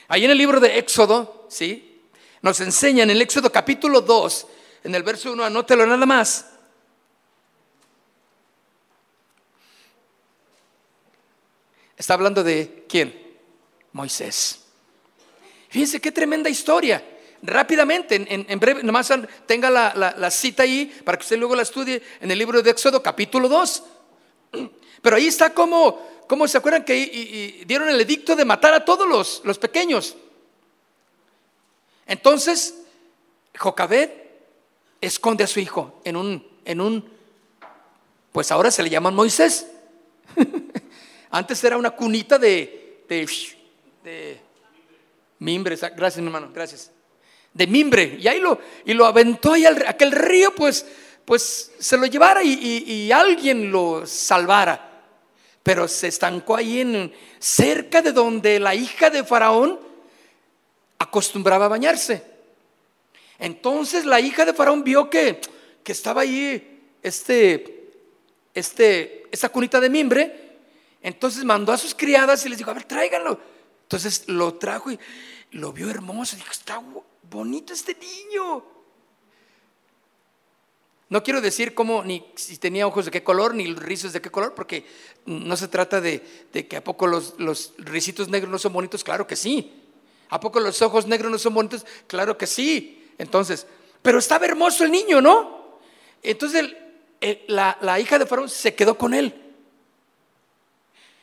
Ahí 0.08 0.26
en 0.26 0.32
el 0.32 0.38
libro 0.38 0.60
de 0.60 0.78
Éxodo, 0.78 1.48
¿sí? 1.50 2.02
Nos 2.42 2.60
enseña 2.60 3.04
en 3.04 3.10
el 3.10 3.22
Éxodo 3.22 3.52
capítulo 3.52 4.02
2, 4.02 4.48
en 4.84 4.96
el 4.96 5.04
verso 5.04 5.32
1, 5.32 5.44
anótelo 5.44 5.86
nada 5.86 6.06
más. 6.06 6.46
Está 11.98 12.16
hablando 12.16 12.44
de 12.44 12.86
quién? 12.90 13.38
Moisés. 13.94 14.60
Fíjense 15.70 16.02
qué 16.02 16.12
tremenda 16.12 16.50
historia. 16.50 17.04
Rápidamente, 17.42 18.16
en, 18.28 18.60
breve, 18.60 18.84
nomás 18.84 19.12
tenga 19.46 19.70
la, 19.70 20.16
la, 20.18 20.32
cita 20.32 20.64
ahí 20.64 20.86
para 21.04 21.18
que 21.18 21.24
usted 21.24 21.38
luego 21.38 21.56
la 21.56 21.64
estudie 21.64 22.02
en 22.22 22.32
el 22.32 22.38
libro 22.38 22.62
de 22.62 22.72
Éxodo 22.72 23.04
capítulo 23.04 23.50
2. 23.50 23.84
Pero 25.04 25.18
ahí 25.18 25.28
está 25.28 25.54
como, 25.54 26.00
se 26.48 26.58
acuerdan 26.58 26.86
que 26.86 27.64
dieron 27.68 27.90
el 27.90 28.00
edicto 28.00 28.38
de 28.38 28.46
matar 28.46 28.74
a 28.74 28.86
todos 28.86 29.08
los, 29.08 29.42
los 29.44 29.60
pequeños. 29.60 30.16
Entonces, 32.08 32.74
Jocabed 33.60 34.10
esconde 35.02 35.44
a 35.44 35.48
su 35.48 35.60
hijo 35.60 36.00
en 36.06 36.16
un, 36.16 36.48
en 36.64 36.80
un, 36.80 37.10
pues 38.32 38.50
ahora 38.50 38.72
se 38.72 38.82
le 38.82 38.90
llaman 38.90 39.14
Moisés. 39.14 39.68
Antes 41.32 41.62
era 41.66 41.76
una 41.76 41.92
cunita 41.92 42.40
de, 42.40 43.04
de, 43.10 43.30
de 44.06 44.40
mimbre, 45.40 45.76
gracias 45.76 46.22
mi 46.22 46.28
hermano, 46.28 46.50
gracias. 46.54 46.92
De 47.54 47.68
mimbre, 47.68 48.18
y 48.22 48.28
ahí 48.30 48.40
lo, 48.40 48.58
y 48.86 48.94
lo 48.94 49.06
aventó 49.06 49.52
ahí 49.52 49.66
al, 49.66 49.86
aquel 49.86 50.14
río, 50.14 50.56
pues, 50.56 50.86
pues 51.26 51.72
se 51.78 51.98
lo 51.98 52.06
llevara 52.06 52.42
y, 52.44 53.12
alguien 53.12 53.70
lo 53.70 54.08
salvara. 54.08 54.92
Pero 55.64 55.88
se 55.88 56.08
estancó 56.08 56.58
ahí 56.58 56.82
en, 56.82 57.14
cerca 57.40 58.02
de 58.02 58.12
donde 58.12 58.60
la 58.60 58.76
hija 58.76 59.10
de 59.10 59.24
Faraón 59.24 59.80
acostumbraba 61.00 61.66
a 61.66 61.70
bañarse. 61.70 62.24
Entonces 63.40 64.06
la 64.06 64.20
hija 64.20 64.46
de 64.46 64.54
Faraón 64.54 64.84
vio 64.84 65.10
que, 65.10 65.40
que 65.84 65.92
estaba 65.92 66.22
ahí 66.22 66.82
este, 67.02 67.92
este, 68.54 69.28
esta 69.32 69.50
cunita 69.50 69.80
de 69.80 69.90
mimbre. 69.90 70.58
Entonces 71.02 71.44
mandó 71.44 71.72
a 71.72 71.78
sus 71.78 71.96
criadas 71.96 72.46
y 72.46 72.50
les 72.50 72.58
dijo, 72.58 72.72
a 72.72 72.74
ver, 72.74 72.86
tráiganlo. 72.86 73.40
Entonces 73.84 74.24
lo 74.28 74.56
trajo 74.56 74.92
y 74.92 75.00
lo 75.52 75.72
vio 75.72 75.90
hermoso. 75.90 76.36
Dijo, 76.36 76.52
está 76.52 76.82
bonito 77.30 77.74
este 77.74 77.96
niño. 77.96 78.73
No 81.14 81.22
quiero 81.22 81.42
decir 81.42 81.76
cómo, 81.76 82.04
ni 82.04 82.26
si 82.34 82.58
tenía 82.58 82.88
ojos 82.88 83.06
de 83.06 83.12
qué 83.12 83.22
color, 83.22 83.54
ni 83.54 83.72
rizos 83.76 84.14
de 84.14 84.20
qué 84.20 84.32
color, 84.32 84.56
porque 84.56 84.84
no 85.28 85.56
se 85.56 85.68
trata 85.68 86.02
de, 86.02 86.24
que 86.68 86.76
a 86.76 86.84
poco 86.84 87.06
los, 87.06 87.36
los 87.38 87.74
risitos 87.78 88.30
negros 88.30 88.50
no 88.50 88.58
son 88.58 88.74
bonitos, 88.74 89.04
claro 89.04 89.28
que 89.28 89.36
sí. 89.36 89.80
¿A 90.30 90.40
poco 90.40 90.60
los 90.60 90.82
ojos 90.82 91.06
negros 91.06 91.32
no 91.32 91.38
son 91.38 91.54
bonitos? 91.54 91.86
Claro 92.08 92.36
que 92.36 92.48
sí. 92.48 93.12
Entonces, 93.20 93.68
pero 94.02 94.18
estaba 94.18 94.48
hermoso 94.48 94.86
el 94.86 94.92
niño, 94.92 95.22
¿no? 95.22 95.78
Entonces 96.24 96.74
la, 97.46 97.78
la 97.80 98.00
hija 98.00 98.18
de 98.18 98.26
Faraón 98.26 98.50
se 98.50 98.74
quedó 98.74 98.98
con 98.98 99.14
él. 99.14 99.40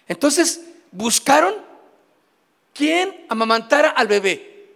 Entonces 0.07 0.67
buscaron 0.93 1.57
quién 2.73 3.27
amamantara 3.29 3.89
al 3.89 4.07
bebé. 4.07 4.69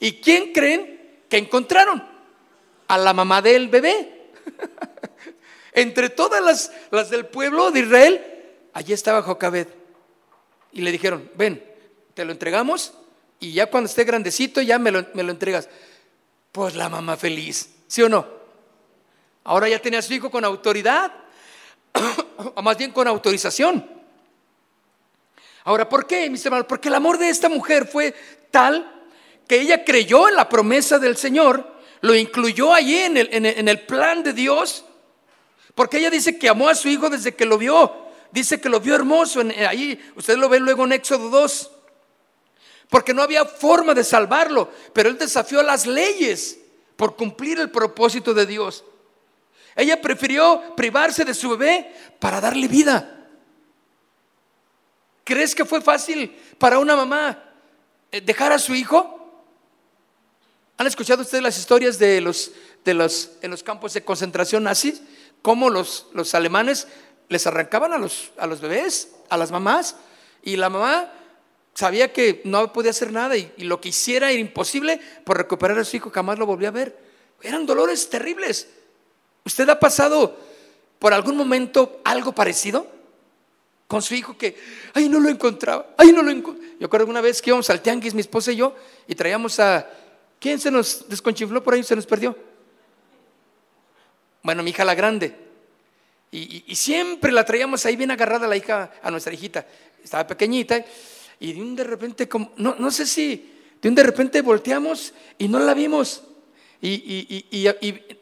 ¿Y 0.00 0.14
quién 0.14 0.52
creen 0.52 1.22
que 1.28 1.36
encontraron? 1.36 2.04
A 2.88 2.98
la 2.98 3.12
mamá 3.12 3.40
del 3.40 3.68
bebé. 3.68 4.23
Entre 5.72 6.10
todas 6.10 6.42
las, 6.42 6.72
las, 6.90 7.10
del 7.10 7.26
pueblo 7.26 7.70
de 7.70 7.80
Israel, 7.80 8.44
allí 8.72 8.92
estaba 8.92 9.22
Jocabed. 9.22 9.68
Y 10.72 10.82
le 10.82 10.92
dijeron, 10.92 11.30
ven, 11.34 11.64
te 12.14 12.24
lo 12.24 12.32
entregamos 12.32 12.94
y 13.40 13.52
ya 13.52 13.66
cuando 13.66 13.88
esté 13.88 14.04
grandecito 14.04 14.62
ya 14.62 14.78
me 14.78 14.90
lo, 14.90 15.04
me 15.14 15.22
lo 15.22 15.30
entregas. 15.30 15.68
Pues 16.52 16.74
la 16.74 16.88
mamá 16.88 17.16
feliz, 17.16 17.68
¿sí 17.86 18.02
o 18.02 18.08
no? 18.08 18.26
Ahora 19.44 19.68
ya 19.68 19.78
tenía 19.80 19.98
a 19.98 20.02
su 20.02 20.14
hijo 20.14 20.30
con 20.30 20.44
autoridad, 20.44 21.12
o 22.54 22.62
más 22.62 22.78
bien 22.78 22.92
con 22.92 23.06
autorización. 23.06 23.86
Ahora, 25.64 25.88
¿por 25.88 26.06
qué, 26.06 26.28
mis 26.30 26.44
hermanos? 26.44 26.66
Porque 26.68 26.88
el 26.88 26.94
amor 26.94 27.18
de 27.18 27.28
esta 27.28 27.48
mujer 27.48 27.86
fue 27.86 28.14
tal 28.50 28.90
que 29.46 29.60
ella 29.60 29.84
creyó 29.84 30.28
en 30.28 30.36
la 30.36 30.48
promesa 30.48 30.98
del 30.98 31.16
Señor, 31.16 31.73
lo 32.04 32.14
incluyó 32.14 32.74
allí 32.74 32.98
en 32.98 33.16
el, 33.16 33.80
plan 33.80 34.22
de 34.22 34.34
Dios, 34.34 34.84
porque 35.74 35.96
ella 35.96 36.10
dice 36.10 36.38
que 36.38 36.50
amó 36.50 36.68
a 36.68 36.74
su 36.74 36.86
hijo 36.88 37.08
desde 37.08 37.34
que 37.34 37.46
lo 37.46 37.56
vio, 37.56 37.96
dice 38.30 38.60
que 38.60 38.68
lo 38.68 38.78
vio 38.78 38.94
hermoso, 38.94 39.40
en, 39.40 39.52
ahí 39.66 39.98
usted 40.14 40.36
lo 40.36 40.50
ve 40.50 40.60
luego 40.60 40.84
en 40.84 40.92
Éxodo 40.92 41.30
2, 41.30 41.70
porque 42.90 43.14
no 43.14 43.22
había 43.22 43.46
forma 43.46 43.94
de 43.94 44.04
salvarlo, 44.04 44.70
pero 44.92 45.08
él 45.08 45.16
desafió 45.16 45.62
las 45.62 45.86
leyes 45.86 46.58
por 46.96 47.16
cumplir 47.16 47.58
el 47.58 47.70
propósito 47.70 48.34
de 48.34 48.44
Dios. 48.44 48.84
Ella 49.74 49.98
prefirió 49.98 50.74
privarse 50.76 51.24
de 51.24 51.32
su 51.32 51.48
bebé 51.56 51.90
para 52.18 52.38
darle 52.38 52.68
vida. 52.68 53.28
¿Crees 55.24 55.54
que 55.54 55.64
fue 55.64 55.80
fácil 55.80 56.38
para 56.58 56.78
una 56.78 56.96
mamá 56.96 57.42
eh, 58.12 58.20
dejar 58.20 58.52
a 58.52 58.58
su 58.58 58.74
hijo? 58.74 59.13
¿Han 60.76 60.86
escuchado 60.86 61.22
ustedes 61.22 61.42
las 61.42 61.58
historias 61.58 61.98
de 61.98 62.20
los, 62.20 62.50
de 62.84 62.94
los 62.94 63.30
en 63.42 63.50
los 63.50 63.62
campos 63.62 63.94
de 63.94 64.04
concentración 64.04 64.64
nazis? 64.64 65.02
Cómo 65.40 65.70
los, 65.70 66.06
los 66.12 66.34
alemanes 66.34 66.88
les 67.28 67.46
arrancaban 67.46 67.92
a 67.92 67.98
los, 67.98 68.32
a 68.36 68.46
los 68.46 68.60
bebés, 68.60 69.12
a 69.28 69.36
las 69.36 69.52
mamás, 69.52 69.96
y 70.42 70.56
la 70.56 70.68
mamá 70.70 71.12
sabía 71.74 72.12
que 72.12 72.42
no 72.44 72.72
podía 72.72 72.90
hacer 72.90 73.12
nada 73.12 73.36
y, 73.36 73.52
y, 73.56 73.64
lo 73.64 73.80
que 73.80 73.90
hiciera 73.90 74.30
era 74.30 74.40
imposible 74.40 75.00
por 75.24 75.36
recuperar 75.36 75.78
a 75.78 75.84
su 75.84 75.96
hijo, 75.96 76.10
jamás 76.10 76.38
lo 76.38 76.46
volvió 76.46 76.68
a 76.68 76.72
ver. 76.72 76.98
Eran 77.42 77.66
dolores 77.66 78.08
terribles. 78.08 78.68
¿Usted 79.44 79.68
ha 79.68 79.78
pasado 79.78 80.38
por 80.98 81.12
algún 81.12 81.36
momento 81.36 82.00
algo 82.04 82.34
parecido? 82.34 82.90
Con 83.86 84.02
su 84.02 84.14
hijo 84.14 84.36
que, 84.36 84.56
ay, 84.94 85.08
no 85.08 85.20
lo 85.20 85.28
encontraba, 85.28 85.86
ay, 85.98 86.10
no 86.10 86.22
lo 86.22 86.30
encontraba. 86.30 86.74
Yo 86.80 86.86
acuerdo 86.86 87.06
una 87.06 87.20
vez 87.20 87.40
que 87.40 87.50
íbamos 87.50 87.68
al 87.70 87.80
tianguis, 87.80 88.14
mi 88.14 88.22
esposa 88.22 88.50
y 88.50 88.56
yo, 88.56 88.74
y 89.06 89.14
traíamos 89.14 89.60
a, 89.60 89.88
¿quién 90.44 90.60
se 90.60 90.70
nos 90.70 91.08
desconchifló 91.08 91.64
por 91.64 91.72
ahí? 91.72 91.82
Se 91.82 91.96
nos 91.96 92.04
perdió. 92.04 92.36
Bueno, 94.42 94.62
mi 94.62 94.72
hija 94.72 94.84
la 94.84 94.94
grande. 94.94 95.34
Y, 96.30 96.74
siempre 96.74 97.32
la 97.32 97.46
traíamos 97.46 97.86
ahí 97.86 97.96
bien 97.96 98.10
agarrada 98.10 98.46
la 98.46 98.54
hija, 98.54 98.92
a 99.02 99.10
nuestra 99.10 99.32
hijita. 99.32 99.66
Estaba 100.02 100.26
pequeñita. 100.26 100.84
Y 101.40 101.54
de 101.54 101.62
un 101.62 101.74
de 101.74 101.84
repente, 101.84 102.28
como, 102.28 102.52
no, 102.58 102.74
no 102.78 102.90
sé 102.90 103.06
si, 103.06 103.54
de 103.80 103.88
un 103.88 103.94
de 103.94 104.02
repente 104.02 104.42
volteamos 104.42 105.14
y 105.38 105.48
no 105.48 105.60
la 105.60 105.72
vimos. 105.72 106.22
Y, 106.82 107.66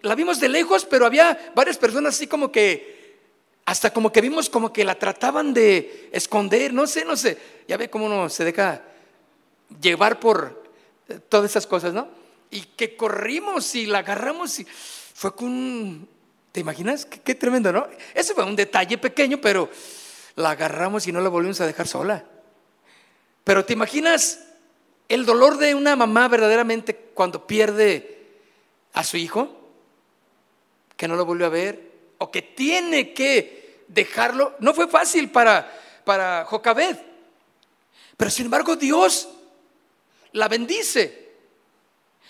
la 0.03 0.14
vimos 0.14 0.39
de 0.39 0.49
lejos, 0.49 0.85
pero 0.85 1.07
había 1.07 1.53
varias 1.57 1.77
personas 1.77 2.14
así 2.14 2.29
como 2.29 2.53
que, 2.53 3.18
hasta 3.64 3.93
como 3.93 4.12
que 4.12 4.20
vimos 4.20 4.49
como 4.49 4.73
que 4.73 4.85
la 4.85 4.95
trataban 4.95 5.53
de 5.53 6.09
esconder, 6.12 6.73
no 6.73 6.87
sé, 6.87 7.05
no 7.05 7.16
sé. 7.16 7.37
Ya 7.66 7.77
ve 7.77 7.91
cómo 7.91 8.07
uno 8.07 8.29
se 8.29 8.45
deja 8.45 8.81
llevar 9.81 10.20
por 10.20 10.62
todas 11.21 11.51
esas 11.51 11.67
cosas, 11.67 11.93
¿no? 11.93 12.09
Y 12.51 12.63
que 12.63 12.97
corrimos 12.97 13.75
y 13.75 13.87
la 13.87 13.99
agarramos 13.99 14.59
y 14.61 14.67
fue 15.15 15.35
con... 15.35 16.09
¿Te 16.53 16.61
imaginas? 16.61 17.07
Qué, 17.07 17.35
tremendo, 17.35 17.73
¿no? 17.73 17.87
Ese 18.15 18.35
fue 18.35 18.45
un 18.45 18.57
detalle 18.57 18.99
pequeño, 18.99 19.41
pero 19.41 19.71
la 20.37 20.51
agarramos 20.51 21.07
y 21.07 21.13
no 21.13 21.21
la 21.21 21.31
volvimos 21.31 21.61
a 21.63 21.67
dejar 21.67 21.89
sola. 21.89 22.25
Pero 23.45 23.65
¿te 23.65 23.73
imaginas 23.73 24.41
el 25.09 25.25
dolor 25.25 25.59
de 25.59 25.75
una 25.75 25.97
mamá 25.97 26.29
verdaderamente 26.29 26.95
cuando 27.15 27.47
pierde 27.47 28.27
a 28.93 29.05
su 29.05 29.17
hijo, 29.17 29.49
que 30.97 31.09
no 31.09 31.17
lo 31.17 31.25
volvió 31.25 31.47
a 31.47 31.51
ver, 31.51 31.93
o 32.19 32.31
que 32.31 32.43
tiene 32.43 33.13
que 33.13 33.85
dejarlo. 33.89 34.55
No 34.61 34.75
fue 34.75 34.89
fácil 34.89 35.31
para, 35.31 35.71
para 36.05 36.45
Jocabed, 36.45 36.97
pero 38.17 38.31
sin 38.31 38.47
embargo 38.47 38.77
Dios 38.77 39.29
la 40.33 40.49
bendice. 40.49 41.22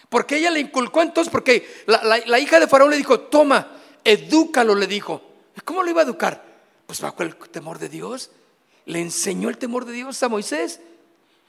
Porque 0.08 0.36
ella 0.36 0.50
le 0.50 0.60
inculcó 0.60 1.00
entonces, 1.00 1.30
porque 1.32 1.84
la, 1.86 2.38
hija 2.38 2.60
de 2.60 2.68
Faraón 2.68 2.90
le 2.90 2.98
dijo, 2.98 3.20
toma, 3.20 3.78
edúcalo, 4.04 4.74
le 4.74 4.86
dijo. 4.86 5.22
¿Cómo 5.64 5.82
lo 5.82 5.88
iba 5.88 6.02
a 6.02 6.04
educar? 6.04 6.44
Pues 6.86 7.00
bajo 7.00 7.22
el 7.22 7.34
temor 7.36 7.78
de 7.78 7.88
Dios. 7.88 8.30
Le 8.84 9.00
enseñó 9.00 9.48
el 9.48 9.56
temor 9.56 9.86
de 9.86 9.92
Dios 9.92 10.22
a 10.22 10.28
Moisés. 10.28 10.80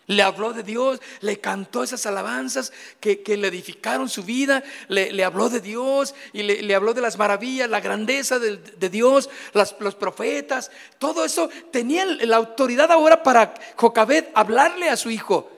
Le 0.08 0.22
habló 0.22 0.54
de 0.54 0.64
Dios, 0.64 1.02
le 1.22 1.40
cantó 1.40 1.84
esas 1.84 2.06
alabanzas 2.06 2.74
que, 3.00 3.22
le 3.26 3.48
edificaron 3.48 4.10
su 4.10 4.24
vida, 4.24 4.64
le, 4.90 5.24
habló 5.24 5.50
de 5.50 5.62
Dios 5.62 6.14
y 6.34 6.44
le, 6.44 6.76
habló 6.76 6.94
de 6.94 7.00
las 7.02 7.18
maravillas, 7.18 7.70
la 7.70 7.80
grandeza 7.80 8.38
de, 8.38 8.90
Dios, 8.90 9.30
los 9.54 9.96
profetas, 9.96 10.72
todo 11.00 11.24
eso 11.24 11.50
tenía 11.72 12.06
la 12.06 12.36
autoridad 12.36 12.92
ahora 12.92 13.24
para 13.24 13.54
Jocabed 13.78 14.26
hablarle 14.34 14.90
a 14.90 14.98
su 14.98 15.10
hijo. 15.10 15.50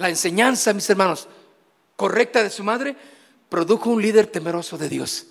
La 0.00 0.08
enseñanza, 0.08 0.72
mis 0.72 0.88
hermanos, 0.88 1.28
correcta 1.94 2.42
de 2.42 2.48
su 2.48 2.64
madre, 2.64 2.96
produjo 3.50 3.90
un 3.90 4.00
líder 4.00 4.28
temeroso 4.28 4.78
de 4.78 4.88
Dios. 4.88 5.26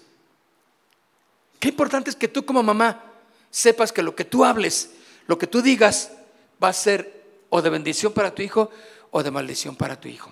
Qué 1.59 1.69
importante 1.69 2.11
es 2.11 2.15
que 2.15 2.27
tú 2.27 2.45
como 2.45 2.61
mamá 2.61 3.03
sepas 3.49 3.91
que 3.91 4.03
lo 4.03 4.15
que 4.15 4.25
tú 4.25 4.45
hables, 4.45 4.91
lo 5.25 5.39
que 5.39 5.47
tú 5.47 5.63
digas, 5.63 6.11
va 6.63 6.67
a 6.67 6.73
ser 6.73 7.25
o 7.49 7.63
de 7.63 7.71
bendición 7.71 8.13
para 8.13 8.35
tu 8.35 8.43
hijo 8.43 8.69
o 9.09 9.23
de 9.23 9.31
maldición 9.31 9.75
para 9.75 9.99
tu 9.99 10.07
hijo. 10.07 10.31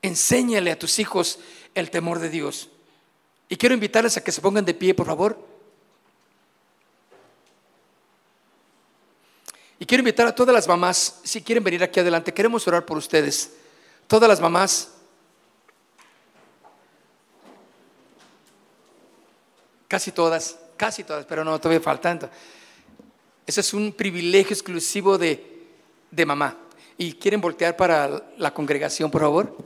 Enséñale 0.00 0.70
a 0.70 0.78
tus 0.78 0.98
hijos 0.98 1.40
el 1.74 1.90
temor 1.90 2.20
de 2.20 2.30
Dios. 2.30 2.70
Y 3.50 3.56
quiero 3.56 3.74
invitarles 3.74 4.16
a 4.16 4.24
que 4.24 4.32
se 4.32 4.40
pongan 4.40 4.64
de 4.64 4.72
pie, 4.72 4.94
por 4.94 5.08
favor. 5.08 5.38
Y 9.78 9.86
quiero 9.86 10.00
invitar 10.00 10.26
a 10.26 10.34
todas 10.34 10.52
las 10.52 10.66
mamás, 10.66 11.20
si 11.22 11.40
quieren 11.42 11.62
venir 11.62 11.82
aquí 11.82 12.00
adelante, 12.00 12.34
queremos 12.34 12.66
orar 12.66 12.84
por 12.84 12.96
ustedes. 12.96 13.52
Todas 14.06 14.28
las 14.28 14.40
mamás. 14.40 14.92
Casi 19.86 20.10
todas. 20.12 20.58
casi 20.76 21.04
todas, 21.04 21.26
pero 21.26 21.44
no, 21.44 21.58
todavía 21.60 21.80
faltando. 21.80 22.28
Ese 23.46 23.60
es 23.60 23.72
un 23.72 23.92
privilegio 23.92 24.52
exclusivo 24.52 25.16
de, 25.16 25.66
de 26.10 26.26
mamá. 26.26 26.56
¿Y 26.96 27.14
quieren 27.14 27.40
voltear 27.40 27.76
para 27.76 28.30
la 28.36 28.52
congregación, 28.52 29.10
por 29.10 29.20
favor? 29.20 29.56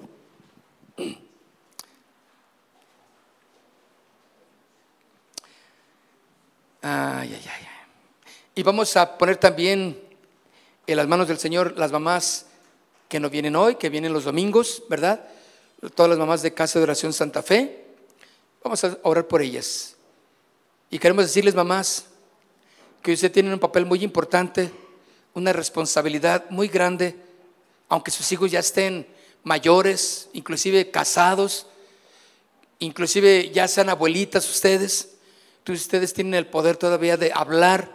Ay, 6.83 7.35
ay, 7.35 7.45
ay. 7.47 7.67
Y 8.55 8.63
vamos 8.63 8.95
a 8.97 9.17
poner 9.17 9.39
también 9.39 10.02
en 10.87 10.97
las 10.97 11.09
manos 11.09 11.29
del 11.29 11.39
Señor 11.39 11.75
las 11.77 11.93
mamás 11.93 12.47
que 13.09 13.21
no 13.21 13.31
vienen 13.31 13.57
hoy, 13.57 13.77
que 13.77 13.91
vienen 13.91 14.13
los 14.13 14.25
domingos, 14.25 14.83
¿verdad? 14.89 15.25
Todas 15.95 16.11
las 16.11 16.19
mamás 16.19 16.43
de 16.43 16.55
Casa 16.55 16.79
de 16.79 16.85
Oración 16.85 17.13
Santa 17.13 17.43
Fe. 17.43 17.85
Vamos 18.63 18.83
a 18.85 18.99
orar 19.03 19.27
por 19.27 19.43
ellas. 19.43 19.97
Y 20.91 20.99
queremos 20.99 21.25
decirles, 21.25 21.55
mamás, 21.55 22.07
que 23.03 23.13
ustedes 23.13 23.33
tienen 23.33 23.53
un 23.53 23.59
papel 23.59 23.87
muy 23.87 24.03
importante, 24.05 24.71
una 25.35 25.53
responsabilidad 25.53 26.49
muy 26.51 26.69
grande, 26.69 27.17
aunque 27.89 28.11
sus 28.11 28.31
hijos 28.33 28.51
ya 28.51 28.61
estén 28.61 29.07
mayores, 29.43 30.29
inclusive 30.33 30.91
casados, 30.91 31.67
inclusive 32.79 33.51
ya 33.51 33.69
sean 33.69 33.91
abuelitas 33.91 34.49
ustedes, 34.49 35.17
ustedes 35.67 36.13
tienen 36.13 36.35
el 36.35 36.47
poder 36.47 36.77
todavía 36.77 37.17
de 37.17 37.33
hablar, 37.35 37.91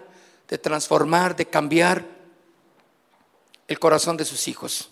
de 0.48 0.58
transformar, 0.58 1.36
de 1.36 1.46
cambiar 1.46 2.16
el 3.68 3.80
corazón 3.80 4.18
de 4.18 4.26
sus 4.26 4.47
hijos. 4.47 4.89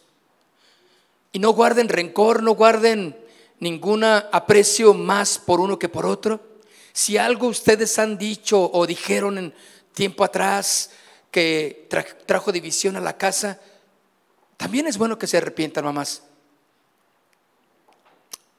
Y 1.31 1.39
no 1.39 1.51
guarden 1.51 1.89
rencor, 1.89 2.43
no 2.43 2.51
guarden 2.51 3.17
ningún 3.59 4.03
aprecio 4.03 4.93
más 4.93 5.37
por 5.37 5.59
uno 5.59 5.79
que 5.79 5.89
por 5.89 6.05
otro. 6.05 6.39
Si 6.93 7.17
algo 7.17 7.47
ustedes 7.47 7.97
han 7.99 8.17
dicho 8.17 8.69
o 8.71 8.85
dijeron 8.87 9.37
en 9.37 9.53
tiempo 9.93 10.23
atrás 10.23 10.91
que 11.31 11.89
trajo 12.25 12.51
división 12.51 12.95
a 12.95 13.01
la 13.01 13.17
casa, 13.17 13.59
también 14.57 14.87
es 14.87 14.97
bueno 14.97 15.17
que 15.17 15.27
se 15.27 15.37
arrepientan, 15.37 15.83
mamás. 15.83 16.23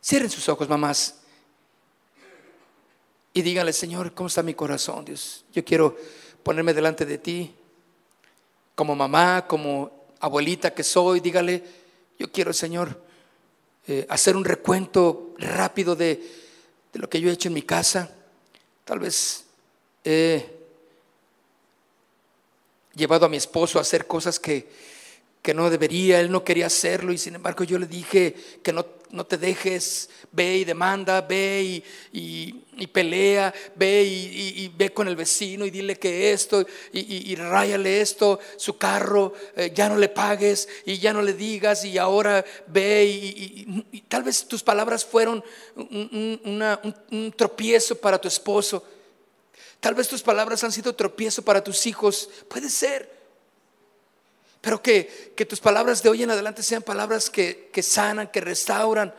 Cierren 0.02 0.30
sus 0.30 0.48
ojos, 0.48 0.68
mamás. 0.68 1.16
Y 3.32 3.42
díganle, 3.42 3.72
Señor, 3.72 4.14
¿cómo 4.14 4.28
está 4.28 4.42
mi 4.42 4.54
corazón, 4.54 5.04
Dios? 5.04 5.44
Yo 5.52 5.64
quiero 5.64 5.96
ponerme 6.42 6.74
delante 6.74 7.04
de 7.04 7.18
ti 7.18 7.54
como 8.74 8.94
mamá, 8.94 9.46
como 9.46 9.95
abuelita 10.20 10.74
que 10.74 10.82
soy. 10.82 11.20
Dígale, 11.20 11.62
yo 12.18 12.30
quiero, 12.30 12.52
Señor, 12.52 13.00
eh, 13.86 14.06
hacer 14.08 14.36
un 14.36 14.44
recuento 14.44 15.34
rápido 15.38 15.96
de, 15.96 16.22
de 16.92 16.98
lo 16.98 17.08
que 17.08 17.20
yo 17.20 17.30
he 17.30 17.32
hecho 17.32 17.48
en 17.48 17.54
mi 17.54 17.62
casa. 17.62 18.10
Tal 18.84 18.98
vez 18.98 19.44
he 20.04 20.56
llevado 22.94 23.26
a 23.26 23.28
mi 23.28 23.36
esposo 23.36 23.78
a 23.78 23.82
hacer 23.82 24.06
cosas 24.06 24.40
que, 24.40 24.68
que 25.47 25.55
no 25.55 25.70
debería, 25.70 26.18
él 26.18 26.32
no 26.32 26.42
quería 26.42 26.66
hacerlo 26.66 27.12
y 27.12 27.18
sin 27.18 27.36
embargo 27.36 27.62
yo 27.62 27.78
le 27.78 27.86
dije 27.86 28.34
que 28.64 28.72
no, 28.72 28.84
no 29.12 29.26
te 29.26 29.38
dejes, 29.38 30.11
ve 30.32 30.57
y 30.57 30.64
demanda, 30.64 31.20
ve 31.20 31.82
y, 32.12 32.64
y, 32.76 32.86
pelea, 32.88 33.55
ve 33.76 34.03
y, 34.03 34.72
ve 34.76 34.92
con 34.92 35.07
el 35.07 35.14
vecino 35.14 35.64
y 35.64 35.70
dile 35.70 36.01
que 36.01 36.32
esto 36.32 36.66
y, 36.92 37.32
ráyale 37.36 38.01
esto, 38.01 38.40
su 38.57 38.76
carro, 38.76 39.34
eh, 39.55 39.70
ya 39.72 39.88
no 39.88 39.97
le 39.97 40.09
pagues 40.09 40.68
y 40.84 40.99
ya 40.99 41.12
no 41.12 41.22
le 41.22 41.34
digas 41.34 41.84
y 41.84 41.97
ahora 41.97 42.44
ve 42.66 43.05
y, 43.07 44.01
tal 44.09 44.24
vez 44.24 44.49
tus 44.49 44.64
palabras 44.64 45.05
fueron 45.05 45.44
un 45.76 47.34
tropiezo 47.36 47.94
para 47.94 48.20
tu 48.20 48.26
esposo. 48.26 48.84
Tal 49.78 49.94
vez 49.94 50.09
tus 50.09 50.22
palabras 50.22 50.64
han 50.64 50.72
sido 50.72 50.92
tropiezo 50.92 51.42
para 51.42 51.62
tus 51.62 51.86
hijos. 51.86 52.28
Puede 52.49 52.68
ser. 52.68 53.15
Pero 54.66 54.82
que, 54.82 55.46
tus 55.48 55.60
palabras 55.60 56.02
de 56.02 56.08
hoy 56.08 56.24
en 56.24 56.30
adelante 56.32 56.60
sean 56.60 56.82
palabras 56.82 57.30
que, 57.30 57.70
sanan, 57.84 58.26
que 58.26 58.40
restauran, 58.40 59.14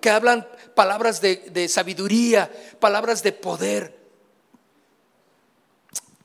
que 0.00 0.08
hablan 0.08 0.46
palabras 0.76 1.20
de, 1.20 1.50
de 1.50 1.68
sabiduría, 1.68 2.48
palabras 2.78 3.24
de 3.24 3.32
poder. 3.32 3.98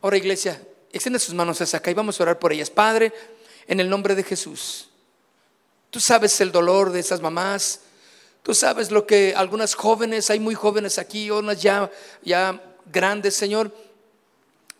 Ahora 0.04 0.18
iglesia, 0.18 0.62
extiende 0.92 1.18
sus 1.18 1.34
manos 1.34 1.60
hacia 1.60 1.80
acá 1.80 1.90
y 1.90 1.96
vamos 1.96 2.20
a 2.20 2.24
orar 2.26 2.38
por 2.38 2.54
ellas. 2.54 2.70
Padre, 2.70 3.12
en 3.66 3.80
el 3.80 3.90
nombre 3.90 4.14
de 4.14 4.22
Jesús, 4.22 4.92
tú 5.90 6.00
sabes 6.00 6.40
el 6.40 6.52
dolor 6.52 6.92
de 6.92 7.00
esas 7.00 7.22
mamás, 7.22 7.80
tú 8.44 8.54
sabes 8.54 8.92
lo 8.92 9.08
que 9.08 9.34
algunas 9.36 9.74
jóvenes, 9.74 10.30
hay 10.30 10.40
muy 10.40 10.54
jóvenes 10.54 11.00
aquí, 11.00 11.32
unas 11.32 11.60
ya, 11.60 11.90
ya 12.22 12.62
grandes, 12.86 13.34
Señor, 13.34 13.72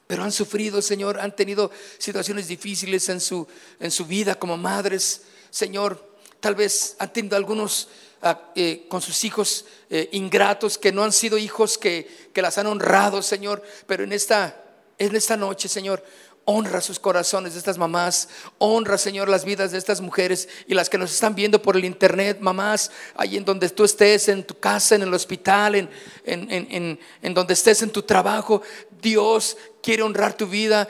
pero 0.08 0.24
han 0.24 0.32
sufrido, 0.32 0.82
Señor, 0.82 1.20
han 1.20 1.36
tenido 1.36 1.70
situaciones 1.98 2.48
difíciles 2.48 3.10
en 3.10 3.20
su, 3.20 3.46
en 3.80 3.92
su 3.92 4.06
vida 4.06 4.36
como 4.36 4.58
madres, 4.58 5.24
Señor. 5.50 6.16
Tal 6.40 6.56
vez 6.56 6.96
han 6.98 7.12
tenido 7.12 7.36
algunos 7.36 7.90
ah, 8.22 8.52
eh, 8.56 8.86
con 8.88 9.02
sus 9.02 9.24
hijos 9.26 9.66
eh, 9.90 10.08
ingratos 10.14 10.78
que 10.78 10.94
no 10.94 11.04
han 11.04 11.12
sido 11.12 11.38
hijos 11.38 11.78
que, 11.78 12.30
que 12.34 12.42
las 12.42 12.58
han 12.58 12.68
honrado, 12.68 13.22
Señor. 13.22 13.62
Pero 13.86 14.06
en 14.06 14.14
esta, 14.14 14.64
en 14.98 15.14
esta 15.14 15.36
noche, 15.36 15.68
Señor, 15.68 16.02
Honra 16.50 16.80
sus 16.80 16.98
corazones 16.98 17.54
de 17.54 17.60
estas 17.60 17.78
mamás. 17.78 18.30
Honra, 18.58 18.98
Señor, 18.98 19.28
las 19.28 19.44
vidas 19.44 19.74
de 19.74 19.78
estas 19.78 20.00
mujeres 20.00 20.48
y 20.66 20.74
las 20.76 20.90
que 20.90 20.98
nos 20.98 21.12
están 21.12 21.36
viendo 21.36 21.62
por 21.62 21.76
el 21.76 21.84
internet, 21.84 22.38
mamás, 22.40 22.90
ahí 23.16 23.36
en 23.36 23.44
donde 23.44 23.70
tú 23.70 23.84
estés, 23.84 24.30
en 24.30 24.46
tu 24.46 24.58
casa, 24.58 24.96
en 24.96 25.02
el 25.02 25.14
hospital, 25.14 25.76
en, 25.76 25.90
en, 26.26 27.00
en 27.22 27.34
donde 27.34 27.54
estés 27.54 27.82
en 27.82 27.90
tu 27.90 28.02
trabajo. 28.02 28.62
Dios 29.02 29.58
quiere 29.84 30.04
honrar 30.04 30.38
tu 30.38 30.48
vida, 30.48 30.88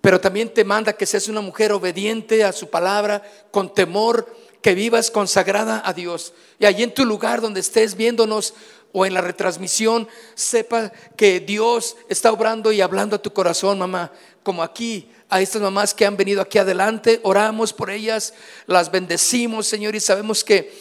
pero 0.00 0.18
también 0.18 0.48
te 0.48 0.64
manda 0.64 0.94
que 0.94 1.04
seas 1.04 1.28
una 1.28 1.42
mujer 1.42 1.72
obediente 1.72 2.42
a 2.42 2.52
su 2.52 2.70
palabra, 2.70 3.22
con 3.50 3.74
temor, 3.74 4.34
que 4.62 4.74
vivas 4.74 5.10
consagrada 5.10 5.82
a 5.84 5.92
Dios. 5.92 6.32
Y 6.58 6.66
allí 6.66 6.82
en 6.82 6.94
tu 6.94 7.04
lugar 7.04 7.40
donde 7.40 7.60
estés 7.60 7.96
viéndonos, 7.96 8.54
o 8.92 9.04
en 9.04 9.12
la 9.12 9.20
retransmisión, 9.20 10.08
sepa 10.34 10.90
que 11.16 11.40
Dios 11.40 11.96
está 12.08 12.32
obrando 12.32 12.72
y 12.72 12.80
hablando 12.80 13.16
a 13.16 13.22
tu 13.22 13.30
corazón, 13.32 13.78
mamá 13.78 14.10
como 14.42 14.62
aquí, 14.62 15.10
a 15.28 15.40
estas 15.40 15.60
mamás 15.60 15.92
que 15.92 16.06
han 16.06 16.16
venido 16.16 16.40
aquí 16.40 16.58
adelante, 16.58 17.18
oramos 17.24 17.72
por 17.72 17.90
ellas, 17.90 18.32
las 18.66 18.92
bendecimos, 18.92 19.66
Señor, 19.66 19.96
y 19.96 20.00
sabemos 20.00 20.44
que 20.44 20.72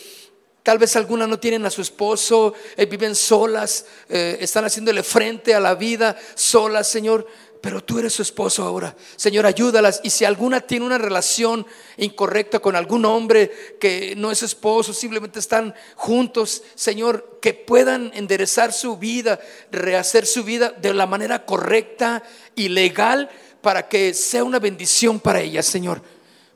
tal 0.62 0.78
vez 0.78 0.96
algunas 0.96 1.28
no 1.28 1.40
tienen 1.40 1.66
a 1.66 1.72
su 1.72 1.82
esposo, 1.82 2.54
eh, 2.78 2.86
viven 2.86 3.16
solas, 3.16 3.88
eh, 4.08 4.38
están 4.40 4.66
haciéndole 4.66 5.02
frente 5.02 5.54
a 5.56 5.60
la 5.60 5.74
vida 5.74 6.16
solas, 6.36 6.88
Señor. 6.88 7.28
Pero 7.66 7.84
tú 7.84 7.98
eres 7.98 8.14
su 8.14 8.22
esposo 8.22 8.62
ahora. 8.62 8.96
Señor, 9.16 9.48
ayúdalas. 9.48 10.00
Y 10.04 10.12
si 10.12 10.24
alguna 10.24 10.62
tiene 10.62 10.86
una 10.86 11.00
relación 11.00 11.66
incorrecta 11.98 12.60
con 12.60 12.76
algún 12.76 13.06
hombre 13.06 13.52
que 13.80 14.14
no 14.16 14.30
es 14.30 14.44
esposo, 14.44 14.94
simplemente 14.94 15.40
están 15.40 15.74
juntos, 15.96 16.62
Señor, 16.76 17.40
que 17.42 17.56
puedan 17.56 18.12
enderezar 18.14 18.72
su 18.72 18.98
vida, 18.98 19.40
rehacer 19.72 20.28
su 20.28 20.44
vida 20.44 20.76
de 20.80 20.94
la 20.94 21.08
manera 21.08 21.44
correcta 21.44 22.22
y 22.54 22.70
legal 22.70 23.32
para 23.62 23.90
que 23.90 24.14
sea 24.14 24.44
una 24.44 24.60
bendición 24.60 25.20
para 25.20 25.42
ellas, 25.42 25.66
Señor. 25.66 26.04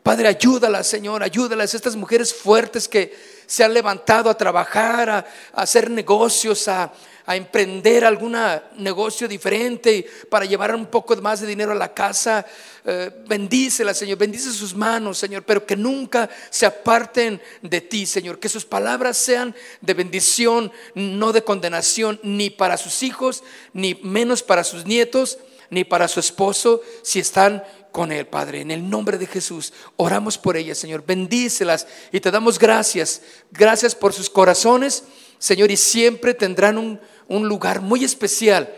Padre, 0.04 0.28
ayúdalas, 0.28 0.86
Señor, 0.86 1.24
ayúdalas, 1.24 1.74
estas 1.74 1.96
mujeres 1.96 2.36
fuertes 2.36 2.88
que 2.88 3.18
se 3.48 3.64
han 3.64 3.74
levantado 3.74 4.30
a 4.30 4.38
trabajar, 4.38 5.10
a, 5.10 5.26
hacer 5.54 5.90
negocios, 5.90 6.68
a, 6.68 6.94
emprender 7.36 8.06
algún 8.06 8.36
negocio 8.78 9.28
diferente 9.28 10.06
para 10.30 10.46
llevar 10.46 10.74
un 10.74 10.88
poco 10.88 11.16
más 11.18 11.42
de 11.42 11.48
dinero 11.48 11.72
a 11.72 11.76
la 11.76 11.94
casa. 11.94 12.46
Eh, 12.86 13.12
bendícelas, 13.28 13.98
Señor, 13.98 14.18
bendice 14.18 14.52
sus 14.52 14.76
manos, 14.76 15.18
Señor, 15.18 15.44
pero 15.44 15.66
que 15.66 15.76
nunca 15.76 16.30
se 16.50 16.66
aparten 16.66 17.42
de 17.62 17.82
ti, 17.82 18.06
Señor. 18.06 18.40
Que 18.40 18.50
sus 18.50 18.66
palabras 18.66 19.18
sean 19.18 19.56
de 19.82 19.94
bendición, 19.94 20.72
no 20.96 21.32
de 21.32 21.44
condenación, 21.44 22.20
ni 22.24 22.50
para 22.50 22.78
sus 22.78 23.04
hijos, 23.04 23.44
ni 23.74 23.96
menos 23.96 24.44
para 24.44 24.64
sus 24.64 24.86
nietos 24.86 25.38
ni 25.70 25.84
para 25.84 26.08
su 26.08 26.20
esposo 26.20 26.82
si 27.04 27.20
están 27.20 27.64
con 27.92 28.12
él, 28.12 28.28
Padre. 28.28 28.62
En 28.62 28.72
el 28.72 28.90
nombre 28.90 29.18
de 29.18 29.28
Jesús, 29.28 29.74
oramos 29.98 30.38
por 30.38 30.58
ellas, 30.58 30.78
Señor. 30.78 31.04
Bendícelas 31.06 31.88
y 32.12 32.20
te 32.20 32.32
damos 32.32 32.60
gracias. 32.60 33.22
Gracias 33.52 33.96
por 33.96 34.14
sus 34.14 34.30
corazones, 34.30 35.04
Señor, 35.38 35.72
y 35.72 35.78
siempre 35.78 36.34
tendrán 36.34 36.78
un, 36.78 37.00
un 37.30 37.48
lugar 37.48 37.82
muy 37.82 38.04
especial 38.04 38.76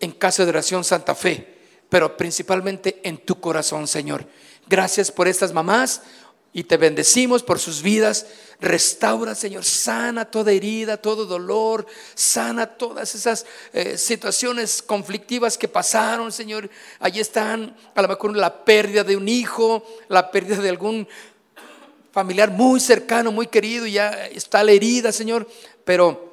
en 0.00 0.12
Casa 0.12 0.44
de 0.44 0.50
Oración 0.50 0.84
Santa 0.84 1.14
Fe, 1.14 1.58
pero 1.88 2.16
principalmente 2.16 3.00
en 3.04 3.18
tu 3.18 3.40
corazón, 3.40 3.88
Señor. 3.88 4.26
Gracias 4.68 5.10
por 5.10 5.28
estas 5.28 5.52
mamás 5.52 6.02
y 6.52 6.64
te 6.64 6.76
bendecimos 6.76 7.42
por 7.42 7.58
sus 7.58 7.82
vidas. 7.82 8.26
Restaura, 8.60 9.34
Señor, 9.34 9.64
sana 9.64 10.24
toda 10.30 10.52
herida, 10.52 10.96
todo 10.96 11.24
dolor, 11.24 11.86
sana 12.14 12.66
todas 12.66 13.14
esas 13.14 13.46
eh, 13.72 13.96
situaciones 13.96 14.82
conflictivas 14.82 15.56
que 15.56 15.68
pasaron, 15.68 16.30
Señor. 16.30 16.68
Allí 16.98 17.20
están 17.20 17.76
a 17.94 18.02
lo 18.02 18.08
mejor 18.08 18.36
la 18.36 18.64
pérdida 18.64 19.04
de 19.04 19.16
un 19.16 19.28
hijo, 19.28 19.84
la 20.08 20.30
pérdida 20.30 20.60
de 20.60 20.68
algún 20.68 21.08
familiar 22.12 22.50
muy 22.50 22.78
cercano, 22.80 23.32
muy 23.32 23.46
querido, 23.46 23.86
y 23.86 23.92
ya 23.92 24.26
está 24.26 24.62
la 24.62 24.72
herida, 24.72 25.12
Señor. 25.12 25.48
Pero 25.84 26.31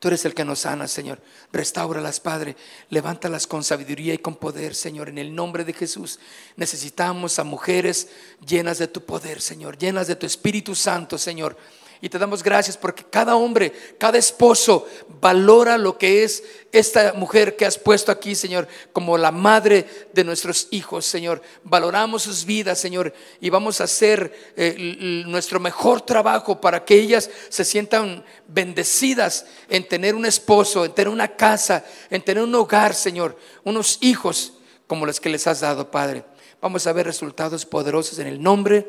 Tú 0.00 0.08
eres 0.08 0.24
el 0.24 0.34
que 0.34 0.46
nos 0.46 0.60
sana, 0.60 0.88
Señor. 0.88 1.20
Restáuralas, 1.52 2.20
Padre. 2.20 2.56
Levántalas 2.88 3.46
con 3.46 3.62
sabiduría 3.62 4.14
y 4.14 4.18
con 4.18 4.34
poder, 4.34 4.74
Señor. 4.74 5.10
En 5.10 5.18
el 5.18 5.34
nombre 5.34 5.62
de 5.62 5.74
Jesús. 5.74 6.18
Necesitamos 6.56 7.38
a 7.38 7.44
mujeres 7.44 8.08
llenas 8.44 8.78
de 8.78 8.88
tu 8.88 9.04
poder, 9.04 9.42
Señor. 9.42 9.76
Llenas 9.76 10.06
de 10.06 10.16
tu 10.16 10.24
Espíritu 10.24 10.74
Santo, 10.74 11.18
Señor 11.18 11.56
y 12.02 12.08
te 12.08 12.18
damos 12.18 12.42
gracias 12.42 12.78
porque 12.78 13.04
cada 13.04 13.36
hombre, 13.36 13.72
cada 13.98 14.16
esposo 14.16 14.86
valora 15.20 15.76
lo 15.76 15.98
que 15.98 16.24
es 16.24 16.42
esta 16.72 17.12
mujer 17.12 17.56
que 17.56 17.66
has 17.66 17.76
puesto 17.76 18.10
aquí, 18.10 18.34
Señor, 18.34 18.66
como 18.94 19.18
la 19.18 19.30
madre 19.30 19.86
de 20.14 20.24
nuestros 20.24 20.68
hijos, 20.70 21.04
Señor. 21.04 21.42
Valoramos 21.62 22.22
sus 22.22 22.46
vidas, 22.46 22.78
Señor, 22.78 23.12
y 23.38 23.50
vamos 23.50 23.80
a 23.80 23.84
hacer 23.84 24.52
eh, 24.56 25.24
nuestro 25.26 25.60
mejor 25.60 26.00
trabajo 26.00 26.58
para 26.58 26.86
que 26.86 26.94
ellas 26.94 27.28
se 27.50 27.66
sientan 27.66 28.24
bendecidas 28.48 29.44
en 29.68 29.86
tener 29.86 30.14
un 30.14 30.24
esposo, 30.24 30.86
en 30.86 30.92
tener 30.92 31.12
una 31.12 31.36
casa, 31.36 31.84
en 32.08 32.22
tener 32.22 32.42
un 32.42 32.54
hogar, 32.54 32.94
Señor, 32.94 33.36
unos 33.62 33.98
hijos 34.00 34.54
como 34.86 35.04
los 35.04 35.20
que 35.20 35.28
les 35.28 35.46
has 35.46 35.60
dado, 35.60 35.90
Padre. 35.90 36.24
Vamos 36.62 36.86
a 36.86 36.94
ver 36.94 37.04
resultados 37.04 37.66
poderosos 37.66 38.18
en 38.20 38.26
el 38.26 38.42
nombre 38.42 38.86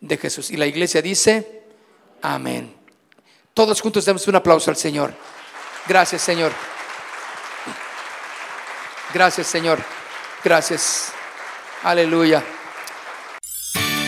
de 0.00 0.16
Jesús. 0.16 0.50
Y 0.50 0.56
la 0.56 0.66
iglesia 0.66 1.00
dice... 1.02 1.58
Amén. 2.22 2.74
Todos 3.54 3.80
juntos 3.80 4.04
demos 4.04 4.26
un 4.28 4.36
aplauso 4.36 4.70
al 4.70 4.76
Señor. 4.76 5.12
Gracias, 5.86 6.22
Señor. 6.22 6.52
Gracias, 9.12 9.46
Señor. 9.46 9.78
Gracias. 10.44 11.12
Aleluya. 11.82 12.42